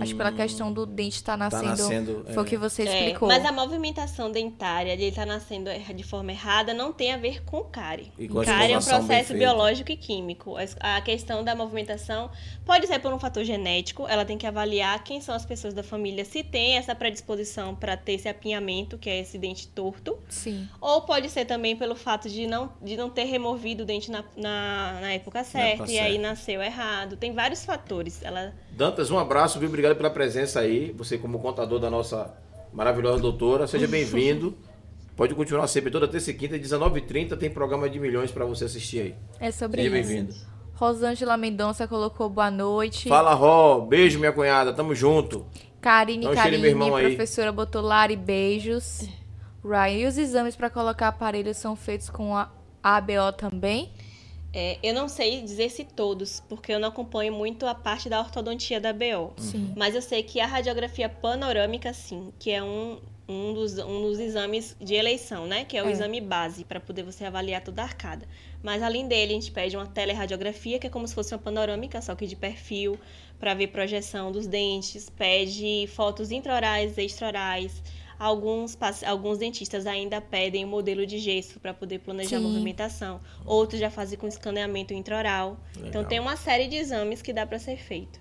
[0.00, 1.66] Acho que pela questão do dente estar nascendo.
[1.66, 2.48] nascendo, foi o é.
[2.48, 3.28] que você É, explicou.
[3.28, 7.64] mas a movimentação dentária, ele tá nascendo de forma errada, não tem a ver com
[7.64, 8.12] cárie.
[8.44, 10.54] Cárie é um processo biológico e químico.
[10.80, 12.30] A questão da movimentação
[12.64, 15.82] pode ser por um fator genético, ela tem que avaliar quem são as pessoas da
[15.82, 20.68] família, se tem essa predisposição para ter esse apinhamento, que é esse dente torto, Sim.
[20.80, 24.24] ou pode ser também pelo fato de não, de não ter removido o dente na,
[24.36, 26.28] na, na época certa, época e aí certa.
[26.28, 27.16] nasceu errado.
[27.16, 28.22] Tem vários fatores.
[28.22, 29.68] Ela Dantas, um abraço, viu?
[29.68, 30.92] Obrigado pela presença aí.
[30.92, 32.34] Você, como contador da nossa
[32.72, 34.56] maravilhosa doutora, seja bem-vindo.
[35.16, 39.00] Pode continuar sempre, toda terça e quinta, 19h30, tem programa de milhões pra você assistir
[39.00, 39.14] aí.
[39.40, 40.08] É sobre Seja isso.
[40.08, 40.34] bem-vindo.
[40.74, 43.08] Rosângela Mendonça colocou boa noite.
[43.08, 43.80] Fala, Ró.
[43.80, 44.74] Beijo, minha cunhada.
[44.74, 45.46] Tamo junto.
[45.80, 47.06] Karine um Karine, irmão aí.
[47.06, 49.08] professora, botou Lari, beijos.
[49.64, 52.50] Ryan, e os exames para colocar aparelhos são feitos com a
[52.96, 53.90] ABO também?
[54.52, 58.20] É, eu não sei dizer se todos, porque eu não acompanho muito a parte da
[58.20, 59.32] ortodontia da BO.
[59.36, 59.72] Sim.
[59.76, 62.98] Mas eu sei que a radiografia panorâmica, sim, que é um,
[63.28, 65.64] um, dos, um dos exames de eleição, né?
[65.64, 65.92] Que é o É.
[65.92, 68.26] exame base, para poder você avaliar toda a arcada.
[68.62, 72.00] Mas além dele, a gente pede uma teleradiografia, que é como se fosse uma panorâmica,
[72.00, 72.98] só que de perfil,
[73.38, 75.10] para ver projeção dos dentes.
[75.10, 77.82] Pede fotos intraorais e extraorais.
[78.18, 78.76] Alguns,
[79.06, 82.46] alguns dentistas ainda pedem o modelo de gesso para poder planejar a Sim.
[82.46, 83.20] movimentação.
[83.44, 85.58] Outros já fazem com escaneamento intraoral.
[85.84, 88.18] Então tem uma série de exames que dá para ser feito.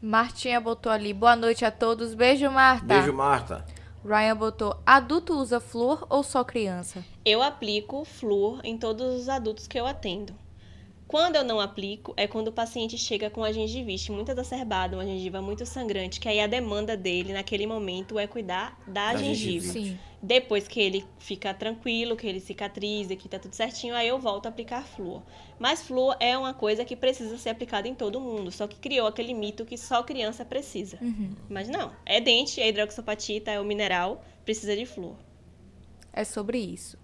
[0.00, 2.14] Martinha botou ali, boa noite a todos.
[2.14, 2.86] Beijo, Marta.
[2.86, 3.64] Beijo, Marta.
[4.04, 7.04] Ryan botou, adulto usa flúor ou só criança?
[7.24, 10.32] Eu aplico flúor em todos os adultos que eu atendo.
[11.08, 15.06] Quando eu não aplico, é quando o paciente chega com a gengivite muito exacerbada, uma
[15.06, 19.72] gengiva muito sangrante, que aí a demanda dele naquele momento é cuidar da, Da gengiva.
[19.72, 19.72] gengiva.
[19.72, 19.98] Sim.
[20.22, 24.44] Depois que ele fica tranquilo, que ele cicatriza, que tá tudo certinho, aí eu volto
[24.46, 25.22] a aplicar flúor.
[25.58, 29.06] Mas flúor é uma coisa que precisa ser aplicada em todo mundo, só que criou
[29.06, 30.98] aquele mito que só criança precisa.
[31.48, 35.16] Mas não, é dente, é hidroxapatita, é o mineral, precisa de flúor.
[36.12, 36.98] É sobre isso.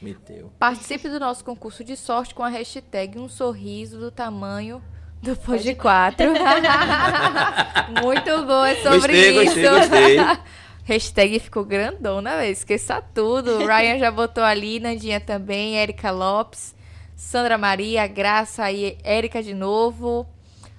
[0.00, 0.52] Meteu.
[0.58, 4.82] Participe do nosso concurso de sorte com a hashtag um sorriso do tamanho
[5.22, 6.26] do Pode 4.
[8.02, 9.44] Muito bom, é sobre Gostei, isso.
[9.44, 10.38] gostei, gostei.
[10.84, 12.52] hashtag ficou grandona, velho.
[12.52, 13.58] Esqueça tudo.
[13.58, 16.74] Ryan já botou ali, Nandinha também, Érica Lopes,
[17.16, 20.26] Sandra Maria, Graça e Érica de novo.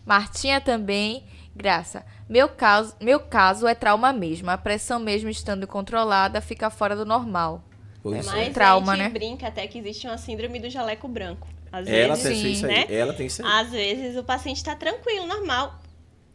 [0.06, 1.26] Martinha também.
[1.56, 4.50] Graça, meu caso, meu caso é trauma mesmo.
[4.50, 7.64] A pressão mesmo estando controlada fica fora do normal.
[8.12, 8.46] Pois É, é.
[8.46, 9.10] Mas trauma, a gente né?
[9.10, 11.48] brinca até que existe uma síndrome do jaleco branco.
[11.72, 12.52] Às Ela vezes, tem Sim.
[12.52, 12.74] isso aí.
[12.74, 12.86] né?
[12.90, 13.52] Ela tem isso aí.
[13.62, 15.80] Às vezes o paciente está tranquilo, normal.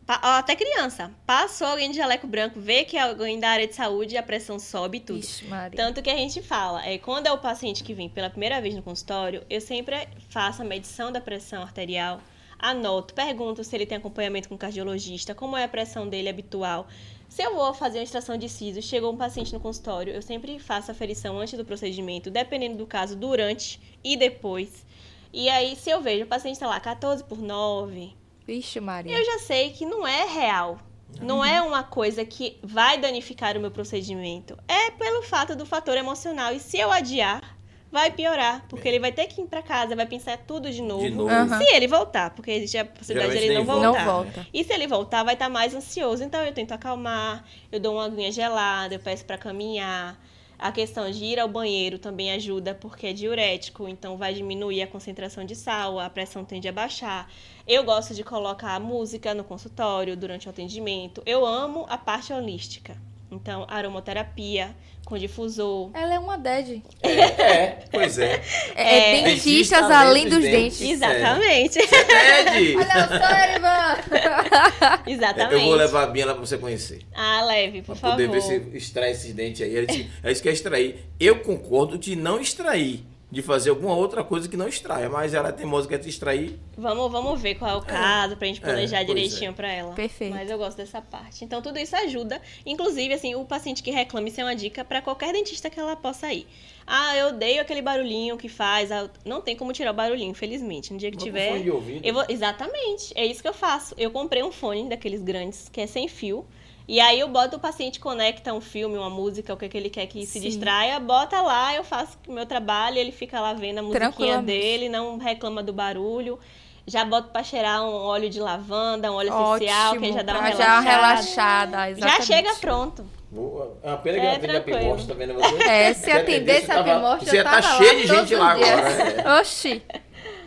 [0.06, 1.10] Até criança.
[1.24, 4.58] Passou alguém de jaleco branco, vê que é alguém da área de saúde, a pressão
[4.58, 5.20] sobe e tudo.
[5.20, 5.46] Ixi.
[5.74, 8.74] Tanto que a gente fala, é, quando é o paciente que vem pela primeira vez
[8.74, 12.20] no consultório, eu sempre faço a medição da pressão arterial,
[12.58, 16.86] anoto, pergunto se ele tem acompanhamento com cardiologista, como é a pressão dele habitual.
[17.32, 20.59] Se eu vou fazer uma extração de siso, chegou um paciente no consultório, eu sempre
[20.59, 24.84] faço a ferição antes do procedimento, dependendo do caso, durante e depois.
[25.32, 28.14] E aí, se eu vejo o paciente está lá 14 por 9,
[28.46, 29.16] Vixe, Maria.
[29.16, 30.78] eu já sei que não é real.
[31.22, 34.54] Não é uma coisa que vai danificar o meu procedimento.
[34.68, 36.52] É pelo fato do fator emocional.
[36.52, 37.56] E se eu adiar,
[37.93, 38.64] vai piorar.
[38.69, 41.02] Porque ele vai ter que ir para casa, vai pensar tudo de novo.
[41.02, 41.31] De novo.
[41.31, 41.59] Aham.
[41.59, 44.06] Se ele voltar, porque existe a possibilidade de ele não voltar.
[44.06, 44.47] Não volta.
[44.52, 46.24] E se ele voltar, vai estar mais ansioso.
[46.24, 50.19] Então eu tento acalmar, eu dou uma aguinha gelada, eu peço para caminhar.
[50.59, 54.86] A questão de ir ao banheiro também ajuda, porque é diurético, então vai diminuir a
[54.86, 57.28] concentração de sal, a pressão tende a baixar.
[57.66, 61.20] Eu gosto de colocar música no consultório durante o atendimento.
[61.27, 62.97] Eu amo a parte holística.
[63.32, 64.76] Então, aromaterapia
[65.06, 65.90] com difusor.
[65.94, 66.82] Ela é uma DED.
[67.02, 68.40] É, pois é.
[68.76, 69.22] É, É.
[69.24, 70.78] dentistas Dentista além dos dentes.
[70.78, 70.80] dentes.
[70.82, 71.78] Exatamente.
[71.78, 72.76] Ted!
[72.76, 75.02] Olha o cérebro!
[75.10, 75.54] Exatamente.
[75.54, 77.00] Eu vou levar a Bia lá pra você conhecer.
[77.14, 78.12] Ah, leve, por Pra favor.
[78.16, 79.76] poder ver se extrai esses dentes aí.
[79.76, 81.04] Ela disse, ela disse que é extrair.
[81.18, 83.04] Eu concordo de não extrair.
[83.32, 85.09] De fazer alguma outra coisa que não extraia.
[85.09, 86.59] Mas ela é teimosa que quer te extrair.
[86.76, 89.94] Vamos, vamos ver qual é o caso pra gente planejar É, direitinho pra ela.
[89.94, 90.34] Perfeito.
[90.34, 91.42] Mas eu gosto dessa parte.
[91.42, 92.42] Então tudo isso ajuda.
[92.66, 95.96] Inclusive, assim, o paciente que reclame, isso é uma dica pra qualquer dentista que ela
[95.96, 96.46] possa ir.
[96.86, 98.92] Ah, eu odeio aquele barulhinho que faz.
[98.92, 100.92] ah, Não tem como tirar o barulhinho, infelizmente.
[100.92, 101.52] No dia que um tiver.
[101.52, 102.04] fone de ouvido.
[102.06, 102.24] Eu vou...
[102.28, 103.94] Exatamente, é isso que eu faço.
[103.96, 106.44] Eu comprei um fone daqueles grandes, que é sem fio.
[106.88, 109.76] E aí eu boto o paciente conecta um filme, uma música, o que, é que
[109.76, 110.40] ele quer que se Sim.
[110.40, 114.88] distraia, bota lá, eu faço o meu trabalho, ele fica lá vendo a musiquinha dele,
[114.88, 116.38] não reclama do barulho.
[116.84, 120.42] Já boto pra cheirar um óleo de lavanda, um óleo essencial, que já dá uma
[120.42, 121.84] pra já relaxada.
[121.84, 122.00] relaxada.
[122.00, 123.06] Já chega pronto.
[123.30, 123.78] Boa.
[123.84, 124.60] É uma pena que É, atende a.
[124.60, 125.62] Pimosta, tá vendo você?
[125.62, 128.34] É, se Se atendesse a Pimorte, Você eu ia tava tá lá cheio de gente
[128.34, 128.68] lá dias.
[128.68, 129.40] agora.
[129.40, 129.82] Oxi.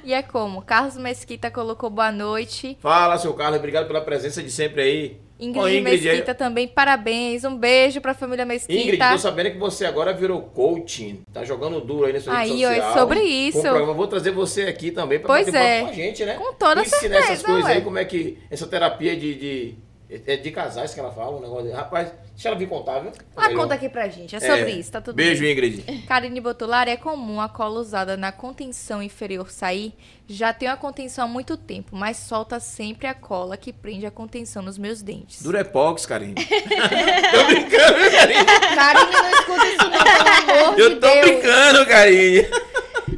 [0.03, 0.61] E é como?
[0.61, 2.77] Carlos Mesquita colocou boa noite.
[2.81, 3.57] Fala, seu Carlos.
[3.57, 5.24] Obrigado pela presença de sempre aí.
[5.39, 7.43] Ingrid, Ó, Ingrid, Mesquita também, parabéns.
[7.43, 8.79] Um beijo pra família Mesquita.
[8.81, 11.21] Ingrid, tô sabendo que você agora virou coaching.
[11.33, 12.93] Tá jogando duro aí nesse Aí, ó, é social.
[12.99, 13.61] sobre isso.
[13.61, 13.93] programa.
[13.93, 15.81] Vou trazer você aqui também pra Pois é.
[15.81, 16.35] com a gente, né?
[16.35, 17.73] Com toda Ensinar certeza, essas coisas ué.
[17.73, 18.37] aí, como é que...
[18.49, 19.35] Essa terapia de...
[19.35, 21.65] de é de casais que ela fala, um negócio...
[21.67, 23.11] de- Rapaz, deixa ela vir contar, viu?
[23.35, 23.61] Ela Melhor.
[23.63, 24.35] conta aqui pra gente.
[24.35, 24.69] É sobre É.
[24.71, 25.51] isso, tá tudo Beijo, bem.
[25.53, 26.03] Ingrid.
[26.07, 29.93] Karine Botular, é comum a cola usada na contenção inferior sair.
[30.27, 34.11] Já tenho a contenção há muito tempo, mas solta sempre a cola que prende a
[34.11, 35.41] contenção nos meus dentes.
[35.43, 36.33] Durepox, Karine.
[36.37, 38.45] tô brincando, viu, Karine?
[38.75, 41.21] Karine, não escuta isso não, pelo amor Eu de tô Deus.
[41.25, 42.41] brincando, Karine.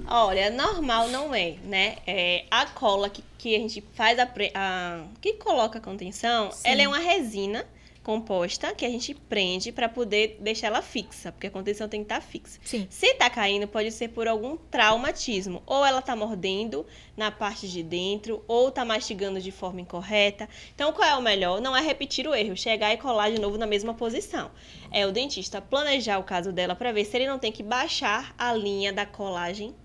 [0.10, 1.98] Olha, normal não é, né?
[2.08, 6.62] É, a cola que, que a gente faz a, a- que coloca a contenção, Sim.
[6.70, 7.66] ela é uma resina
[8.04, 12.06] composta que a gente prende para poder deixar ela fixa, porque a contenção tem que
[12.06, 12.58] estar fixa.
[12.64, 12.88] Sim.
[12.90, 15.62] Se tá caindo, pode ser por algum traumatismo.
[15.66, 16.86] Ou ela tá mordendo
[17.18, 20.48] na parte de dentro, ou tá mastigando de forma incorreta.
[20.74, 21.60] Então, qual é o melhor?
[21.60, 24.52] Não é repetir o erro, chegar e colar de novo na mesma posição.
[24.90, 28.34] É o dentista planejar o caso dela para ver se ele não tem que baixar
[28.38, 29.76] a linha da colagem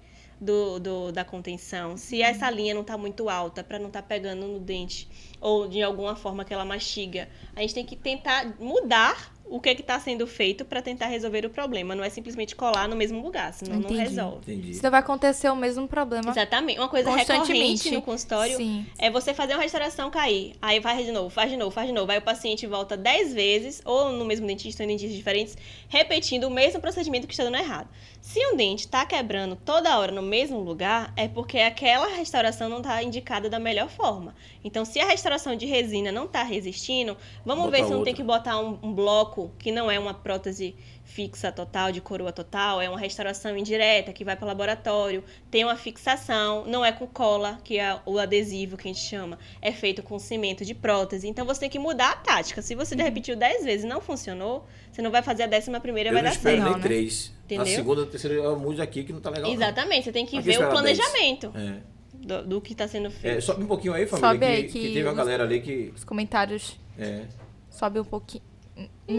[0.43, 1.97] do, do- da contenção.
[1.97, 5.09] Se essa linha não tá muito alta, para não tá pegando no dente,
[5.41, 7.29] ou de alguma forma que ela mastiga.
[7.57, 11.45] A gente tem que tentar mudar o que que tá sendo feito para tentar resolver
[11.45, 11.95] o problema.
[11.95, 13.95] Não é simplesmente colar no mesmo lugar, senão Entendi.
[13.95, 14.53] não resolve.
[14.53, 14.75] Entendi.
[14.75, 16.79] Senão vai acontecer o mesmo problema Exatamente.
[16.79, 18.87] Uma coisa recorrente no consultório Sim.
[18.99, 20.55] é você fazer uma restauração cair.
[20.61, 22.11] Aí faz de novo, faz de novo, faz de novo.
[22.11, 25.57] Aí o paciente volta 10 vezes, ou no mesmo dentista, ou em dentistas diferentes,
[25.89, 27.89] repetindo o mesmo procedimento que está dando errado.
[28.21, 32.79] Se um dente está quebrando toda hora no mesmo lugar, é porque aquela restauração não
[32.79, 34.35] está indicada da melhor forma.
[34.65, 38.05] Então, se a restauração de resina não está resistindo, vamos Bota ver se não outra.
[38.05, 42.33] tem que botar um, um bloco que não é uma prótese fixa total, de coroa
[42.33, 46.93] total, é uma restauração indireta que vai para o laboratório, tem uma fixação, não é
[46.93, 50.75] com cola, que é o adesivo que a gente chama, é feito com cimento de
[50.75, 51.27] prótese.
[51.29, 52.63] Então você tem que mudar a tática.
[52.63, 55.81] Se você já repetiu 10 vezes e não funcionou, você não vai fazer a décima
[55.81, 56.61] primeira Eu vai não dar certo.
[56.63, 56.83] Não, né?
[56.83, 57.33] três.
[57.45, 57.65] Entendeu?
[57.65, 59.49] A segunda, a terceira, eu mudo aqui que não tá legal.
[59.49, 59.55] não.
[59.55, 60.99] Exatamente, você tem que Aqui ver o espera 10.
[60.99, 61.81] planejamento É.
[62.15, 63.39] do, do que está sendo feito.
[63.39, 65.43] É, sobe um pouquinho aí, família, Sobe que, aí, que que teve uma os- galera
[65.45, 65.93] ali que...
[65.95, 67.27] Os comentários É.
[67.69, 68.43] sobe um pouquinho.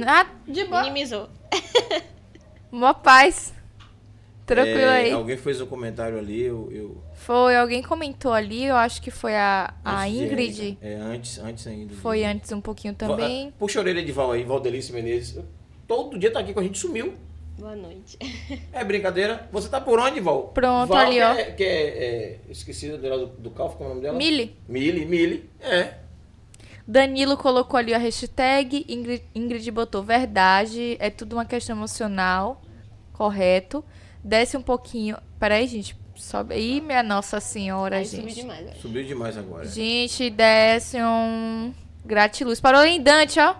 [0.06, 0.82] Ah, de boa.
[0.84, 1.30] Minimizou.
[2.72, 3.54] Mó paz.
[4.46, 5.12] Tranquilo É, aí.
[5.12, 6.70] Alguém fez um comentário ali, eu...
[6.72, 10.78] eu Foi, alguém comentou ali, eu acho que foi a, a antes Ingrid.
[10.82, 11.94] É, antes, antes ainda.
[11.96, 13.54] Foi de- antes um pouquinho Va- também.
[13.58, 15.40] Puxa a orelha de Val aí, Valdelice Menezes.
[15.88, 17.14] Todo dia tá aqui com a gente, sumiu.
[17.58, 18.18] Boa noite.
[18.74, 19.48] É brincadeira.
[19.52, 20.50] Você tá por onde, Val?
[20.50, 21.34] Pronto, Val, ali, que ó.
[21.34, 24.18] É, que é, é, esqueci do, do, do como é o nome dela?
[24.18, 24.58] Mili.
[24.68, 25.50] Mili, Mili.
[25.62, 25.94] É.
[26.86, 32.62] Danilo colocou ali a hashtag, Ingrid, Ingrid botou verdade, é tudo uma questão emocional,
[33.14, 33.84] correto.
[34.24, 35.18] Desce um pouquinho.
[35.40, 38.42] Peraí, gente, sobe aí, minha Nossa Senhora, Aí subiu gente.
[38.42, 38.82] demais, velho.
[38.82, 39.66] Subiu demais agora.
[39.66, 41.74] Gente, desce um
[42.06, 42.60] gratiluz.
[42.60, 43.56] Parou em Dante, ó.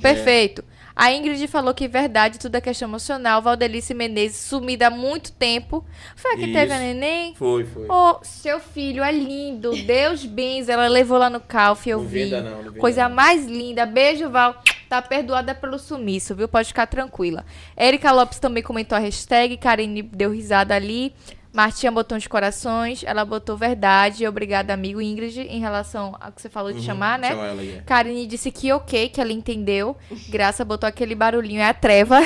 [0.00, 0.64] Perfeito.
[1.02, 3.40] A Ingrid falou que verdade, tudo é questão emocional.
[3.40, 5.82] Valdelice Menezes, sumida há muito tempo.
[6.14, 6.84] Foi a que teve a Isso.
[6.84, 7.34] neném?
[7.36, 7.86] Foi, foi.
[7.88, 9.70] Ô, seu filho é lindo.
[9.86, 10.68] Deus bens.
[10.68, 12.24] Ela levou lá no Calf, eu Não vi.
[12.24, 13.16] venda não, não Coisa não.
[13.16, 13.86] mais linda.
[13.86, 14.62] Beijo, Val.
[14.90, 16.46] Tá perdoada pelo sumiço, viu?
[16.48, 17.46] Pode ficar tranquila.
[17.78, 19.56] Erika Lopes também comentou a hashtag.
[19.56, 21.14] Karine deu risada ali.
[21.52, 23.02] Martinha botou uns corações.
[23.04, 24.26] Ela botou verdade.
[24.26, 27.30] Obrigada, amigo Ingrid, em relação ao que você falou de chamar, né?
[27.30, 27.76] Chama ela aí.
[27.78, 27.82] é.
[27.82, 29.96] Karine disse que ok, que ela entendeu.
[30.30, 32.20] Graça botou aquele barulhinho, é a treva.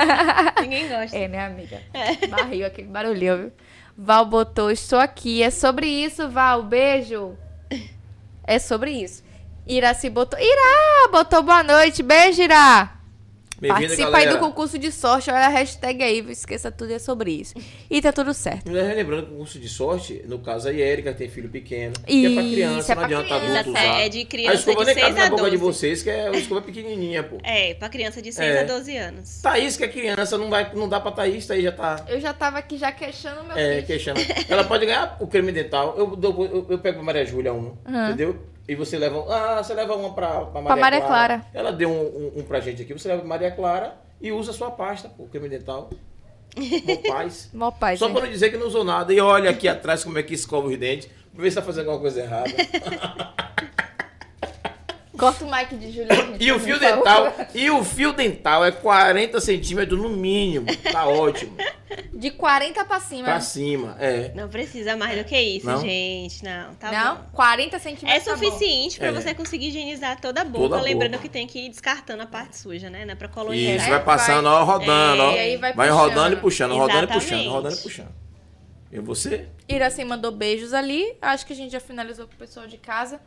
[0.60, 1.16] Ninguém gosta.
[1.16, 1.80] É, né, amiga?
[2.30, 3.52] Barril aquele barulhinho, viu?
[3.96, 5.42] Val botou, estou aqui.
[5.42, 6.62] É sobre isso, Val.
[6.62, 7.36] Beijo.
[8.44, 9.22] É sobre isso.
[9.66, 10.38] Iraci botou.
[10.40, 11.10] Irá!
[11.12, 12.02] Botou boa noite.
[12.02, 13.01] Beijo, Irá.
[13.62, 15.30] Bem-vinda, Participa aí do concurso de sorte.
[15.30, 16.18] Olha a hashtag aí.
[16.30, 17.54] Esqueça tudo, é sobre isso.
[17.88, 18.64] E tá tudo certo.
[18.70, 21.94] Mas Lembrando que o curso de sorte, no caso aí, a Erika tem filho pequeno.
[22.04, 23.60] que é pra criança, é não pra adianta criança.
[23.60, 24.00] adulto usar.
[24.00, 25.62] é de a criança escova de nem cabe 6 na a boca de 12.
[25.62, 27.38] vocês, que é a escova pequenininha, pô.
[27.44, 28.60] É, pra criança de 6 É.
[28.62, 29.40] a 12 anos.
[29.40, 32.32] Thaís, que é criança, não, vai, não dá pra Thaís, Thaís já tá Eu já
[32.34, 33.86] tava aqui já queixando meu é, filho.
[33.86, 34.20] queixando.
[34.48, 35.94] Ela pode ganhar o creme dental.
[35.96, 38.36] Eu, dou- eu, eu pego pra Maria Júlia um, entendeu?
[38.68, 39.30] E você leva um.
[39.30, 41.46] Ah, você leva uma pra, pra Maria, Maria Clara.
[41.52, 41.92] Ela deu um,
[42.36, 42.92] um, um pra gente aqui.
[42.92, 45.90] Você leva pra Maria Clara e usa a sua pasta, pô, creme dental.
[46.56, 47.50] Mó paz.
[47.52, 48.12] Mó paz, Só hein?
[48.12, 49.12] pra não dizer que não usou nada.
[49.12, 51.08] E olha aqui atrás como é que escova os dentes.
[51.34, 52.50] Pra ver se tá fazendo alguma coisa errada.
[55.18, 56.36] Corta o mic de Juliana.
[56.40, 60.66] E o fio dental, e o fio dental é 40 centímetros no mínimo.
[60.90, 61.54] Tá ótimo.
[62.14, 63.24] De 40 pra cima.
[63.24, 64.32] Pra cima, é.
[64.34, 65.80] Não precisa mais do que isso, Não?
[65.82, 66.42] gente.
[66.42, 67.16] Não, tá não?
[67.16, 67.22] bom.
[67.34, 68.24] 40 É centímetros.
[68.24, 68.36] tá bom.
[68.44, 69.12] suficiente pra É.
[69.12, 70.58] você conseguir higienizar toda a boca.
[70.70, 71.22] Toda a lembrando boca.
[71.24, 73.04] que tem que ir descartando a parte suja, né?
[73.04, 73.76] Não é pra colorir.
[73.76, 75.32] Isso, É, vai passando, vai- ó, rodando, É, ó.
[75.34, 76.00] e aí vai vai puxando.
[76.08, 78.08] rodando e puxando, rodando e puxando, rodando e puxando.
[78.90, 79.48] E você?
[79.68, 81.14] Iraci mandou beijos ali.
[81.20, 83.20] Acho que a gente já finalizou pro pessoal de casa.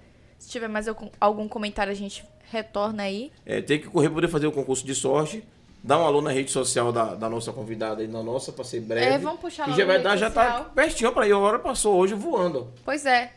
[0.46, 0.88] Se tiver mais
[1.20, 3.32] algum, comentário, a gente retorna aí.
[3.44, 5.44] É, tem que correr pra poder fazer o concurso de sorte.
[5.84, 8.80] Dá um alô na rede social da, da nossa convidada aí, na nossa, pra ser
[8.82, 9.08] breve.
[9.08, 11.32] É, vamos puxar E logo já vai dar, já tá pertinho pra ir.
[11.32, 12.72] A hora passou hoje voando.
[12.86, 13.34] Pois é.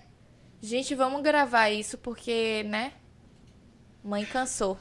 [0.60, 2.92] Gente, vamos gravar isso porque, né?
[4.04, 4.76] Mãe cansou.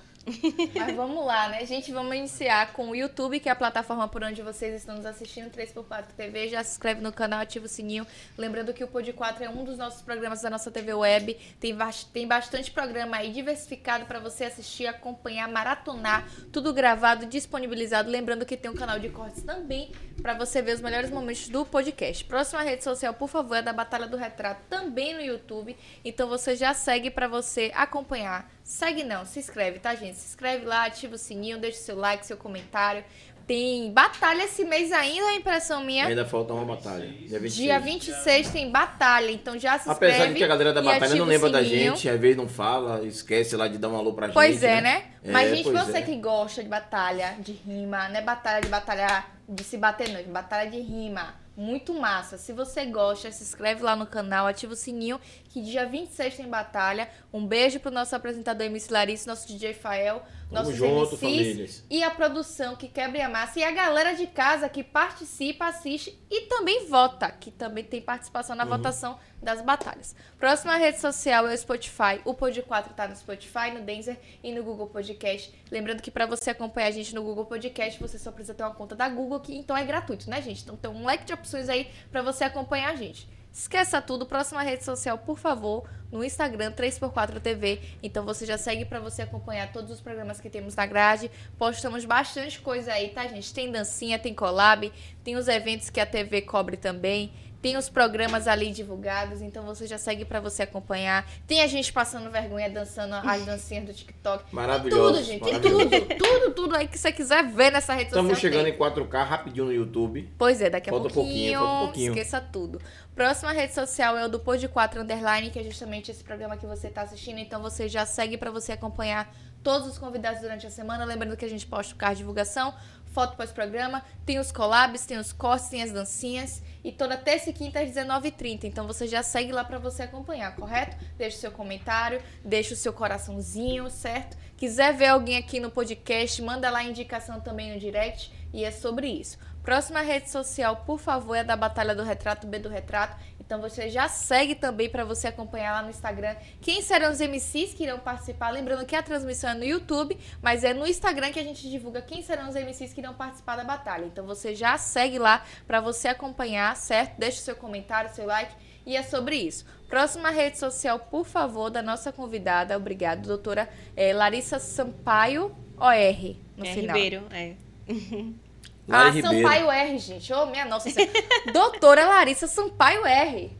[0.75, 1.65] Mas vamos lá, né?
[1.65, 5.05] Gente, vamos iniciar com o YouTube, que é a plataforma por onde vocês estão nos
[5.05, 6.49] assistindo, 3x4 TV.
[6.49, 8.05] Já se inscreve no canal, ativa o sininho.
[8.37, 11.35] Lembrando que o Pod 4 é um dos nossos programas da nossa TV Web.
[11.59, 11.75] Tem,
[12.11, 16.27] tem bastante programa aí diversificado para você assistir, acompanhar, maratonar.
[16.51, 18.09] Tudo gravado, disponibilizado.
[18.09, 19.91] Lembrando que tem um canal de cortes também
[20.21, 22.25] para você ver os melhores momentos do podcast.
[22.25, 25.77] Próxima rede social, por favor, é da Batalha do Retrato, também no YouTube.
[26.03, 28.56] Então você já segue para você acompanhar.
[28.67, 30.17] Segue não, se inscreve, tá, gente?
[30.17, 33.01] Se inscreve lá, ativa o sininho, deixa o seu like, seu comentário.
[33.47, 36.05] Tem batalha esse mês ainda, é impressão minha.
[36.05, 37.07] Ainda falta uma batalha.
[37.07, 37.53] Dia 26.
[37.53, 40.15] Dia 26 tem batalha, então já se inscreve.
[40.15, 43.05] Apesar de que a galera da batalha não lembra da gente, às vezes não fala,
[43.05, 44.33] esquece lá de dar um alô pra gente.
[44.33, 45.05] Pois é, né?
[45.25, 46.01] Mas, É, gente, pois você é.
[46.01, 50.19] que gosta de batalha, de rima, não é batalha de batalhar, de se bater, não,
[50.19, 51.33] é batalha de rima.
[51.57, 52.37] Muito massa.
[52.37, 55.19] Se você gosta, se inscreve lá no canal, ativa o sininho,
[55.49, 57.09] que dia 26 tem batalha.
[57.33, 61.83] Um beijo pro nosso apresentador MC Larissa, nosso DJ Fael, Tamo nossos junto, MCs famílias.
[61.89, 63.59] e a produção que quebra e amassa.
[63.59, 68.55] E a galera de casa que participa, assiste e também vota, que também tem participação
[68.55, 68.57] Uhum.
[68.57, 70.15] na votação das batalhas.
[70.39, 72.21] Próxima rede social é o Spotify.
[72.25, 75.53] O Pod 4 tá no Spotify, no Denzer e no Google Podcast.
[75.69, 78.73] Lembrando que para você acompanhar a gente no Google Podcast, você só precisa ter uma
[78.73, 80.63] conta da Google, que então é gratuito, né, gente?
[80.63, 83.27] Então tem um leque de opções aí para você acompanhar a gente.
[83.57, 87.81] Esqueça tudo, próxima rede social, por favor, no Instagram 3x4 TV.
[88.03, 91.31] Então você já segue para você acompanhar todos os programas que temos na grade.
[91.57, 93.51] Postamos bastante coisa aí, tá, gente?
[93.51, 94.93] Tem dancinha, tem collab,
[95.23, 97.33] tem os eventos que a TV cobre também.
[97.67, 101.29] Tem os programas ali divulgados, então você já segue pra você acompanhar.
[101.45, 104.55] Tem a gente passando vergonha, dançando as dancinhas do TikTok.
[104.55, 105.15] Maravilhoso.
[105.15, 105.43] Tudo, gente.
[105.43, 105.89] Tem maravilhoso.
[105.89, 108.23] tudo, tudo, tudo aí que você quiser ver nessa rede social.
[108.23, 108.73] Estamos chegando tem.
[108.73, 110.31] em 4K rapidinho no YouTube.
[110.37, 112.11] Pois é, daqui a Falta um pouquinho, pouquinho, falta um pouquinho.
[112.13, 112.81] Esqueça tudo.
[113.13, 116.65] Próxima rede social é o do Pod 4 Underline, que é justamente esse programa que
[116.65, 117.39] você tá assistindo.
[117.39, 119.29] Então você já segue pra você acompanhar
[119.61, 121.03] todos os convidados durante a semana.
[121.03, 122.73] Lembrando que a gente posta o card de divulgação,
[123.17, 126.61] foto pós-programa, tem os collabs, tem os cortes, tem as dancinhas.
[126.83, 128.65] E toda terça e quinta às 19h30.
[128.65, 130.95] Então você já segue lá pra você acompanhar, correto?
[131.17, 134.37] Deixa o seu comentário, deixa o seu coraçãozinho, certo?
[134.55, 138.31] Quiser ver alguém aqui no podcast, manda lá a indicação também no direct.
[138.53, 139.39] E é sobre isso.
[139.67, 143.17] Próxima rede social, por favor, é da Batalha do Retrato, B do Retrato.
[143.37, 147.73] Então você já segue também para você acompanhar lá no Instagram quem serão os MCs
[147.73, 148.49] que irão participar.
[148.51, 152.01] Lembrando que a transmissão é no YouTube, mas é no Instagram que a gente divulga
[152.01, 154.05] quem serão os MCs que irão participar da batalha.
[154.05, 157.17] Então você já segue lá para você acompanhar, certo?
[157.17, 159.65] Deixa o seu comentário, seu like E é sobre isso.
[159.89, 163.67] Próxima rede social, por favor, da nossa convidada, obrigado, doutora
[163.97, 166.95] é, Larissa Sampaio OR, no é final.
[166.95, 167.55] Ribeiro, é.
[168.87, 169.47] Lari ah, Ribeiro.
[169.47, 170.33] Sampaio R, gente.
[170.33, 171.11] Ô, minha nossa senhora.
[171.51, 173.57] doutora Larissa Sampaio R.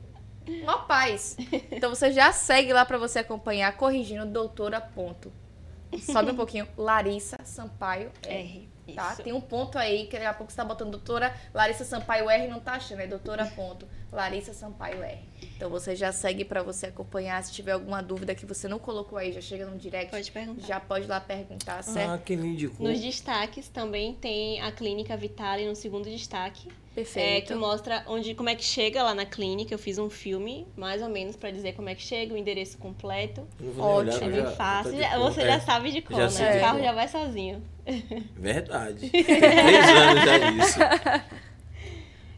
[0.48, 1.36] Uma paz.
[1.70, 5.32] Então você já segue lá pra você acompanhar, corrigindo, doutora ponto.
[6.00, 8.70] Sobe um pouquinho, Larissa Sampaio R.
[8.88, 8.96] R.
[8.96, 9.14] Tá?
[9.14, 9.24] Isso.
[9.24, 12.48] Tem um ponto aí, que daqui a pouco você tá botando doutora Larissa Sampaio R,
[12.48, 15.20] não tá achando, é doutora ponto, Larissa Sampaio R.
[15.56, 19.18] Então você já segue pra você acompanhar, se tiver alguma dúvida que você não colocou
[19.18, 20.68] aí, já chega no direct, Pode perguntar.
[20.68, 22.10] já pode lá perguntar, certo?
[22.12, 22.88] Ah, quem me indicou.
[22.88, 26.68] Nos destaques também tem a clínica Vitale no segundo destaque.
[26.70, 27.48] É, Perfeito.
[27.50, 29.72] que mostra onde, como é que chega lá na clínica.
[29.72, 32.76] Eu fiz um filme, mais ou menos, pra dizer como é que chega, o endereço
[32.80, 33.48] completo.
[33.60, 34.32] Nem olhar, Ótimo.
[34.32, 34.92] É já- fácil.
[34.98, 36.30] já tô Já- você É, já sabe de cor, já né?
[36.30, 37.64] sei O carro já vai sozinho.
[38.36, 39.10] Verdade.
[39.12, 40.80] Tem três anos já isso.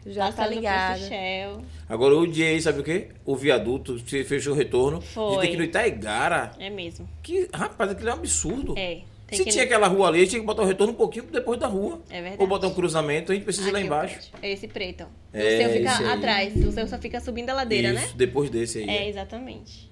[0.06, 1.00] Já tá Passando pro ligado.
[1.00, 1.62] Shell.
[1.88, 3.08] Agora o dia aí, sabe o quê?
[3.24, 5.00] O viaduto, você fechou o retorno.
[5.00, 5.38] Foi.
[5.40, 6.52] tem que ir no Itaigara.
[6.58, 7.08] É mesmo.
[7.22, 8.74] Que, rapaz, aquilo é um absurdo.
[8.78, 9.02] É.
[9.26, 9.50] Tem Se que...
[9.50, 11.68] tinha aquela rua ali, a gente tinha que botar o retorno um pouquinho depois da
[11.68, 12.00] rua.
[12.10, 12.42] É verdade.
[12.42, 14.32] Ou botar um cruzamento, a gente precisa ir lá Aqui, embaixo.
[14.42, 15.06] É esse preto, ó.
[15.32, 16.56] É, o seu fica atrás.
[16.66, 18.12] O seu só fica subindo a ladeira, Isso, né?
[18.16, 18.88] depois desse aí.
[18.88, 19.88] É, exatamente.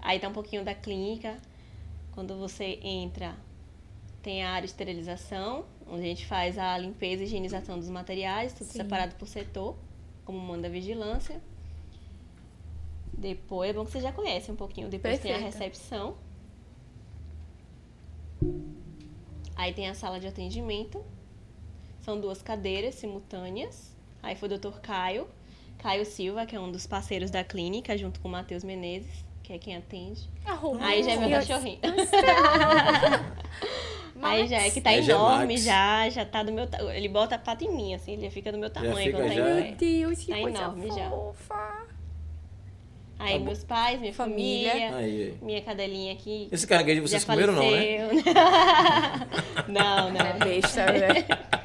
[0.00, 1.36] Aí tá um pouquinho da clínica.
[2.12, 3.34] Quando você entra,
[4.22, 8.52] tem a área de esterilização, onde a gente faz a limpeza e higienização dos materiais,
[8.52, 8.78] tudo Sim.
[8.78, 9.76] separado por setor,
[10.24, 11.40] como manda a vigilância.
[13.12, 14.88] Depois, é bom que você já conhece um pouquinho.
[14.88, 16.16] Depois tem a recepção.
[19.56, 21.04] Aí tem a sala de atendimento.
[22.00, 23.96] São duas cadeiras simultâneas.
[24.22, 25.26] Aí foi o doutor Caio.
[25.78, 29.52] Caio Silva, que é um dos parceiros da clínica, junto com o Matheus Menezes, que
[29.52, 30.28] é quem atende.
[30.44, 30.82] Arrumou.
[30.82, 31.40] Aí já é meu Meu
[34.22, 37.34] Aí já é que tá já é enorme, já, já tá do meu Ele bota
[37.34, 39.40] a pata em mim, assim, ele já fica do meu tamanho fica quando tá já-
[39.50, 39.74] em Meu pé.
[39.78, 41.10] Deus, que Tá coisa enorme já.
[41.10, 41.88] fofa.
[43.20, 44.70] Aí Tá meus pais, minha Família.
[44.70, 46.48] família, Aí, minha cadelinha aqui.
[46.52, 47.98] Esse caranguejo vocês já comeram não, né?
[47.98, 48.34] faleceu.
[49.68, 50.38] não, É não.
[50.38, 51.24] besta, velho.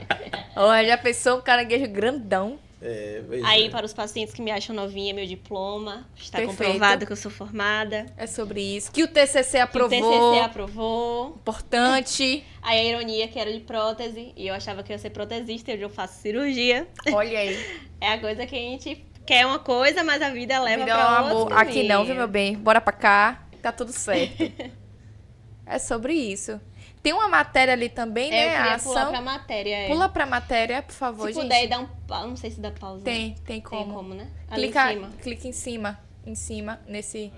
[0.56, 2.58] Olha, já pensou um caranguejo grandão?
[2.86, 3.70] É, Aí, é.
[3.70, 6.06] para os pacientes que me acham novinha, meu diploma.
[6.18, 6.58] Está Perfeito.
[6.58, 8.08] comprovado que eu sou formada.
[8.18, 8.92] É sobre isso.
[8.92, 10.00] Que o TCC Que aprovou.
[10.00, 11.30] O TCC aprovou.
[11.30, 12.44] Importante.
[12.62, 14.34] Aí a ironia que era de prótese.
[14.36, 15.72] E eu achava que eu ia ser protesista.
[15.72, 16.86] E hoje eu faço cirurgia.
[17.14, 17.58] Olha aí.
[18.04, 21.00] É a coisa que a gente quer uma coisa, mas a vida leva é um
[21.00, 21.54] outro amor.
[21.54, 22.54] Aqui não, viu, meu bem?
[22.54, 23.48] Bora pra cá.
[23.62, 24.44] Tá tudo certo.
[25.66, 26.60] é sobre isso.
[27.04, 28.46] Tem uma matéria ali também, É, né?
[28.46, 29.12] eu A queria pular ação.
[29.12, 29.76] pra matéria.
[29.76, 29.88] é.
[29.90, 31.44] Pula pra matéria, por favor, Se gente.
[31.44, 32.28] puder dar um pau.
[32.30, 33.04] Não sei se dá pausa.
[33.04, 33.94] Tem, tem Tem como.
[33.94, 34.32] como, né?
[34.50, 35.10] Ali Clica, em cima.
[35.22, 36.00] clica em cima.
[36.26, 37.32] Em cima, nesse.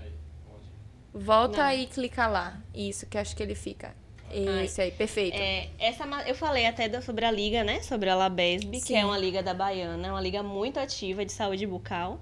[1.12, 1.72] Volta Não.
[1.72, 2.60] e clica lá.
[2.74, 3.94] Isso, que acho que ele fica.
[4.64, 5.36] Isso aí, perfeito.
[5.36, 7.80] É, essa, eu falei até sobre a liga, né?
[7.82, 8.84] Sobre a Labesb, Sim.
[8.86, 12.20] que é uma liga da Baiana, é uma liga muito ativa de saúde bucal.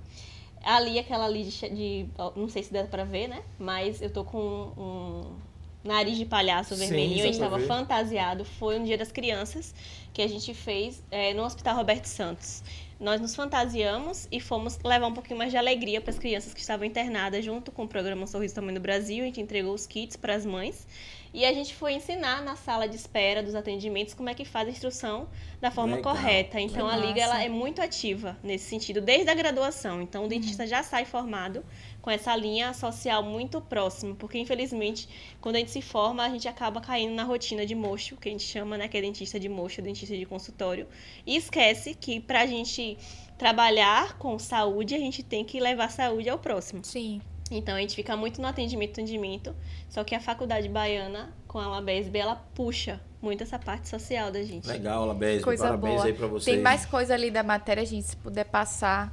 [0.62, 2.06] Ali, aquela ali de, de-
[2.36, 3.42] Não sei se dá pra ver, né?
[3.58, 5.36] Mas eu tô com um
[5.84, 7.22] nariz de palhaço vermelhinho.
[7.22, 7.66] a gente pra tava ver.
[7.66, 8.44] fantasiado.
[8.44, 9.74] Foi um dia das crianças
[10.12, 12.62] que a gente fez é, no Hospital Roberto Santos.
[12.98, 16.60] Nós nos fantasiamos e fomos levar um pouquinho mais de alegria para as crianças que
[16.60, 19.24] estavam internadas junto com o programa Sorriso Tamanho do Brasil.
[19.24, 20.86] A gente entregou os kits para as mães.
[21.34, 24.68] E a gente foi ensinar na sala de espera dos atendimentos como é que faz
[24.68, 25.28] a instrução
[25.60, 26.60] da forma Legal, correta.
[26.60, 27.46] Então a que liga ela massa.
[27.46, 30.00] é muito ativa nesse sentido, desde a graduação.
[30.00, 31.64] Então o dentista já sai formado
[32.04, 35.08] com essa linha social muito próxima, porque infelizmente
[35.40, 38.30] quando a gente se forma a gente acaba caindo na rotina de mocho, que a
[38.30, 40.86] gente chama, né, que é dentista de mocho, dentista de consultório,
[41.26, 42.98] e esquece que pra gente
[43.38, 46.84] trabalhar com saúde a gente tem que levar saúde ao próximo.
[46.84, 47.22] Sim.
[47.50, 49.56] Então a gente fica muito no atendimento, atendimento.
[49.88, 54.42] Só que a faculdade baiana, com a Labesb, ela puxa muito essa parte social da
[54.42, 54.66] gente.
[54.66, 55.16] Legal.
[55.42, 56.06] Coisa Parabéns boa.
[56.06, 56.54] aí pra vocês.
[56.54, 59.12] Tem mais coisa ali da matéria, gente, se puder passar.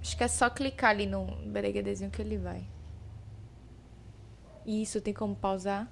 [0.00, 2.64] Acho que é só clicar ali no bereguedezinho que ele vai.
[4.66, 5.90] Isso, tem como pausar?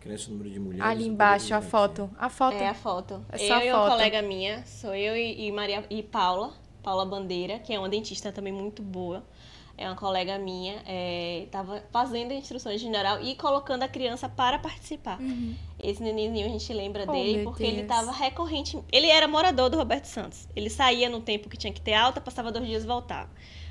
[0.00, 0.84] Cresce o número de mulheres.
[0.84, 2.10] ali embaixo, a foto.
[2.18, 2.54] A foto.
[2.54, 3.24] É a foto.
[3.30, 3.90] É só eu a e uma foto.
[3.90, 6.52] colega minha, sou eu e, e Maria e Paula,
[6.82, 9.24] Paula Bandeira, que é uma dentista também muito boa.
[9.78, 15.20] É uma colega minha, é, tava fazendo instruções general e colocando a criança para participar.
[15.20, 15.54] Uhum.
[15.80, 17.86] Esse nenenzinho a gente lembra Oh, dele porque ele Deus.
[17.88, 18.76] tava recorrente.
[18.90, 20.48] Ele era morador do Roberto Santos.
[20.56, 23.30] Ele saía no tempo que tinha que ter alta, passava dois dias e voltava.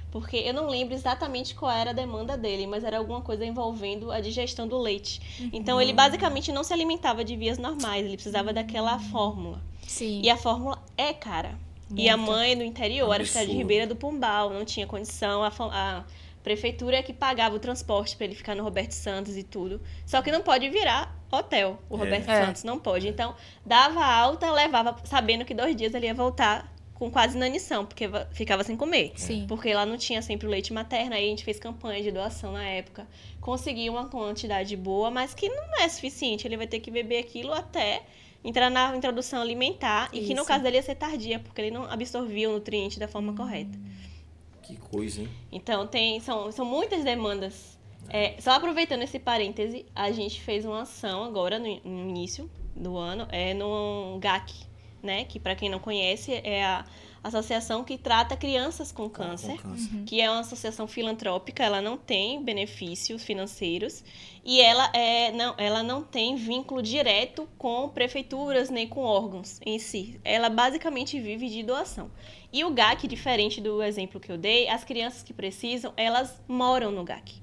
[0.10, 4.10] Porque eu não lembro exatamente qual era a demanda dele, mas era alguma coisa envolvendo
[4.10, 5.20] a digestão do leite.
[5.52, 9.62] Então ele basicamente não se alimentava de vias normais, ele precisava daquela fórmula.
[9.86, 10.22] Sim.
[10.24, 11.60] E a fórmula é cara.
[11.96, 13.56] E a mãe no interior era cidade de.
[13.58, 15.44] Ribeira do Pombal, não tinha condição.
[15.44, 16.04] A, a
[16.44, 19.82] prefeitura é que pagava o transporte para ele ficar no Roberto Santos e tudo.
[20.06, 22.00] Só que não pode virar hotel, o É.
[22.00, 22.46] Roberto É.
[22.46, 23.08] Santos não pode.
[23.08, 23.36] Então,
[23.66, 28.26] dava alta, levava, sabendo que dois dias ele ia voltar com quase inanição, porque va-
[28.32, 29.12] ficava sem comer.
[29.16, 29.46] Sim.
[29.48, 32.54] Porque lá não tinha sempre o leite materno, aí a gente fez campanha de doação
[32.54, 33.08] na época.
[33.40, 36.48] Conseguiu uma quantidade boa, mas que não é suficiente.
[36.48, 38.02] Ele vai ter que beber aquilo até
[38.48, 41.84] entrar na introdução alimentar, e que no caso dele ia ser tardia, porque ele não
[41.84, 43.78] absorvia o nutriente da forma correta.
[44.64, 45.30] Que coisa, hein?
[45.52, 47.78] Então, tem, são, são muitas demandas.
[48.10, 52.96] É, só aproveitando esse parêntese, a gente fez uma ação agora, no, no início do
[52.96, 54.54] ano, é no GAC,
[55.02, 55.24] né?
[55.26, 56.86] Que, para quem não conhece, é a
[57.24, 60.04] associação que trata crianças com câncer Com câncer.
[60.06, 64.04] que é uma associação filantrópica, ela não tem benefícios financeiros
[64.46, 69.78] e ela, é, não, ela não tem vínculo direto com prefeituras nem com órgãos em
[69.78, 70.20] si.
[70.24, 72.10] Ela basicamente vive de doação.
[72.54, 76.92] E o GAC, diferente do exemplo que eu dei, as crianças que precisam, elas moram
[76.92, 77.36] no GAC.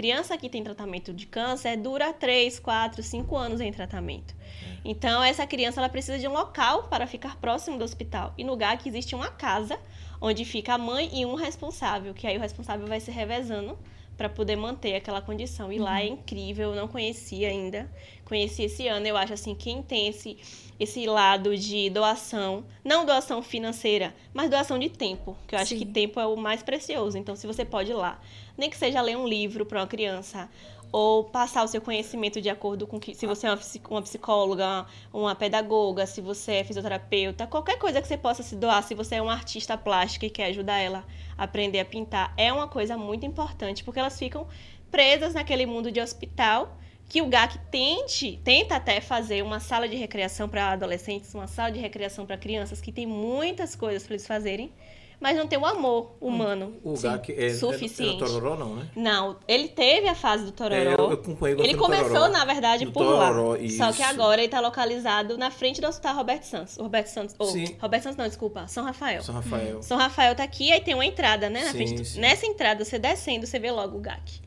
[0.00, 4.34] Criança que tem tratamento de câncer dura 3, 4, 5 anos em tratamento.
[4.82, 8.32] Então, essa criança ela precisa de um local para ficar próximo do hospital.
[8.38, 9.78] E no GAC existe uma casa
[10.18, 13.78] onde fica a mãe e um responsável, que aí o responsável vai se revezando
[14.20, 15.72] para poder manter aquela condição.
[15.72, 17.90] E lá é incrível, eu não conhecia ainda.
[18.26, 20.36] Conheci esse ano, eu acho assim, quem tem esse,
[20.78, 25.78] esse lado de doação, não doação financeira, mas doação de tempo, que eu acho Sim.
[25.78, 27.16] que tempo é o mais precioso.
[27.16, 28.20] Então, se você pode ir lá,
[28.58, 30.50] nem que seja ler um livro para uma criança,
[30.92, 34.02] ou passar o seu conhecimento de acordo com que se você é uma, psi- uma
[34.02, 38.94] psicóloga, uma pedagoga, se você é fisioterapeuta, qualquer coisa que você possa se doar, se
[38.94, 41.04] você é uma artista plástica e quer ajudar ela
[41.38, 44.46] a aprender a pintar, é uma coisa muito importante, porque elas ficam
[44.90, 46.76] presas naquele mundo de hospital
[47.08, 51.70] que o GAC tente, tenta até fazer uma sala de recreação para adolescentes, uma sala
[51.72, 54.72] de recreação para crianças que tem muitas coisas para eles fazerem,
[55.20, 56.74] mas não tem o amor humano.
[56.82, 57.08] O Sim.
[57.08, 58.16] GAC é, é, é Suficiente.
[58.16, 58.88] do Tororó, não, né?
[58.96, 60.80] Não, ele teve a fase do Tororó.
[60.80, 62.28] É, eu, eu acompanhei Ele começou, Tororó.
[62.28, 63.56] na verdade, por Tororó, lá.
[63.56, 63.92] Só isso.
[63.92, 66.76] que agora ele tá localizado na frente do Hospital Roberto Santos.
[66.78, 67.36] Roberto Santos.
[67.38, 67.76] Oh, Sim.
[67.78, 68.66] Roberto Santos não, desculpa.
[68.66, 69.22] São Rafael.
[69.22, 69.82] São Rafael.
[69.82, 71.64] São Rafael tá aqui, aí tem uma entrada, né?
[71.64, 72.18] Na Sim, frente.
[72.18, 74.40] Nessa entrada, você descendo, você vê logo o GAC.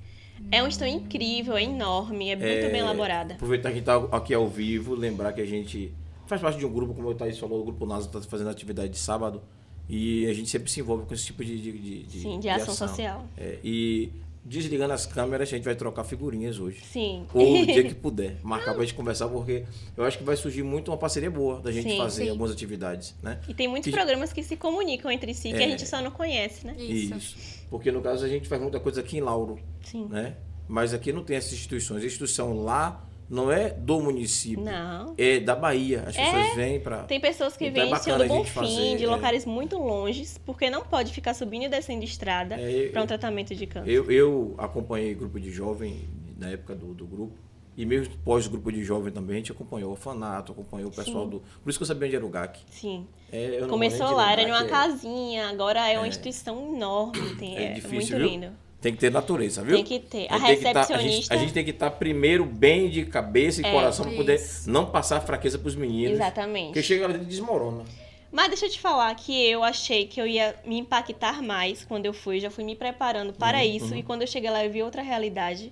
[0.51, 3.35] É uma história incrível, é enorme, é muito bem elaborada.
[3.35, 5.93] Aproveitar que tá aqui ao vivo, lembrar que a gente
[6.25, 8.89] faz parte de um grupo, como o Thaís falou, o Grupo NASA está fazendo atividade
[8.89, 9.41] de sábado.
[9.89, 12.49] E a gente sempre se envolve com esse tipo de, de, de, de- Sim, de
[12.49, 13.25] ação social.
[13.37, 14.09] É, e
[14.45, 16.81] desligando as câmeras, a gente vai trocar figurinhas hoje.
[16.91, 17.25] Sim.
[17.33, 18.37] Ou o dia que puder.
[18.43, 19.63] Marcar pra gente conversar, porque
[19.95, 22.29] eu acho que vai surgir muito uma parceria boa da gente Sim, fazer sim.
[22.29, 23.39] algumas atividades, né?
[23.47, 25.69] E tem muitos Que- programas que se comunicam entre si, que a É.
[25.69, 26.75] gente só não conhece, né?
[26.77, 27.35] Isso.
[27.69, 30.07] Porque no caso a gente faz muita coisa aqui em Lauro, Sim.
[30.09, 30.35] né?
[30.67, 32.03] Mas aqui não tem essas instituições.
[32.03, 35.15] A instituição lá não é do município, Não.
[35.17, 36.03] é da Bahia.
[36.07, 36.23] As É.
[36.23, 37.03] pessoas vêm pra.
[37.03, 39.07] Tem pessoas que Então é vêm Senhor a do Bonfim, fazer, de é.
[39.07, 43.55] locais muito longes, porque não pode ficar subindo e descendo estrada É, para um tratamento
[43.55, 43.89] de câncer.
[43.89, 46.07] Eu, eu acompanhei grupo de jovem
[46.37, 47.33] na época do, do grupo.
[47.75, 51.29] E mesmo pós-grupo de jovem também, a gente acompanhou o orfanato, acompanhou o pessoal Sim.
[51.31, 51.39] do.
[51.63, 52.59] Por isso que eu sabia onde era o GAC.
[52.69, 53.07] Sim.
[53.31, 57.35] É, Começou lá, era em lembrar uma que é- casinha, agora é uma instituição enorme,
[57.35, 58.27] tem, É é, difícil, muito viu?
[58.27, 58.51] lindo.
[58.83, 59.77] Tem que ter natureza, viu?
[59.77, 60.27] Tem que ter.
[60.29, 63.05] A Tem que tá- a, gente, recepcionista- a gente tem que estar primeiro bem de
[63.05, 66.15] cabeça e É, coração para poder não passar fraqueza para os meninos.
[66.15, 66.65] Exatamente.
[66.67, 67.85] Porque chega lá e desmorona.
[68.29, 72.05] Mas deixa eu te falar que eu achei que eu ia me impactar mais quando
[72.07, 74.71] eu fui, já fui me preparando para Uhum, isso, e quando eu cheguei lá eu
[74.71, 75.71] vi outra realidade.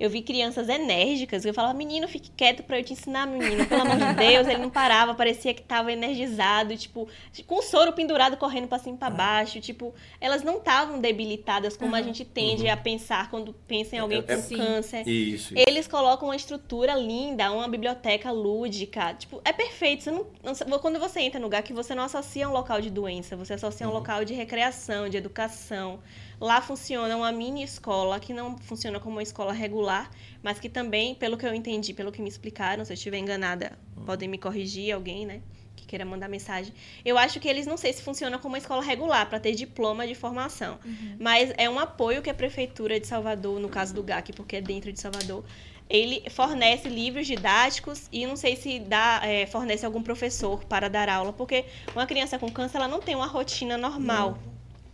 [0.00, 3.66] Eu vi crianças enérgicas, eu falava, menino, fique quieto pra eu te ensinar, menino.
[3.66, 7.06] Pelo amor de Deus, ele não parava, parecia que tava energizado, tipo,
[7.46, 9.60] com o soro pendurado correndo pra cima e pra baixo.
[9.60, 12.04] Tipo, elas não estavam debilitadas como a Uhum.
[12.06, 14.56] gente tende a pensar quando pensa em alguém É- é- com Sim.
[14.56, 15.06] câncer.
[15.06, 15.52] Isso.
[15.54, 19.12] Eles colocam uma estrutura linda, uma biblioteca lúdica.
[19.12, 20.04] Tipo, é perfeito.
[20.04, 20.26] Você não,
[20.66, 23.52] não- quando você entra no lugar que você não associa um local de doença, você
[23.52, 25.98] associa um local de recreação, de educação.
[26.40, 30.10] Lá funciona uma mini escola que não funciona como uma escola regular,
[30.42, 33.78] mas que também, pelo que eu entendi, pelo que me explicaram, se eu estiver enganada,
[34.06, 35.42] podem me corrigir alguém, né?
[35.76, 36.72] Que queira mandar mensagem.
[37.04, 40.06] Eu acho que eles não sei se funciona como uma escola regular para ter diploma
[40.06, 40.78] de formação,
[41.18, 44.60] mas é um apoio que a prefeitura de Salvador, no caso do GAC, porque é
[44.62, 45.44] dentro de Salvador,
[45.90, 51.08] ele fornece livros didáticos e não sei se dá, é, fornece algum professor para dar
[51.08, 54.38] aula, porque uma criança com câncer ela não tem uma rotina normal.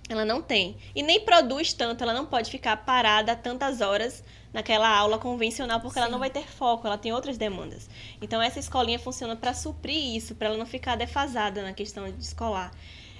[0.09, 0.77] Ela não tem.
[0.95, 4.23] E nem produz tanto, ela não pode ficar parada tantas horas
[4.53, 6.12] naquela aula convencional, porque ela Sim.
[6.12, 7.91] não vai ter foco, ela tem outras demandas.
[8.23, 12.23] Então, essa escolinha funciona para suprir isso, para ela não ficar defasada na questão de
[12.23, 12.73] escolar.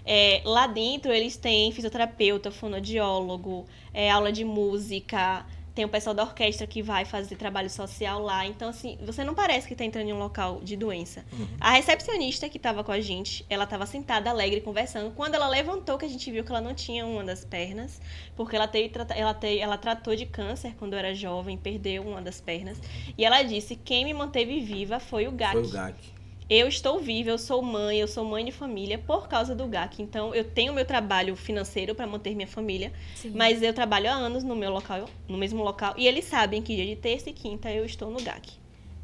[0.05, 5.45] É, lá dentro, eles têm fisioterapeuta, fonoaudiólogo, é, aula de música,
[5.77, 8.47] tem o pessoal da orquestra que vai fazer trabalho social lá.
[8.47, 11.23] Então, assim, você não parece que está entrando em um local de doença.
[11.61, 15.15] A recepcionista que estava com a gente, ela estava sentada, alegre, conversando.
[15.15, 18.01] Quando ela levantou, que a gente viu que ela não tinha uma das pernas,
[18.35, 22.41] porque ela, teve, ela, teve, ela tratou de câncer quando era jovem, perdeu uma das
[22.41, 22.81] pernas.
[23.19, 25.53] E ela disse: quem me manteve viva foi o GAC.
[25.53, 26.16] Foi o GAC.
[26.49, 30.01] Eu estou viva, eu sou mãe, eu sou mãe de família por causa do GAC.
[30.01, 33.33] Então, eu tenho meu trabalho financeiro para manter minha família, Sim.
[33.35, 36.77] mas eu trabalho há anos no meu local, no mesmo local, e eles sabem que
[36.77, 38.53] dia de terça e quinta eu estou no GAC.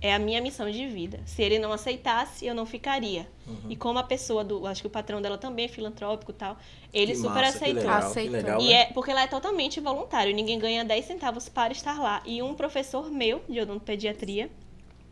[0.00, 1.20] É a minha missão de vida.
[1.24, 3.24] Se ele não aceitasse, eu não ficaria.
[3.46, 3.70] Uhum.
[3.70, 6.56] E como a pessoa do, acho que o patrão dela também é filantrópico e tal,
[6.92, 7.82] ele Que super massa, que aceitou.
[7.82, 8.32] legal, que Aceitou.
[8.36, 8.72] legal, E né?
[8.72, 12.20] é porque ela é totalmente voluntário, ninguém ganha 10 centavos para estar lá.
[12.26, 14.50] E um professor meu de odontopediatria,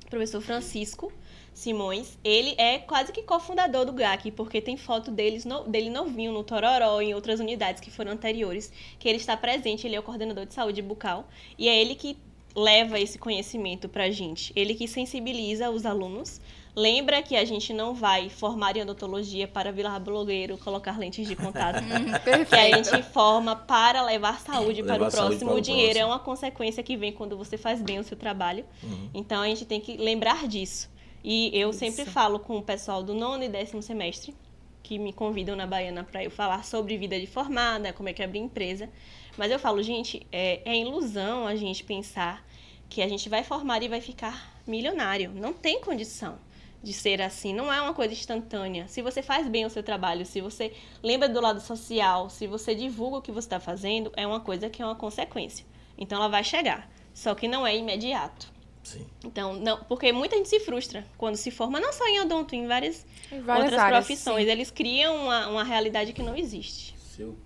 [0.09, 1.13] professor Francisco
[1.53, 6.33] Simões, ele é quase que cofundador do GAC, porque tem foto deles no- dele novinho
[6.33, 10.01] no Tororó e em outras unidades que foram anteriores, que ele está presente, ele é
[10.01, 11.29] o coordenador de saúde bucal,
[11.59, 12.17] e é ele que
[12.57, 14.53] leva esse conhecimento pra gente.
[14.57, 16.41] Ele que sensibiliza os alunos.
[16.75, 21.35] Lembra que a gente não vai formar em odontologia para virar blogueiro, colocar lentes de
[21.37, 25.51] contato Hum, que a gente forma para levar saúde para Levar o saúde próximo.
[25.51, 26.03] para o o dinheiro próximo.
[26.11, 28.65] é uma consequência que vem quando você faz bem o seu trabalho.
[28.83, 29.11] Uhum.
[29.15, 30.89] Então a gente tem que lembrar disso.
[31.23, 32.11] E eu sempre Isso.
[32.11, 34.35] falo com o pessoal do nono e décimo semestre,
[34.83, 38.23] que me convidam na Baiana para eu falar sobre vida de formada, como é que
[38.23, 38.89] é abrir empresa.
[39.37, 42.45] Mas eu falo, gente, é, é ilusão a gente pensar
[42.89, 45.31] que a gente vai formar e vai ficar milionário.
[45.35, 46.39] Não tem condição
[46.83, 47.55] de ser assim.
[47.55, 48.89] Não é uma coisa instantânea.
[48.89, 50.73] Se você faz bem o seu trabalho, se você
[51.03, 54.71] lembra do lado social, se você divulga o que você está fazendo, é uma coisa
[54.71, 55.65] que é uma consequência.
[55.97, 56.91] Então ela vai chegar.
[57.13, 58.51] Só que não é imediato.
[58.93, 59.07] Sim.
[59.25, 62.67] Então, não, porque muita gente se frustra quando se forma, não só em odonto, em
[62.67, 64.45] várias, Em várias outras áreas, profissões.
[64.47, 64.51] sim.
[64.51, 66.97] Eles criam uma, uma realidade que não existe.
[66.99, 67.37] Seu,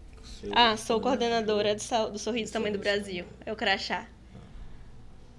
[0.40, 3.26] seu Ah, sou coordenadora do, do Sorriso Tamanho do Brasil.
[3.44, 4.06] É o crachá.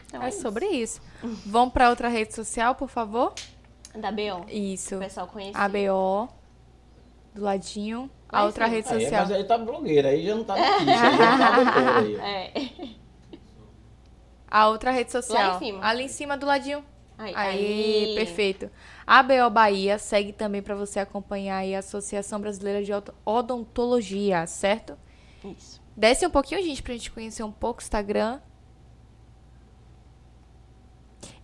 [0.07, 0.41] Então, É isso.
[0.41, 1.01] sobre isso.
[1.45, 3.33] Vamos para outra rede social, por favor?
[3.95, 4.45] Da BO.
[4.49, 4.95] Isso.
[4.97, 5.57] O pessoal conhece.
[5.57, 6.29] ABO.
[7.33, 8.09] Do ladinho.
[8.29, 8.75] A Lá em outra cima.
[8.75, 9.21] rede Aí, social.
[9.23, 12.15] mas aí tá blogueira, aí já não tá notícia, aí já tá aí.
[12.15, 13.04] É.
[14.57, 15.49] A outra rede social.
[15.51, 15.85] Lá em cima.
[15.85, 16.81] Ali em cima do ladinho.
[17.17, 18.15] Aí, Aí, aí.
[18.15, 18.69] perfeito.
[19.05, 24.47] A ABO Bahia segue também para você acompanhar aí a Associação Brasileira de Odo- Odontologia,
[24.47, 24.97] certo?
[25.43, 25.81] Isso.
[25.95, 28.39] Desce um pouquinho, gente, pra gente conhecer um pouco o Instagram.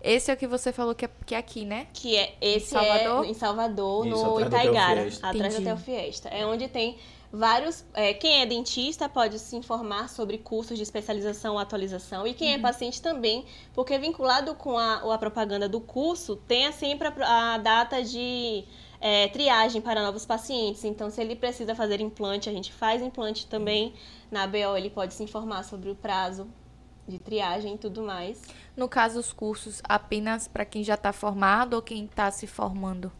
[0.02, 1.88] Esse é o que você falou que é, que é aqui, né?
[1.94, 3.26] Que é esse Salvador?
[3.26, 5.56] é em Salvador, Isso, no atrás do Itaigara, atrás do Entendi.
[5.58, 6.30] Hotel Fiesta.
[6.30, 6.98] É onde tem
[7.32, 7.86] vários.
[7.94, 12.28] é, quem é dentista pode se informar sobre cursos de especialização ou atualização.
[12.28, 17.08] E quem é paciente também, porque vinculado com a, a propaganda do curso, tem sempre
[17.08, 18.66] a, a data de
[19.00, 20.84] é, triagem para novos pacientes.
[20.84, 23.94] Então, se ele precisa fazer implante, a gente faz implante também.
[24.30, 26.48] Na ABO, ele pode se informar sobre o prazo
[27.08, 28.42] de triagem e tudo mais.
[28.78, 33.12] No caso, os cursos apenas para quem já está formado ou quem está se formando?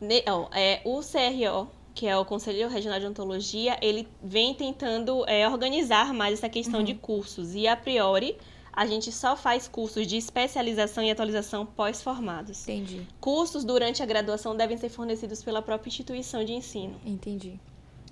[0.00, 1.68] Ne- ó, é, o CRO,
[1.98, 6.80] que é o Conselho Regional de Odontologia, ele vem tentando é, organizar mais essa questão
[6.80, 7.56] de cursos.
[7.56, 8.36] E, a priori,
[8.72, 12.62] a gente só faz cursos de especialização e atualização pós-formados.
[12.68, 17.00] Entendi, Cursos durante a graduação devem ser fornecidos pela própria instituição de ensino.
[17.04, 17.58] entendi.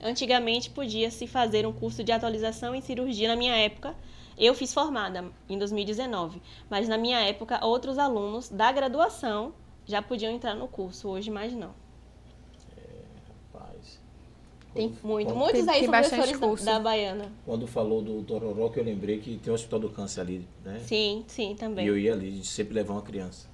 [0.03, 3.29] Antigamente, podia-se fazer um curso de atualização em cirurgia.
[3.29, 3.95] Na minha época,
[4.37, 6.43] eu fiz formada em 2019.
[6.69, 9.55] Mas, na minha época, outros alunos da graduação
[9.87, 11.09] já podiam entrar no curso.
[11.09, 11.86] Hoje, mais não.
[14.77, 15.27] Tem muito.
[15.29, 16.65] quando- Muitos Tem- aí tem são professores da, curso.
[16.65, 17.33] da Baiana.
[17.45, 20.79] Quando falou do Tororó, que eu lembrei que tem o Hospital do Câncer ali, né?
[20.81, 21.87] Sim, sim, E também.
[21.87, 23.49] eu ia ali sempre levar uma criança.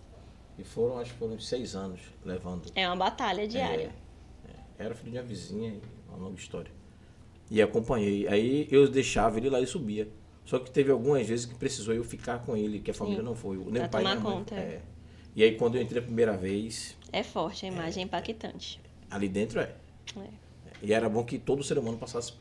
[0.58, 2.70] E foram, acho que foram seis anos levando.
[2.74, 3.90] É uma batalha diária.
[4.78, 6.70] É, era filho de uma vizinha, e uma longa história.
[7.50, 8.26] E acompanhei.
[8.28, 10.08] Aí eu deixava ele lá e subia.
[10.44, 13.34] Só que teve algumas vezes que precisou eu ficar com ele, que a família não
[13.34, 13.56] foi.
[13.58, 14.38] Nem Pra o pai nem tomar mãe.
[14.38, 14.58] conta, é.
[14.58, 14.80] É.
[15.36, 18.80] E aí quando eu entrei a primeira vez, É forte, a imagem é impactante.
[19.10, 19.74] ali dentro é.
[20.16, 20.41] É.
[20.82, 22.32] E era bom que todo ser humano passasse,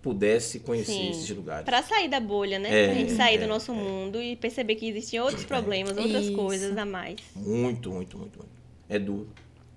[0.00, 1.10] pudesse conhecer Sim.
[1.10, 1.64] esses lugares.
[1.64, 2.84] Pra sair da bolha, né?
[2.84, 6.26] É, pra gente sair do é, nosso mundo e perceber que existem outros problemas, outras
[6.26, 6.36] Isso.
[6.36, 7.20] coisas a mais.
[7.34, 8.52] Muito, muito, muito, muito.
[8.88, 9.28] É duro.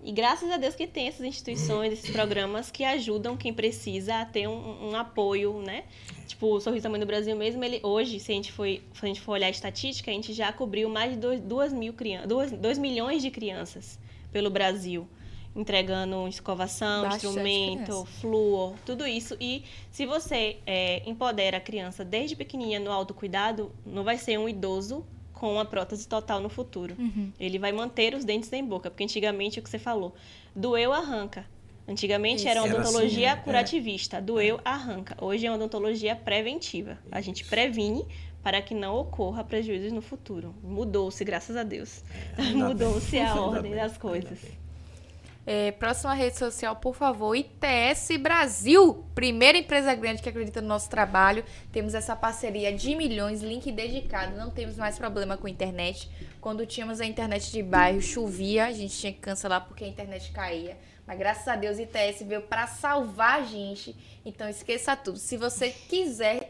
[0.03, 4.26] E graças a Deus que tem essas instituições, esses programas que ajudam quem precisa a
[4.26, 5.84] ter um, um apoio, né?
[6.27, 9.06] Tipo, o Sorriso Tamanho do Brasil mesmo, ele hoje, se a gente for, se a
[9.07, 12.77] gente for olhar a estatística, a gente já cobriu mais de 2 mil crianças, 2
[12.77, 13.98] milhões de crianças
[14.32, 15.07] pelo Brasil.
[15.56, 18.06] Entregando escovação, Bastante instrumento, criança.
[18.19, 19.38] flúor, tudo isso.
[19.40, 24.49] E se você é, empodera a criança desde pequenininha no autocuidado, não vai ser um
[24.49, 26.95] idoso com a prótese total no futuro.
[26.98, 27.32] Uhum.
[27.40, 30.14] Ele vai manter os dentes em boca, porque antigamente o que você falou,
[30.56, 31.45] doeu, arranca.
[31.88, 32.48] Antigamente Isso.
[32.48, 33.36] era uma Era assim, odontologia é.
[33.36, 35.15] curativista, doeu, arranca.
[35.23, 36.98] Hoje é uma odontologia preventiva.
[37.11, 38.06] A gente previne
[38.41, 40.53] para que não ocorra prejuízos no futuro.
[40.64, 42.03] Mudou-se, graças a Deus.
[42.38, 44.40] Ainda Mudou-se a ordem bem, das ainda coisas.
[45.47, 50.89] É, próxima rede social, por favor, ITS Brasil, primeira empresa grande que acredita no nosso
[50.89, 51.43] trabalho.
[51.72, 56.09] Temos essa parceria de milhões, link dedicado, não temos mais problema com internet.
[56.41, 60.31] Quando tínhamos a internet de bairro, chovia, a gente tinha que cancelar porque a internet
[60.31, 60.80] caía.
[61.05, 63.95] Mas graças a Deus, ITS veio para salvar a gente.
[64.26, 65.19] Então esqueça tudo.
[65.19, 66.49] Se você quiser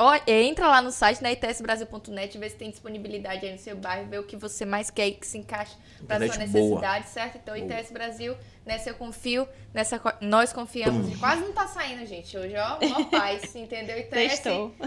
[0.00, 3.76] Ó, entra lá no site, na né, itsbrasil.net, vê se tem disponibilidade aí no seu
[3.76, 5.76] bairro, vê o que você mais quer e que se encaixa
[6.06, 7.12] para sua necessidade, boa.
[7.12, 7.38] certo?
[7.42, 7.66] Então, boa.
[7.66, 11.16] ITS Brasil, nessa eu confio, nessa nós confiamos.
[11.16, 13.98] Quase não tá saindo, gente, hoje, ó, ó paz, entendeu?
[13.98, 14.42] ITS,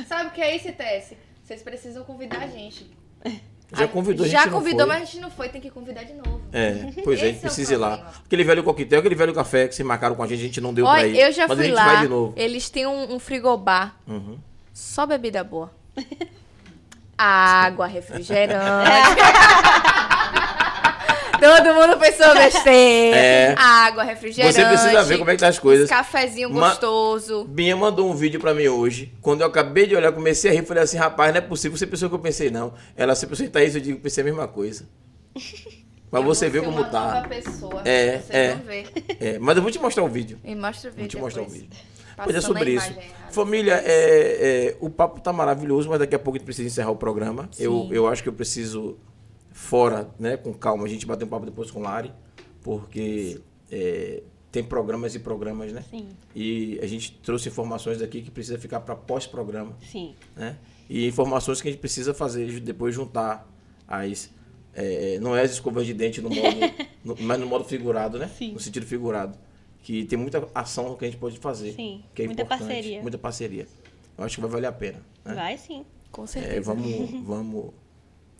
[0.07, 1.13] sabe o que é isso, ITS?
[1.43, 2.89] Vocês precisam convidar a gente.
[3.73, 6.11] Já convidou, a gente Já convidou, mas a gente não foi, tem que convidar de
[6.11, 6.41] novo.
[6.51, 8.13] É, pois é, a gente precisa ir lá.
[8.25, 10.73] Aquele velho coquetel, aquele velho café que se marcaram com a gente, a gente não
[10.73, 11.17] deu Olha, pra ir.
[11.17, 12.03] Eu já fui lá,
[12.35, 13.97] eles têm um, um frigobar.
[14.05, 14.37] Uhum
[14.73, 15.71] só bebida boa.
[17.17, 18.89] Água, refrigerante.
[21.41, 23.17] Todo mundo pensou besteira.
[23.17, 23.55] É.
[23.57, 24.53] Água, refrigerante.
[24.53, 25.89] Você precisa ver como é que tá as coisas.
[25.89, 27.45] Cafezinho gostoso.
[27.45, 29.11] Binha mandou um vídeo pra mim hoje.
[29.21, 30.63] Quando eu acabei de olhar, comecei a rir.
[30.63, 31.75] Falei assim, rapaz, não é possível.
[31.75, 32.73] Você pensou que eu pensei, não.
[32.95, 34.87] Ela, você pensou em isso, eu digo, pensei a mesma coisa.
[36.11, 37.25] Mas você vê como tá.
[37.27, 38.57] Pessoa, é, é,
[39.19, 39.39] é.
[39.39, 40.37] Mas eu vou te mostrar o vídeo.
[40.43, 41.03] Me mostra o vídeo.
[41.03, 41.69] Vou te mostrar o vídeo.
[42.23, 42.93] Pois é sobre isso.
[43.31, 46.91] Família, é, é, o papo tá maravilhoso, mas daqui a pouco a gente precisa encerrar
[46.91, 47.49] o programa.
[47.57, 48.97] Eu, eu acho que eu preciso,
[49.51, 52.11] fora, né, com calma, a gente bater um papo depois com o Lari,
[52.61, 53.39] porque
[53.71, 55.83] é, tem programas e programas, né?
[55.89, 56.09] Sim.
[56.35, 59.73] E a gente trouxe informações daqui que precisa ficar para pós-programa.
[59.89, 60.13] Sim.
[60.35, 60.57] Né?
[60.89, 63.49] E informações que a gente precisa fazer, depois juntar
[63.87, 64.29] as.
[64.73, 66.57] É, não é as escovas de dente no modo,
[67.03, 68.29] no, mas no modo figurado, né?
[68.37, 68.53] Sim.
[68.53, 69.37] No sentido figurado
[69.81, 71.73] que tem muita ação que a gente pode fazer.
[71.73, 73.01] Sim, que é muita importante, parceria.
[73.01, 73.67] Muita parceria.
[74.17, 75.01] Eu acho que vai valer a pena.
[75.25, 75.33] Né?
[75.33, 76.55] Vai sim, com certeza.
[76.55, 77.73] É, vamos, vamos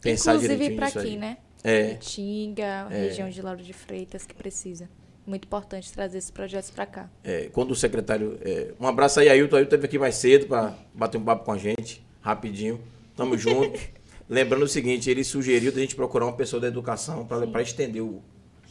[0.01, 1.38] pensar Inclusive para aqui, né?
[1.63, 1.95] É.
[1.95, 3.07] Tinga, é.
[3.07, 4.89] região de Lauro de Freitas, que precisa.
[5.26, 7.09] Muito importante trazer esses projetos para cá.
[7.23, 8.39] É, quando o secretário.
[8.41, 9.55] É, um abraço aí, Ailton.
[9.55, 12.81] Ailton esteve aqui mais cedo para bater um papo com a gente, rapidinho.
[13.15, 13.80] Tamo junto.
[14.27, 18.23] Lembrando o seguinte, ele sugeriu a gente procurar uma pessoa da educação para estender o,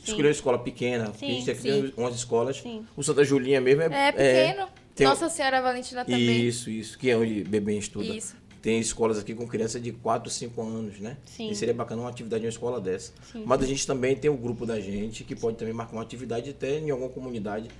[0.05, 2.59] escolher uma escola pequena, sim, a gente tem aqui umas escolas.
[2.59, 2.87] Sim.
[2.97, 4.69] O Santa Julinha mesmo é, é pequeno.
[4.99, 5.29] É, Nossa.
[5.29, 6.47] Senhora Valentina também.
[6.47, 8.05] Isso, isso, que é onde bebê estuda.
[8.07, 8.37] Isso.
[8.61, 11.17] Tem escolas aqui com criança de 4, 5 anos, né?
[11.25, 11.49] Sim.
[11.51, 13.13] E seria bacana uma atividade em uma escola dessa.
[13.33, 13.43] Sim.
[13.47, 16.03] Mas a gente também tem o um grupo da gente que pode também marcar uma
[16.03, 17.71] atividade até em alguma comunidade.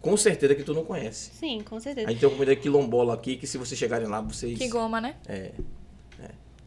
[0.00, 1.32] Com certeza que tu não conhece.
[1.34, 2.06] Sim, com certeza.
[2.06, 4.56] A gente tem uma comunidade quilombola aqui que se vocês chegarem lá, vocês.
[4.58, 5.16] Que goma, né?
[5.26, 5.52] É.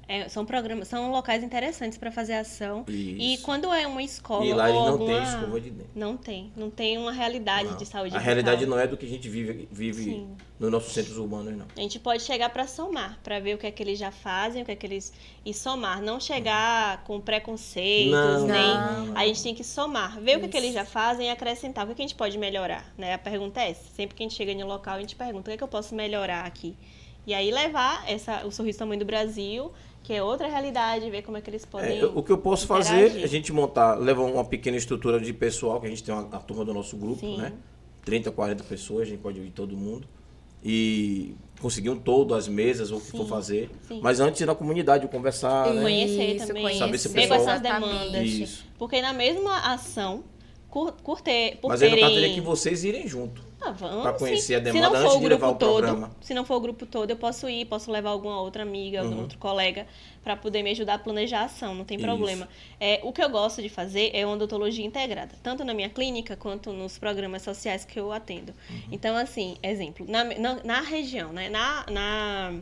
[0.08, 2.86] É, são programas, são locais interessantes para fazer ação.
[2.88, 3.18] Isso.
[3.20, 5.14] E quando é uma escola e lá ou não alguma...
[5.16, 5.92] tem escova de dentro.
[5.96, 7.78] Não tem, não tem uma realidade não.
[7.78, 8.16] de saúde.
[8.16, 10.28] A realidade não é do que a gente vive, vive
[10.60, 11.66] nos nossos centros urbanos, não.
[11.76, 14.62] A gente pode chegar para somar, para ver o que é que eles já fazem,
[14.62, 15.12] o que é que eles
[15.44, 19.18] e somar, não chegar com preconceitos, não, nem não.
[19.18, 20.38] a gente tem que somar, ver Isso.
[20.38, 22.16] o que, é que eles já fazem e acrescentar o que, é que a gente
[22.16, 23.16] pode melhorar, né?
[23.16, 23.84] A pergunta é essa.
[23.96, 25.64] Sempre que a gente chega em um local, a gente pergunta o que é que
[25.64, 26.76] eu posso melhorar aqui.
[27.28, 29.72] E aí levar essa, o sorriso tamanho do Brasil
[30.06, 32.00] que é outra realidade, ver como é que eles podem.
[32.00, 33.10] É, o que eu posso interagir.
[33.10, 36.14] fazer é a gente montar, levar uma pequena estrutura de pessoal, que a gente tem
[36.14, 37.38] uma, a turma do nosso grupo, Sim.
[37.38, 37.54] né?
[38.04, 40.08] 30, 40 pessoas, a gente pode ouvir todo mundo.
[40.64, 43.72] E conseguir um todo, as mesas, o que for fazer.
[43.88, 44.00] Sim.
[44.02, 45.74] Mas antes na comunidade, conversar.
[45.74, 45.82] Né?
[45.82, 46.64] Conhecer Isso, também.
[46.64, 46.80] Conhecer.
[46.80, 47.40] Saber se o pessoal...
[47.40, 48.24] essas demandas.
[48.24, 48.66] Isso.
[48.78, 50.24] Porque na mesma ação,
[50.72, 51.58] por, por ter.
[51.58, 51.96] Por Mas terem...
[51.96, 53.42] aí no caso teria que vocês irem junto.
[53.62, 54.02] Ah, vamos.
[54.02, 54.56] Pra conhecer sim.
[54.56, 56.12] a demanda antes de levar o todo, programa.
[56.22, 59.16] Se não for o grupo todo, eu posso ir, posso levar alguma outra amiga, algum
[59.16, 59.22] uhum.
[59.22, 59.88] outro colega
[60.24, 62.06] para poder me ajudar a planejar a ação, não tem Isso.
[62.06, 62.50] problema.
[62.80, 66.74] É, o que eu gosto de fazer é odontologia integrada, tanto na minha clínica quanto
[66.74, 68.52] nos programas sociais que eu atendo.
[68.70, 68.82] Uhum.
[68.92, 71.48] Então, assim, exemplo, na, na, na região, né?
[71.50, 72.54] Na, na,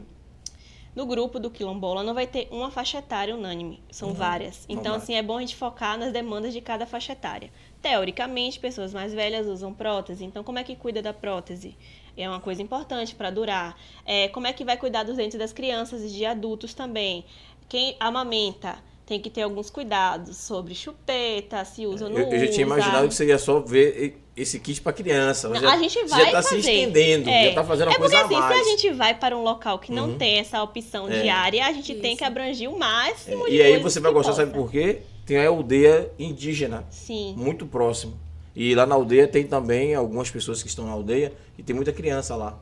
[0.95, 4.13] no grupo do quilombola não vai ter uma faixa etária unânime, são uhum.
[4.13, 4.65] várias.
[4.67, 7.49] Então, assim, é bom a gente focar nas demandas de cada faixa etária.
[7.83, 11.75] Teoricamente, pessoas mais velhas usam prótese, então como é que cuida da prótese?
[12.15, 13.77] É uma coisa importante para durar.
[14.05, 17.25] É, como é que vai cuidar dos dentes das crianças e de adultos também?
[17.67, 22.39] Quem amamenta tem que ter alguns cuidados sobre chupeta, se usa ou não eu, eu
[22.39, 25.49] já tinha imaginado que seria só ver esse kit para criança.
[25.49, 26.49] Não, já, a gente vai já tá fazer.
[26.49, 27.49] se estendendo, é.
[27.49, 28.55] já tá fazendo uma é porque, coisa assim, a mais.
[28.55, 30.17] se a gente vai para um local que não uhum.
[30.17, 31.21] tem essa opção é.
[31.21, 32.01] diária, a gente Isso.
[32.01, 33.51] tem que abranger o máximo é.
[33.51, 34.43] E aí você vai gostar, possa.
[34.43, 35.01] sabe por quê?
[35.25, 36.85] Tem a aldeia indígena.
[36.89, 37.33] Sim.
[37.37, 38.17] Muito próximo.
[38.55, 41.91] E lá na aldeia tem também algumas pessoas que estão na aldeia e tem muita
[41.91, 42.59] criança lá.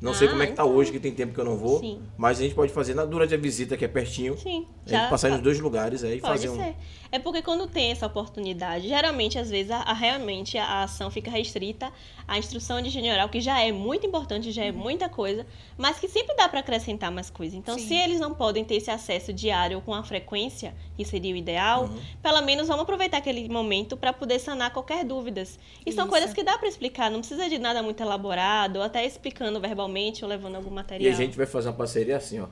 [0.00, 0.74] Não sei Ah, como é que tá então.
[0.74, 1.80] hoje, que tem tempo que eu não vou.
[1.80, 2.00] Sim.
[2.16, 4.36] Mas a gente pode fazer na, durante a visita, que é pertinho.
[4.36, 4.66] Sim.
[4.86, 6.74] A gente passar nos dois lugares aí e fazer um.
[7.14, 11.30] É porque quando tem essa oportunidade, geralmente, às vezes, a, a- realmente a ação fica
[11.30, 11.92] restrita
[12.26, 14.78] à instrução de general, que já é muito importante, já é Uhum.
[14.78, 15.46] muita coisa,
[15.78, 17.56] mas que sempre dá para acrescentar mais coisa.
[17.56, 17.86] Então, Sim.
[17.86, 21.84] se eles não podem ter esse acesso diário com a frequência, que seria o ideal,
[21.84, 22.00] Uhum.
[22.20, 25.56] pelo menos vamos aproveitar aquele momento para poder sanar qualquer dúvidas.
[25.86, 26.10] E são Isso.
[26.10, 30.24] coisas que dá para explicar, não precisa de nada muito elaborado, ou até explicando verbalmente
[30.24, 31.12] ou levando algum E material.
[31.12, 32.48] a gente vai fazer uma parceria assim, ó.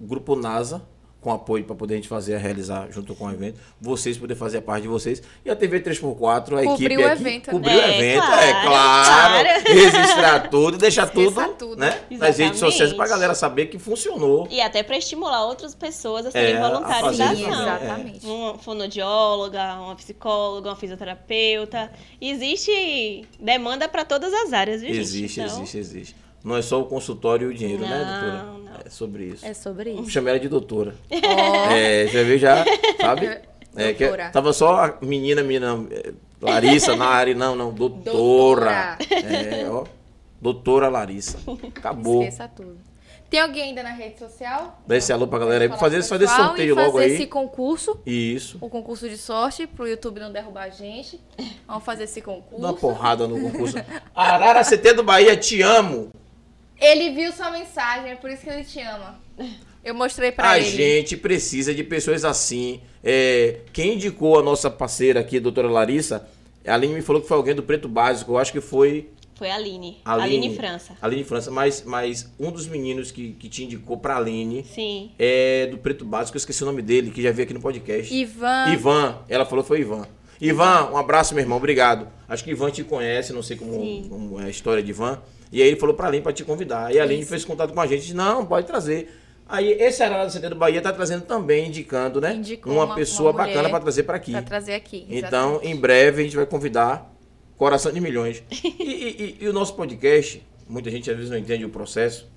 [0.00, 0.86] Grupo NASA,
[1.20, 3.58] com apoio para poder a gente fazer, realizar junto com o evento.
[3.80, 5.20] Vocês poder fazer a parte de vocês.
[5.44, 7.20] E a TV 3x4, a Cobrir equipe o aqui.
[7.20, 7.52] evento, né?
[7.52, 9.44] Cobrir o É, evento, claro, é claro.
[9.44, 9.48] claro.
[9.68, 11.76] Registrar tudo, deixar tudo, tudo.
[11.76, 12.00] né?
[12.12, 14.46] Nas redes sociais pra galera saber que funcionou.
[14.48, 17.46] E até para estimular outras pessoas a serem É, a voluntários da ação.
[17.46, 17.62] é.
[17.62, 18.26] Exatamente.
[18.26, 21.90] Uma fonodióloga, uma psicóloga, uma fisioterapeuta.
[22.20, 25.00] Existe demanda para todas as áreas, viu, gente?
[25.02, 26.16] Existe, Então, existe, existe.
[26.44, 28.42] Não é só o consultório e o dinheiro, né, Não, doutora?
[28.44, 28.58] não.
[28.86, 29.44] É sobre isso.
[29.46, 30.10] É sobre isso.
[30.10, 30.94] Chama ela de doutora.
[31.10, 32.64] Ó, É, já viu já,
[33.00, 33.40] sabe?
[33.76, 34.30] É, que Doutora.
[34.30, 38.98] tava só a menina, menina, é, Larissa na área, não, não, doutora.
[39.08, 39.84] É, ó,
[40.40, 41.38] doutora Larissa.
[41.76, 42.22] Acabou.
[42.22, 42.76] Esqueça tudo.
[43.30, 44.80] Tem alguém ainda na rede social?
[44.86, 47.12] Dá esse alô pra galera aí, Falar fazer, fazer esse sorteio e logo fazer aí.
[47.12, 48.58] esse concurso, Isso.
[48.60, 51.20] o concurso de sorte, pro YouTube não derrubar a gente.
[51.66, 52.74] Vamos fazer esse Dá uma concurso.
[52.74, 53.76] porrada no concurso.
[54.14, 56.08] Arara CT do Bahia, te amo.
[56.80, 59.18] Ele viu sua mensagem, é por isso que ele te ama.
[59.84, 60.70] Eu mostrei pra a ele.
[60.70, 62.80] gente precisa de pessoas assim.
[63.02, 66.28] É, quem indicou a nossa parceira aqui, a doutora Larissa,
[66.66, 68.32] a Aline me falou que foi alguém do Preto Básico.
[68.32, 69.98] Eu acho que foi Foi a Aline.
[70.04, 70.96] Aline, Aline França.
[71.00, 75.10] Aline França, mas, mas um dos meninos que, que te indicou pra Aline Sim.
[75.18, 78.12] é do Preto Básico, eu esqueci o nome dele, que já veio aqui no podcast.
[78.12, 78.66] Ivan.
[78.72, 80.06] Ivan, ela falou que foi Ivan.
[80.40, 82.08] Ivan, um abraço, meu irmão, obrigado.
[82.28, 85.20] Acho que Ivan te conhece, não sei como, como é a história de Ivan.
[85.50, 86.92] E aí ele falou pra Aline pra te convidar.
[86.94, 87.30] E a Aline Isso.
[87.30, 89.10] fez contato com a gente, disse, não, pode trazer.
[89.48, 92.34] Aí esse Arara do CT do Bahia tá trazendo também, indicando, né?
[92.34, 94.32] Indicou uma, uma- pessoa uma bacana pra trazer pra aqui.
[94.32, 95.06] Pra trazer aqui.
[95.08, 95.66] Então, exatamente.
[95.68, 97.10] em breve, a gente vai convidar
[97.56, 98.42] Coração de Milhões.
[98.52, 102.30] E, e- e- e o nosso podcast, muita gente às vezes não entende o processo.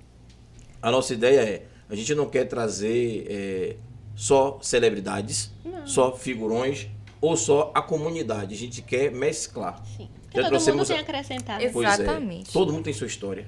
[0.80, 3.76] A nossa ideia é, a gente não quer trazer é,
[4.16, 5.50] só celebridades,
[5.84, 6.88] só figurões
[7.20, 8.54] ou só a comunidade.
[8.54, 9.82] A gente quer mesclar.
[9.96, 10.08] Sim.
[10.34, 11.70] Já todo trouxemos mundo tem a-.
[11.72, 12.52] Pois é, Exatamente.
[12.52, 13.46] todo mundo tem sua história.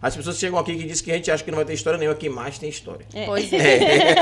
[0.00, 1.98] As pessoas chegam aqui e dizem que a gente acha que não vai ter história
[1.98, 3.06] nenhuma, quem mais tem história.
[3.14, 3.24] É.
[3.24, 4.14] Pois é.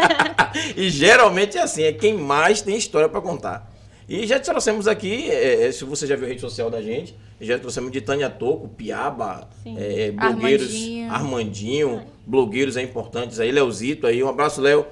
[0.76, 3.72] e geralmente é assim, é quem mais tem história para contar.
[4.08, 7.16] E já trouxemos aqui, é, é, se você já viu a rede social da gente,
[7.40, 11.12] já trouxemos de Tânia Toco, Piaba, é, é, blogueiros, Armandinho.
[11.12, 14.86] Armandinho, blogueiros aí importantes aí, Leozito aí, um abraço, Léo.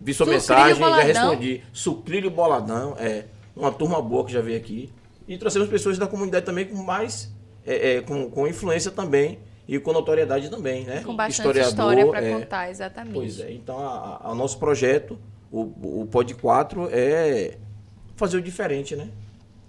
[0.00, 1.06] Vi sua Sucrilho mensagem, já Boladão.
[1.06, 1.62] respondi.
[1.72, 4.90] Sucrilho Boladão, é uma turma boa que já veio aqui.
[5.30, 7.32] E trouxemos pessoas da comunidade também com mais,
[7.64, 9.38] é, é, com, com influência também
[9.68, 11.04] e com notoriedade também, né?
[11.04, 13.14] Com bastante Historiador, história pra é, contar, exatamente.
[13.14, 13.76] Pois é, então
[14.24, 15.16] o nosso projeto,
[15.48, 17.58] o, o Pod 4, é
[18.16, 19.08] fazer o diferente, né?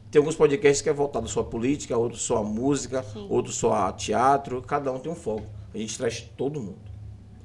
[0.09, 3.71] Tem alguns podcasts que é voltado só a política, outros só a música, outros só
[3.71, 5.45] a teatro, cada um tem um foco.
[5.75, 6.81] A gente traz todo mundo.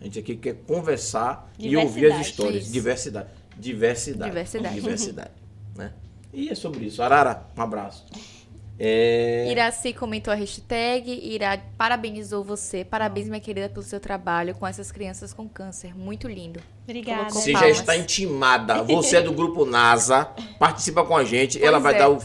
[0.01, 2.63] A gente aqui quer conversar e ouvir as histórias.
[2.65, 2.73] isso.
[2.73, 3.29] Diversidade.
[3.59, 4.31] Diversidade.
[4.31, 4.75] Diversidade.
[4.75, 5.31] Diversidade.
[5.77, 5.93] né?
[6.37, 7.03] E é sobre isso.
[7.03, 8.05] Arara, um abraço.
[8.79, 9.51] É...
[9.51, 12.85] Iraci comentou a hashtag, Ira parabenizou você.
[12.85, 15.97] Parabéns, minha querida, pelo seu trabalho com essas crianças com câncer.
[15.97, 16.61] Muito lindo.
[16.85, 17.21] Obrigada.
[17.21, 17.79] Colocou Você já palmas.
[17.79, 18.83] está intimada.
[18.83, 20.27] Você é do grupo NASA.
[20.59, 21.63] Participa com a gente.
[21.65, 21.99] Ela vai é.
[22.01, 22.19] dar o-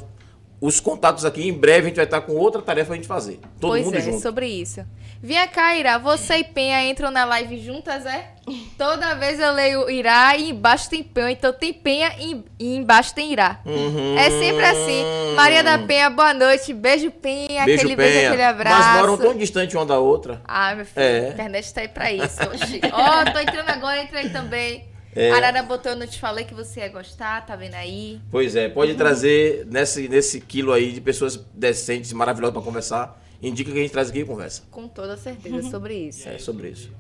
[0.60, 1.48] os contatos aqui.
[1.48, 3.40] Em breve a gente vai estar com outra tarefa pra gente fazer.
[3.58, 4.20] Todo pois mundo é, junto.
[4.22, 4.86] sobre isso.
[5.24, 6.00] Vinha cá, Ira.
[6.00, 8.30] Você e Penha entram na live juntas, é?
[8.76, 11.30] Toda vez eu leio Irá e embaixo tem Penha.
[11.32, 13.60] Então tem Penha e, embaixo tem Irá.
[13.64, 14.18] Uhum.
[14.18, 15.04] É sempre assim.
[15.36, 16.74] Maria da Penha, boa noite.
[16.74, 17.66] Beijo, Penha.
[17.66, 18.28] Beijo, aquele beijo, Penha.
[18.30, 18.80] aquele abraço.
[18.90, 20.42] Mas moram tão distante uma da outra.
[20.44, 21.28] Ah, meu filho, É.
[21.28, 22.38] a internet tá aí pra isso.
[22.92, 24.86] Ó, tô entrando agora, entra aí também.
[25.16, 25.30] É.
[25.32, 28.20] Arara botou, eu não te falei que você ia gostar, tá vendo aí?
[28.32, 33.21] Pois é, pode trazer nesse, nesse quilo aí de pessoas decentes maravilhosas pra conversar.
[33.42, 34.64] Indica que a gente traz aqui e conversa.
[34.70, 36.28] Com toda certeza sobre isso.
[36.30, 36.92] É sobre isso.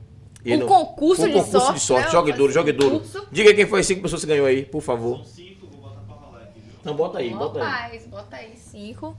[0.44, 2.06] Um no- concurso um de concurso sorte, de sorte.
[2.06, 2.12] né?
[2.12, 3.04] Jogue duro, jogue duro.
[3.32, 5.24] Diga quem foi as cinco pessoas que ganhou aí, por favor.
[5.24, 6.74] Cinco, vou botar pra rolar aqui, viu?
[6.82, 7.66] Então bota aí, bota aí.
[7.92, 9.16] paz, bota aí cinco.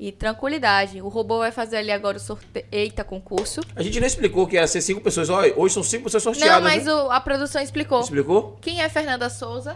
[0.00, 1.02] E tranquilidade.
[1.02, 2.64] O robô vai fazer ali agora o sorteio.
[2.72, 3.60] Eita, concurso.
[3.76, 5.28] A gente nem explicou que ia ser cinco pessoas.
[5.28, 6.62] Olha, hoje são cinco pessoas Não, sorteadas.
[6.62, 6.94] mas né?
[6.94, 8.00] o- a produção explicou.
[8.00, 8.56] Explicou?
[8.62, 9.72] Quem é Fernanda Souza?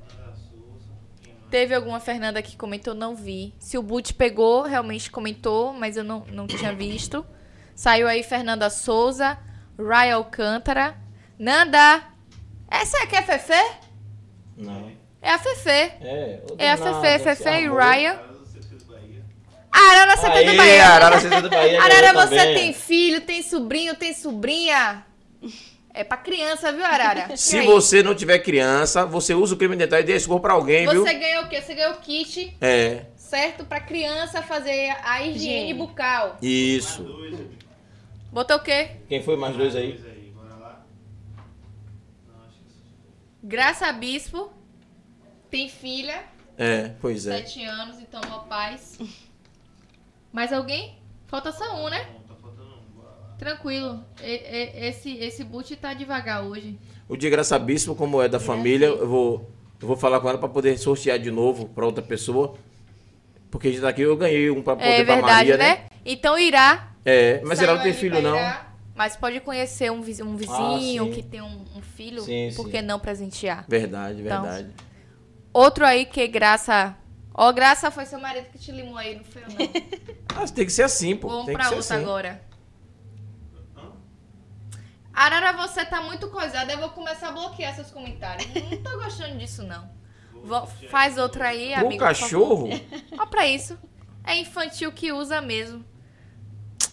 [0.00, 0.92] Mara Souza,
[1.22, 1.42] quem mais?
[1.54, 3.54] Teve alguma Fernanda que comentou, não vi.
[3.60, 7.24] Se o Boot pegou, realmente comentou, mas eu não, não tinha visto.
[7.76, 9.38] Saiu aí Fernanda Souza,
[9.78, 10.96] Ray Alcântara,
[11.38, 12.02] Nanda.
[12.68, 13.52] Essa aqui é a Fefe?
[14.56, 14.90] Não.
[15.22, 15.70] É a Fefe.
[15.70, 18.20] É, É a Fefe, Fefe e do Bahia.
[19.70, 20.86] Arara, você tem do Bahia.
[20.86, 21.16] Arara,
[21.54, 21.76] é.
[21.78, 22.54] Arara, você também.
[22.56, 25.06] tem filho, tem sobrinho, tem sobrinha.
[25.96, 27.34] É pra criança, viu, Arara?
[27.38, 30.88] Se você não tiver criança, você usa o creme dental e dê esse pra alguém,
[30.88, 31.04] viu?
[31.04, 31.62] Você ganhou o quê?
[31.62, 33.64] Você ganhou o kit, É, certo?
[33.64, 35.36] Pra criança fazer a higiene
[35.70, 35.74] Higiene.
[35.74, 36.36] bucal.
[36.42, 37.06] isso.
[38.32, 38.90] Botou o quê?
[39.08, 39.92] Quem foi mais dois aí?
[39.92, 40.84] dois aí, bora lá.
[42.26, 44.52] Não, acho que Graça Bispo.
[45.48, 46.24] Tem filha,
[46.58, 47.36] É, pois é.
[47.36, 48.98] sete anos, então uma paz.
[50.32, 50.98] Mais alguém?
[51.28, 52.08] Falta só um, né?
[52.12, 53.00] não, tá faltando um.
[53.00, 53.16] Bora lá.
[53.38, 54.04] Tranquilo.
[54.22, 56.78] E- e- esse, esse boot tá devagar hoje.
[57.08, 59.50] O de Graça Bispo, como é da família, eu vou,
[59.80, 62.54] eu vou falar com ela pra poder sortear de novo pra outra pessoa.
[63.50, 65.68] Porque a gente tá aqui, eu ganhei um pra poder É pra verdade, Maria, né?
[65.76, 65.86] né?
[66.04, 66.88] Então irá.
[67.04, 68.36] É, mas ela saiu não tem filho, pra não.
[68.36, 68.66] Irá,
[68.96, 71.10] Mas pode conhecer um vizinho, um vizinho sim.
[71.12, 72.22] que tem um, um filho.
[72.22, 72.70] Sim, por sim.
[72.70, 73.64] que não presentear?
[73.68, 74.68] Verdade, Então, verdade.
[75.52, 76.96] Outro aí que Graça.
[77.34, 80.36] Ó, Graça foi seu marido que te limou aí, não foi eu não.
[80.36, 81.28] Mas tem que ser assim, pô.
[81.28, 82.04] Vamos tem pra que ser outra assim.
[82.04, 82.42] agora.
[85.14, 86.72] Arara, você tá muito coisada.
[86.72, 88.48] Eu vou começar a bloquear seus comentários.
[88.54, 89.88] Não tô gostando disso, não.
[90.42, 92.00] Vou- faz outra aí, Pro amigo.
[92.04, 92.18] favor.
[92.20, 92.68] cachorro,
[93.18, 93.78] Ó pra isso.
[94.26, 95.84] É infantil que usa mesmo.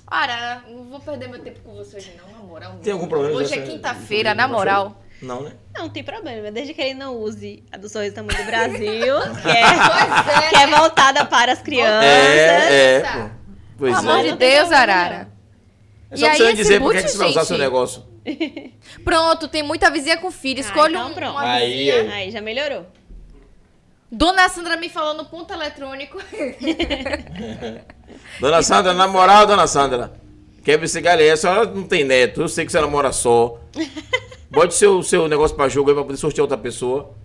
[0.08, 2.76] Arara, não vou perder meu tempo com você hoje não, na moral.
[2.84, 5.02] Tem algum problema Hoje é quinta-feira, na moral.
[5.22, 5.54] não, né?
[5.78, 9.48] Não tem problema, desde que ele não use a do Sorriso Tamanho do Brasil, que
[9.48, 10.50] é, é.
[10.50, 12.04] que é voltada para as crianças.
[12.04, 13.30] É, é, pô.
[13.78, 14.24] Pois Pelo amor é.
[14.24, 15.32] de Não tem Deus, Arara.
[16.12, 18.04] É E só aí, você esse dizer por que você vai usar seu negócio.
[19.04, 20.60] Pronto, tem muita vizinha com filho.
[20.60, 21.32] Ah, Escolha então um, pronto.
[21.32, 22.02] uma Aí, vizinha.
[22.02, 22.12] aí.
[22.12, 22.86] Aí já melhorou.
[24.12, 26.18] Dona Sandra me falou no ponto eletrônico.
[28.40, 30.12] Dona Sandra, na moral, dona Sandra,
[30.64, 31.32] quebra esse galho.
[31.32, 33.58] A senhora não tem neto, eu sei que você namora só.
[34.52, 37.16] Bote seu, seu negócio pra jogo aí pra poder sortear outra pessoa.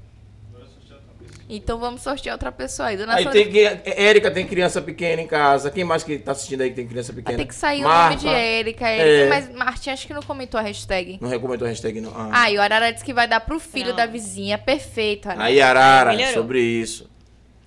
[1.49, 2.97] Então vamos sortear outra pessoa aí.
[2.97, 3.61] Dona Aí Sandra tem que.
[3.85, 5.71] Érica tem criança pequena em casa.
[5.71, 7.37] Quem mais que tá assistindo aí que tem criança pequena?
[7.39, 8.17] tem que sair o Marta.
[8.17, 8.89] nome de Érica.
[8.89, 9.29] Érica É.
[9.29, 11.19] Mas Martinha acho que não comentou a hashtag.
[11.21, 12.13] Não recomendou a hashtag, não.
[12.17, 12.31] Ah.
[12.33, 13.97] Ah, e o Arara disse que vai dar pro filho Pronto.
[13.99, 14.59] da vizinha.
[14.59, 15.45] Perfeito, Arara.
[15.45, 16.35] Aí, Arara, Melhorou.
[16.35, 17.09] sobre isso.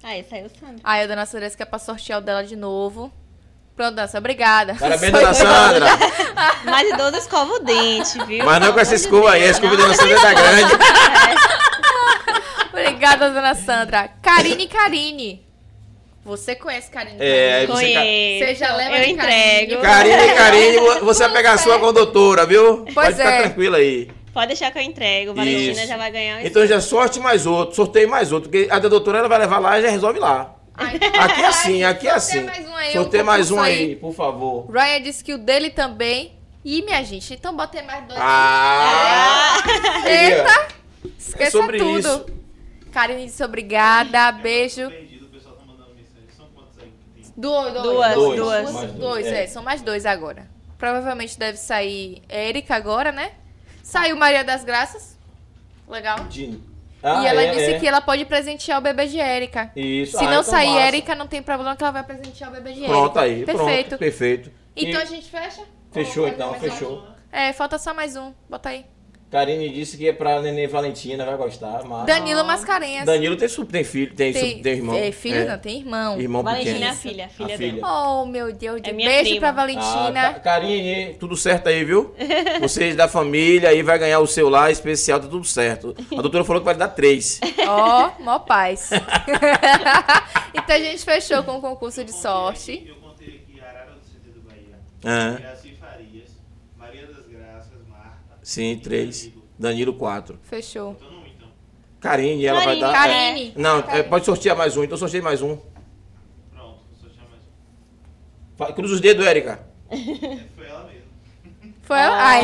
[0.03, 0.81] Aí saiu o Sandro.
[0.83, 3.11] Aí a dona Sandra disse que é pra sortear o dela de novo.
[3.75, 4.75] Pronto, dança, obrigada.
[4.75, 5.85] Parabéns, dona Sandra.
[6.65, 8.43] Mas idoso escova o dente, viu?
[8.43, 9.91] Mas não com essa escova aí, a escova da não.
[9.93, 10.73] dona Sandra tá grande.
[12.99, 14.09] Obrigada, dona Sandra.
[14.21, 15.45] Karine Karine.
[16.25, 17.67] Você conhece Karine É, aí Karine?
[17.67, 18.45] você- Conheço.
[18.45, 19.81] Você já leva Eu de entrego.
[19.81, 22.79] Carinho, carinho, você vai pegar a sua com a doutora, viu?
[22.83, 23.41] Pois Pode ficar é.
[23.43, 24.09] tranquila aí.
[24.33, 25.33] Pode deixar que eu entrego.
[25.33, 25.87] Valentina Isso.
[25.87, 28.89] já vai ganhar um Então já sorte mais outro, sorteio mais outro, porque a da
[28.89, 30.55] doutora ela vai levar lá e já resolve lá.
[30.75, 32.41] Ai, Aqui é assim, aqui é assim.
[32.43, 33.95] Mais um aí, um mais um aí, aí.
[33.95, 34.69] por favor.
[34.69, 36.33] Ryan disse que o dele também.
[36.65, 38.19] E minha gente, então bota aí mais dois.
[38.21, 39.53] Ah!
[40.05, 40.67] Eita!
[41.05, 41.99] É Esqueça sobre tudo.
[41.99, 42.38] isso.
[42.89, 44.89] Karine disse obrigada, beijo.
[44.89, 46.27] Perdido, o pessoal tá mandando mensagem.
[46.35, 47.33] São quantos aí que tem?
[47.37, 48.63] Dois, dois, Duas, Dois, duas.
[48.73, 49.43] mais Dois, dois, é.
[49.43, 49.47] é.
[49.47, 50.47] são mais dois agora.
[50.77, 53.31] Provavelmente deve sair Érica agora, né?
[53.83, 55.17] Saiu Maria das Graças.
[55.87, 56.19] Legal.
[56.29, 56.55] Dini.
[56.57, 56.61] e
[57.03, 57.79] Ah, ela é, disse é.
[57.79, 59.71] que ela pode presentear o bebê de Érica.
[59.75, 60.17] Isso.
[60.17, 60.79] Se Ah, não então sair massa.
[60.81, 62.93] Érica, não tem problema que ela vai presentear o bebê de Érica.
[62.93, 63.87] Pronto aí, Perfeito.
[63.89, 64.51] pronto, perfeito.
[64.75, 65.61] Então E a gente fecha?
[65.91, 66.99] Fechou Ou então, fechou.
[66.99, 67.03] um?
[67.31, 68.31] É, falta só mais um.
[68.49, 68.85] Bota aí.
[69.31, 71.83] Karine disse que é pra Nenê Valentina, vai gostar.
[71.83, 72.07] Mas...
[72.07, 73.05] Danilo Mascarenhas.
[73.05, 74.95] Danilo tem, su- tem filho, tem, tem, tem irmão.
[74.95, 76.19] É, filho não, tem irmão.
[76.19, 76.85] Irmão Valentina pequeno.
[76.85, 77.85] é a filha, a filha A filha.
[77.85, 78.81] Oh, meu Deus.
[78.83, 79.39] É Beijo prima.
[79.39, 80.33] pra Ah, Valentina.
[80.33, 82.15] Ca- Karine, tudo certo aí, viu?
[82.59, 85.95] Vocês da família aí vai ganhar o seu lá especial, tá tudo certo.
[86.11, 87.39] A doutora falou que vai dar três.
[87.67, 88.89] Ó, mó paz.
[90.53, 92.83] então a gente fechou com o concurso de sorte.
[92.87, 94.75] Eu contei aqui Arara do CT do Bahia.
[95.05, 96.29] Ah, Graci Farias.
[96.77, 98.38] Maria das Graças, Marta.
[98.49, 99.31] Sim, três.
[99.57, 99.93] Danilo.
[99.93, 100.39] Quatro.
[100.43, 100.95] Fechou.
[101.99, 102.97] Karine, ela Karine, vai dar.
[102.97, 103.53] Karine.
[103.55, 105.57] é, não, é, pode sortear mais um, então sorteia mais um.
[106.53, 107.25] Pronto, vou sortear
[108.57, 108.73] mais um.
[108.75, 109.59] Cruza os dedos, Érica.
[109.89, 109.97] É,
[110.55, 111.73] foi ela mesmo.
[111.81, 112.43] Foi Aê!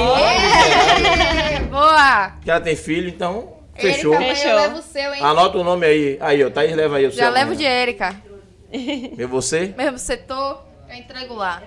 [1.71, 2.31] Boa!
[2.43, 4.13] Que ela tem filho, então fechou.
[4.13, 4.51] Érica, Fechou.
[4.51, 5.21] eu levo o seu, hein?
[5.23, 6.17] Anota o nome aí.
[6.19, 7.19] Aí, ó, Thaís leva aí o seu.
[7.19, 7.57] Já levo amanhã.
[7.57, 8.21] de Érica.
[8.71, 9.73] E você?
[9.77, 11.63] Mesmo setor, eu entrego lá.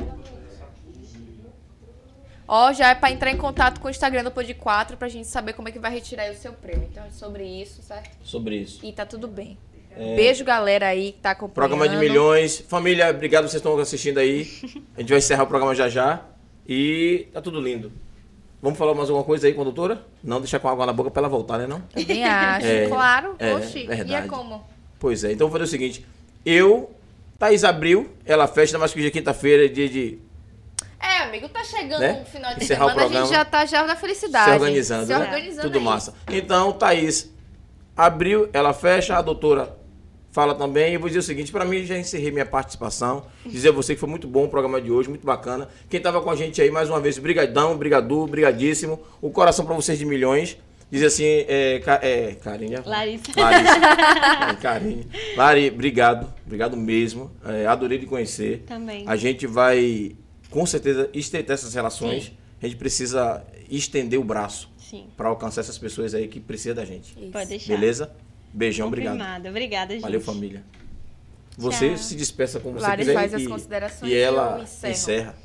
[2.48, 5.28] Ó, já é pra entrar em contato com o Instagram do Pod 4 pra gente
[5.28, 6.88] saber como é que vai retirar aí o seu prêmio.
[6.90, 8.10] Então é sobre isso, certo?
[8.24, 8.80] Sobre isso.
[8.84, 9.58] E tá tudo bem.
[10.16, 11.72] Beijo, galera aí que tá acompanhando.
[11.74, 11.76] É.
[11.76, 12.60] Programa de milhões.
[12.68, 14.48] Família, obrigado vocês estão assistindo aí.
[14.96, 16.24] A gente vai encerrar o programa já já.
[16.66, 17.90] E tá tudo lindo.
[18.62, 20.04] Vamos falar mais alguma coisa aí com a doutora?
[20.22, 21.80] Não deixar com água na boca pra ela voltar, né não?
[21.80, 23.34] Também acho, É, claro.
[23.38, 23.80] é, Oxi.
[23.80, 24.28] E é verdade.
[24.28, 24.64] como?
[24.98, 26.04] Pois é, então vou fazer o seguinte.
[26.46, 26.90] Eu,
[27.38, 30.18] Thaís abriu, ela fecha, mais que hoje é quinta-feira, é dia de
[31.00, 32.20] É, amigo, tá chegando Né?
[32.22, 33.36] um final de Encerrar o semana, a gente programa.
[33.36, 34.44] já tá já na felicidade.
[34.46, 35.18] se organizando, Se né?
[35.24, 35.84] organizando Tudo aí.
[35.84, 36.14] massa.
[36.30, 37.32] Então, Thaís
[37.96, 39.76] abriu, ela fecha, a doutora
[40.30, 40.94] fala também.
[40.94, 43.24] Eu vou dizer o seguinte, para mim já encerrei minha participação.
[43.46, 45.68] Dizer a você que foi muito bom o programa de hoje, muito bacana.
[45.88, 49.00] Quem tava com a gente aí, mais uma vez, brigadão, brigadu, brigadíssimo.
[49.20, 50.56] O coração para vocês de milhões.
[50.90, 52.82] Dizer assim, é, é Carinha.
[52.86, 53.24] Larissa.
[53.36, 53.74] Larissa.
[54.50, 55.04] É, Carinha.
[55.36, 56.32] Lari, obrigado.
[56.46, 57.30] Obrigado mesmo.
[57.44, 58.64] É, adorei de conhecer.
[58.66, 59.04] Também.
[59.06, 60.16] A gente vai,
[60.50, 62.32] com certeza, estreitar essas relações.
[62.60, 65.06] A gente precisa estender o braço Sim.
[65.16, 67.12] para alcançar essas pessoas aí que precisam da gente.
[67.18, 67.30] Isso.
[67.30, 67.74] Pode deixar.
[67.74, 68.12] Beleza?
[68.52, 69.18] Beijão, obrigado.
[69.18, 69.48] Confirmado.
[69.48, 70.02] Obrigada, gente.
[70.02, 70.64] Valeu, família.
[71.56, 71.98] Você Tchau.
[71.98, 75.36] se despeça como você Lari quiser faz e, as considerações e ela encerra.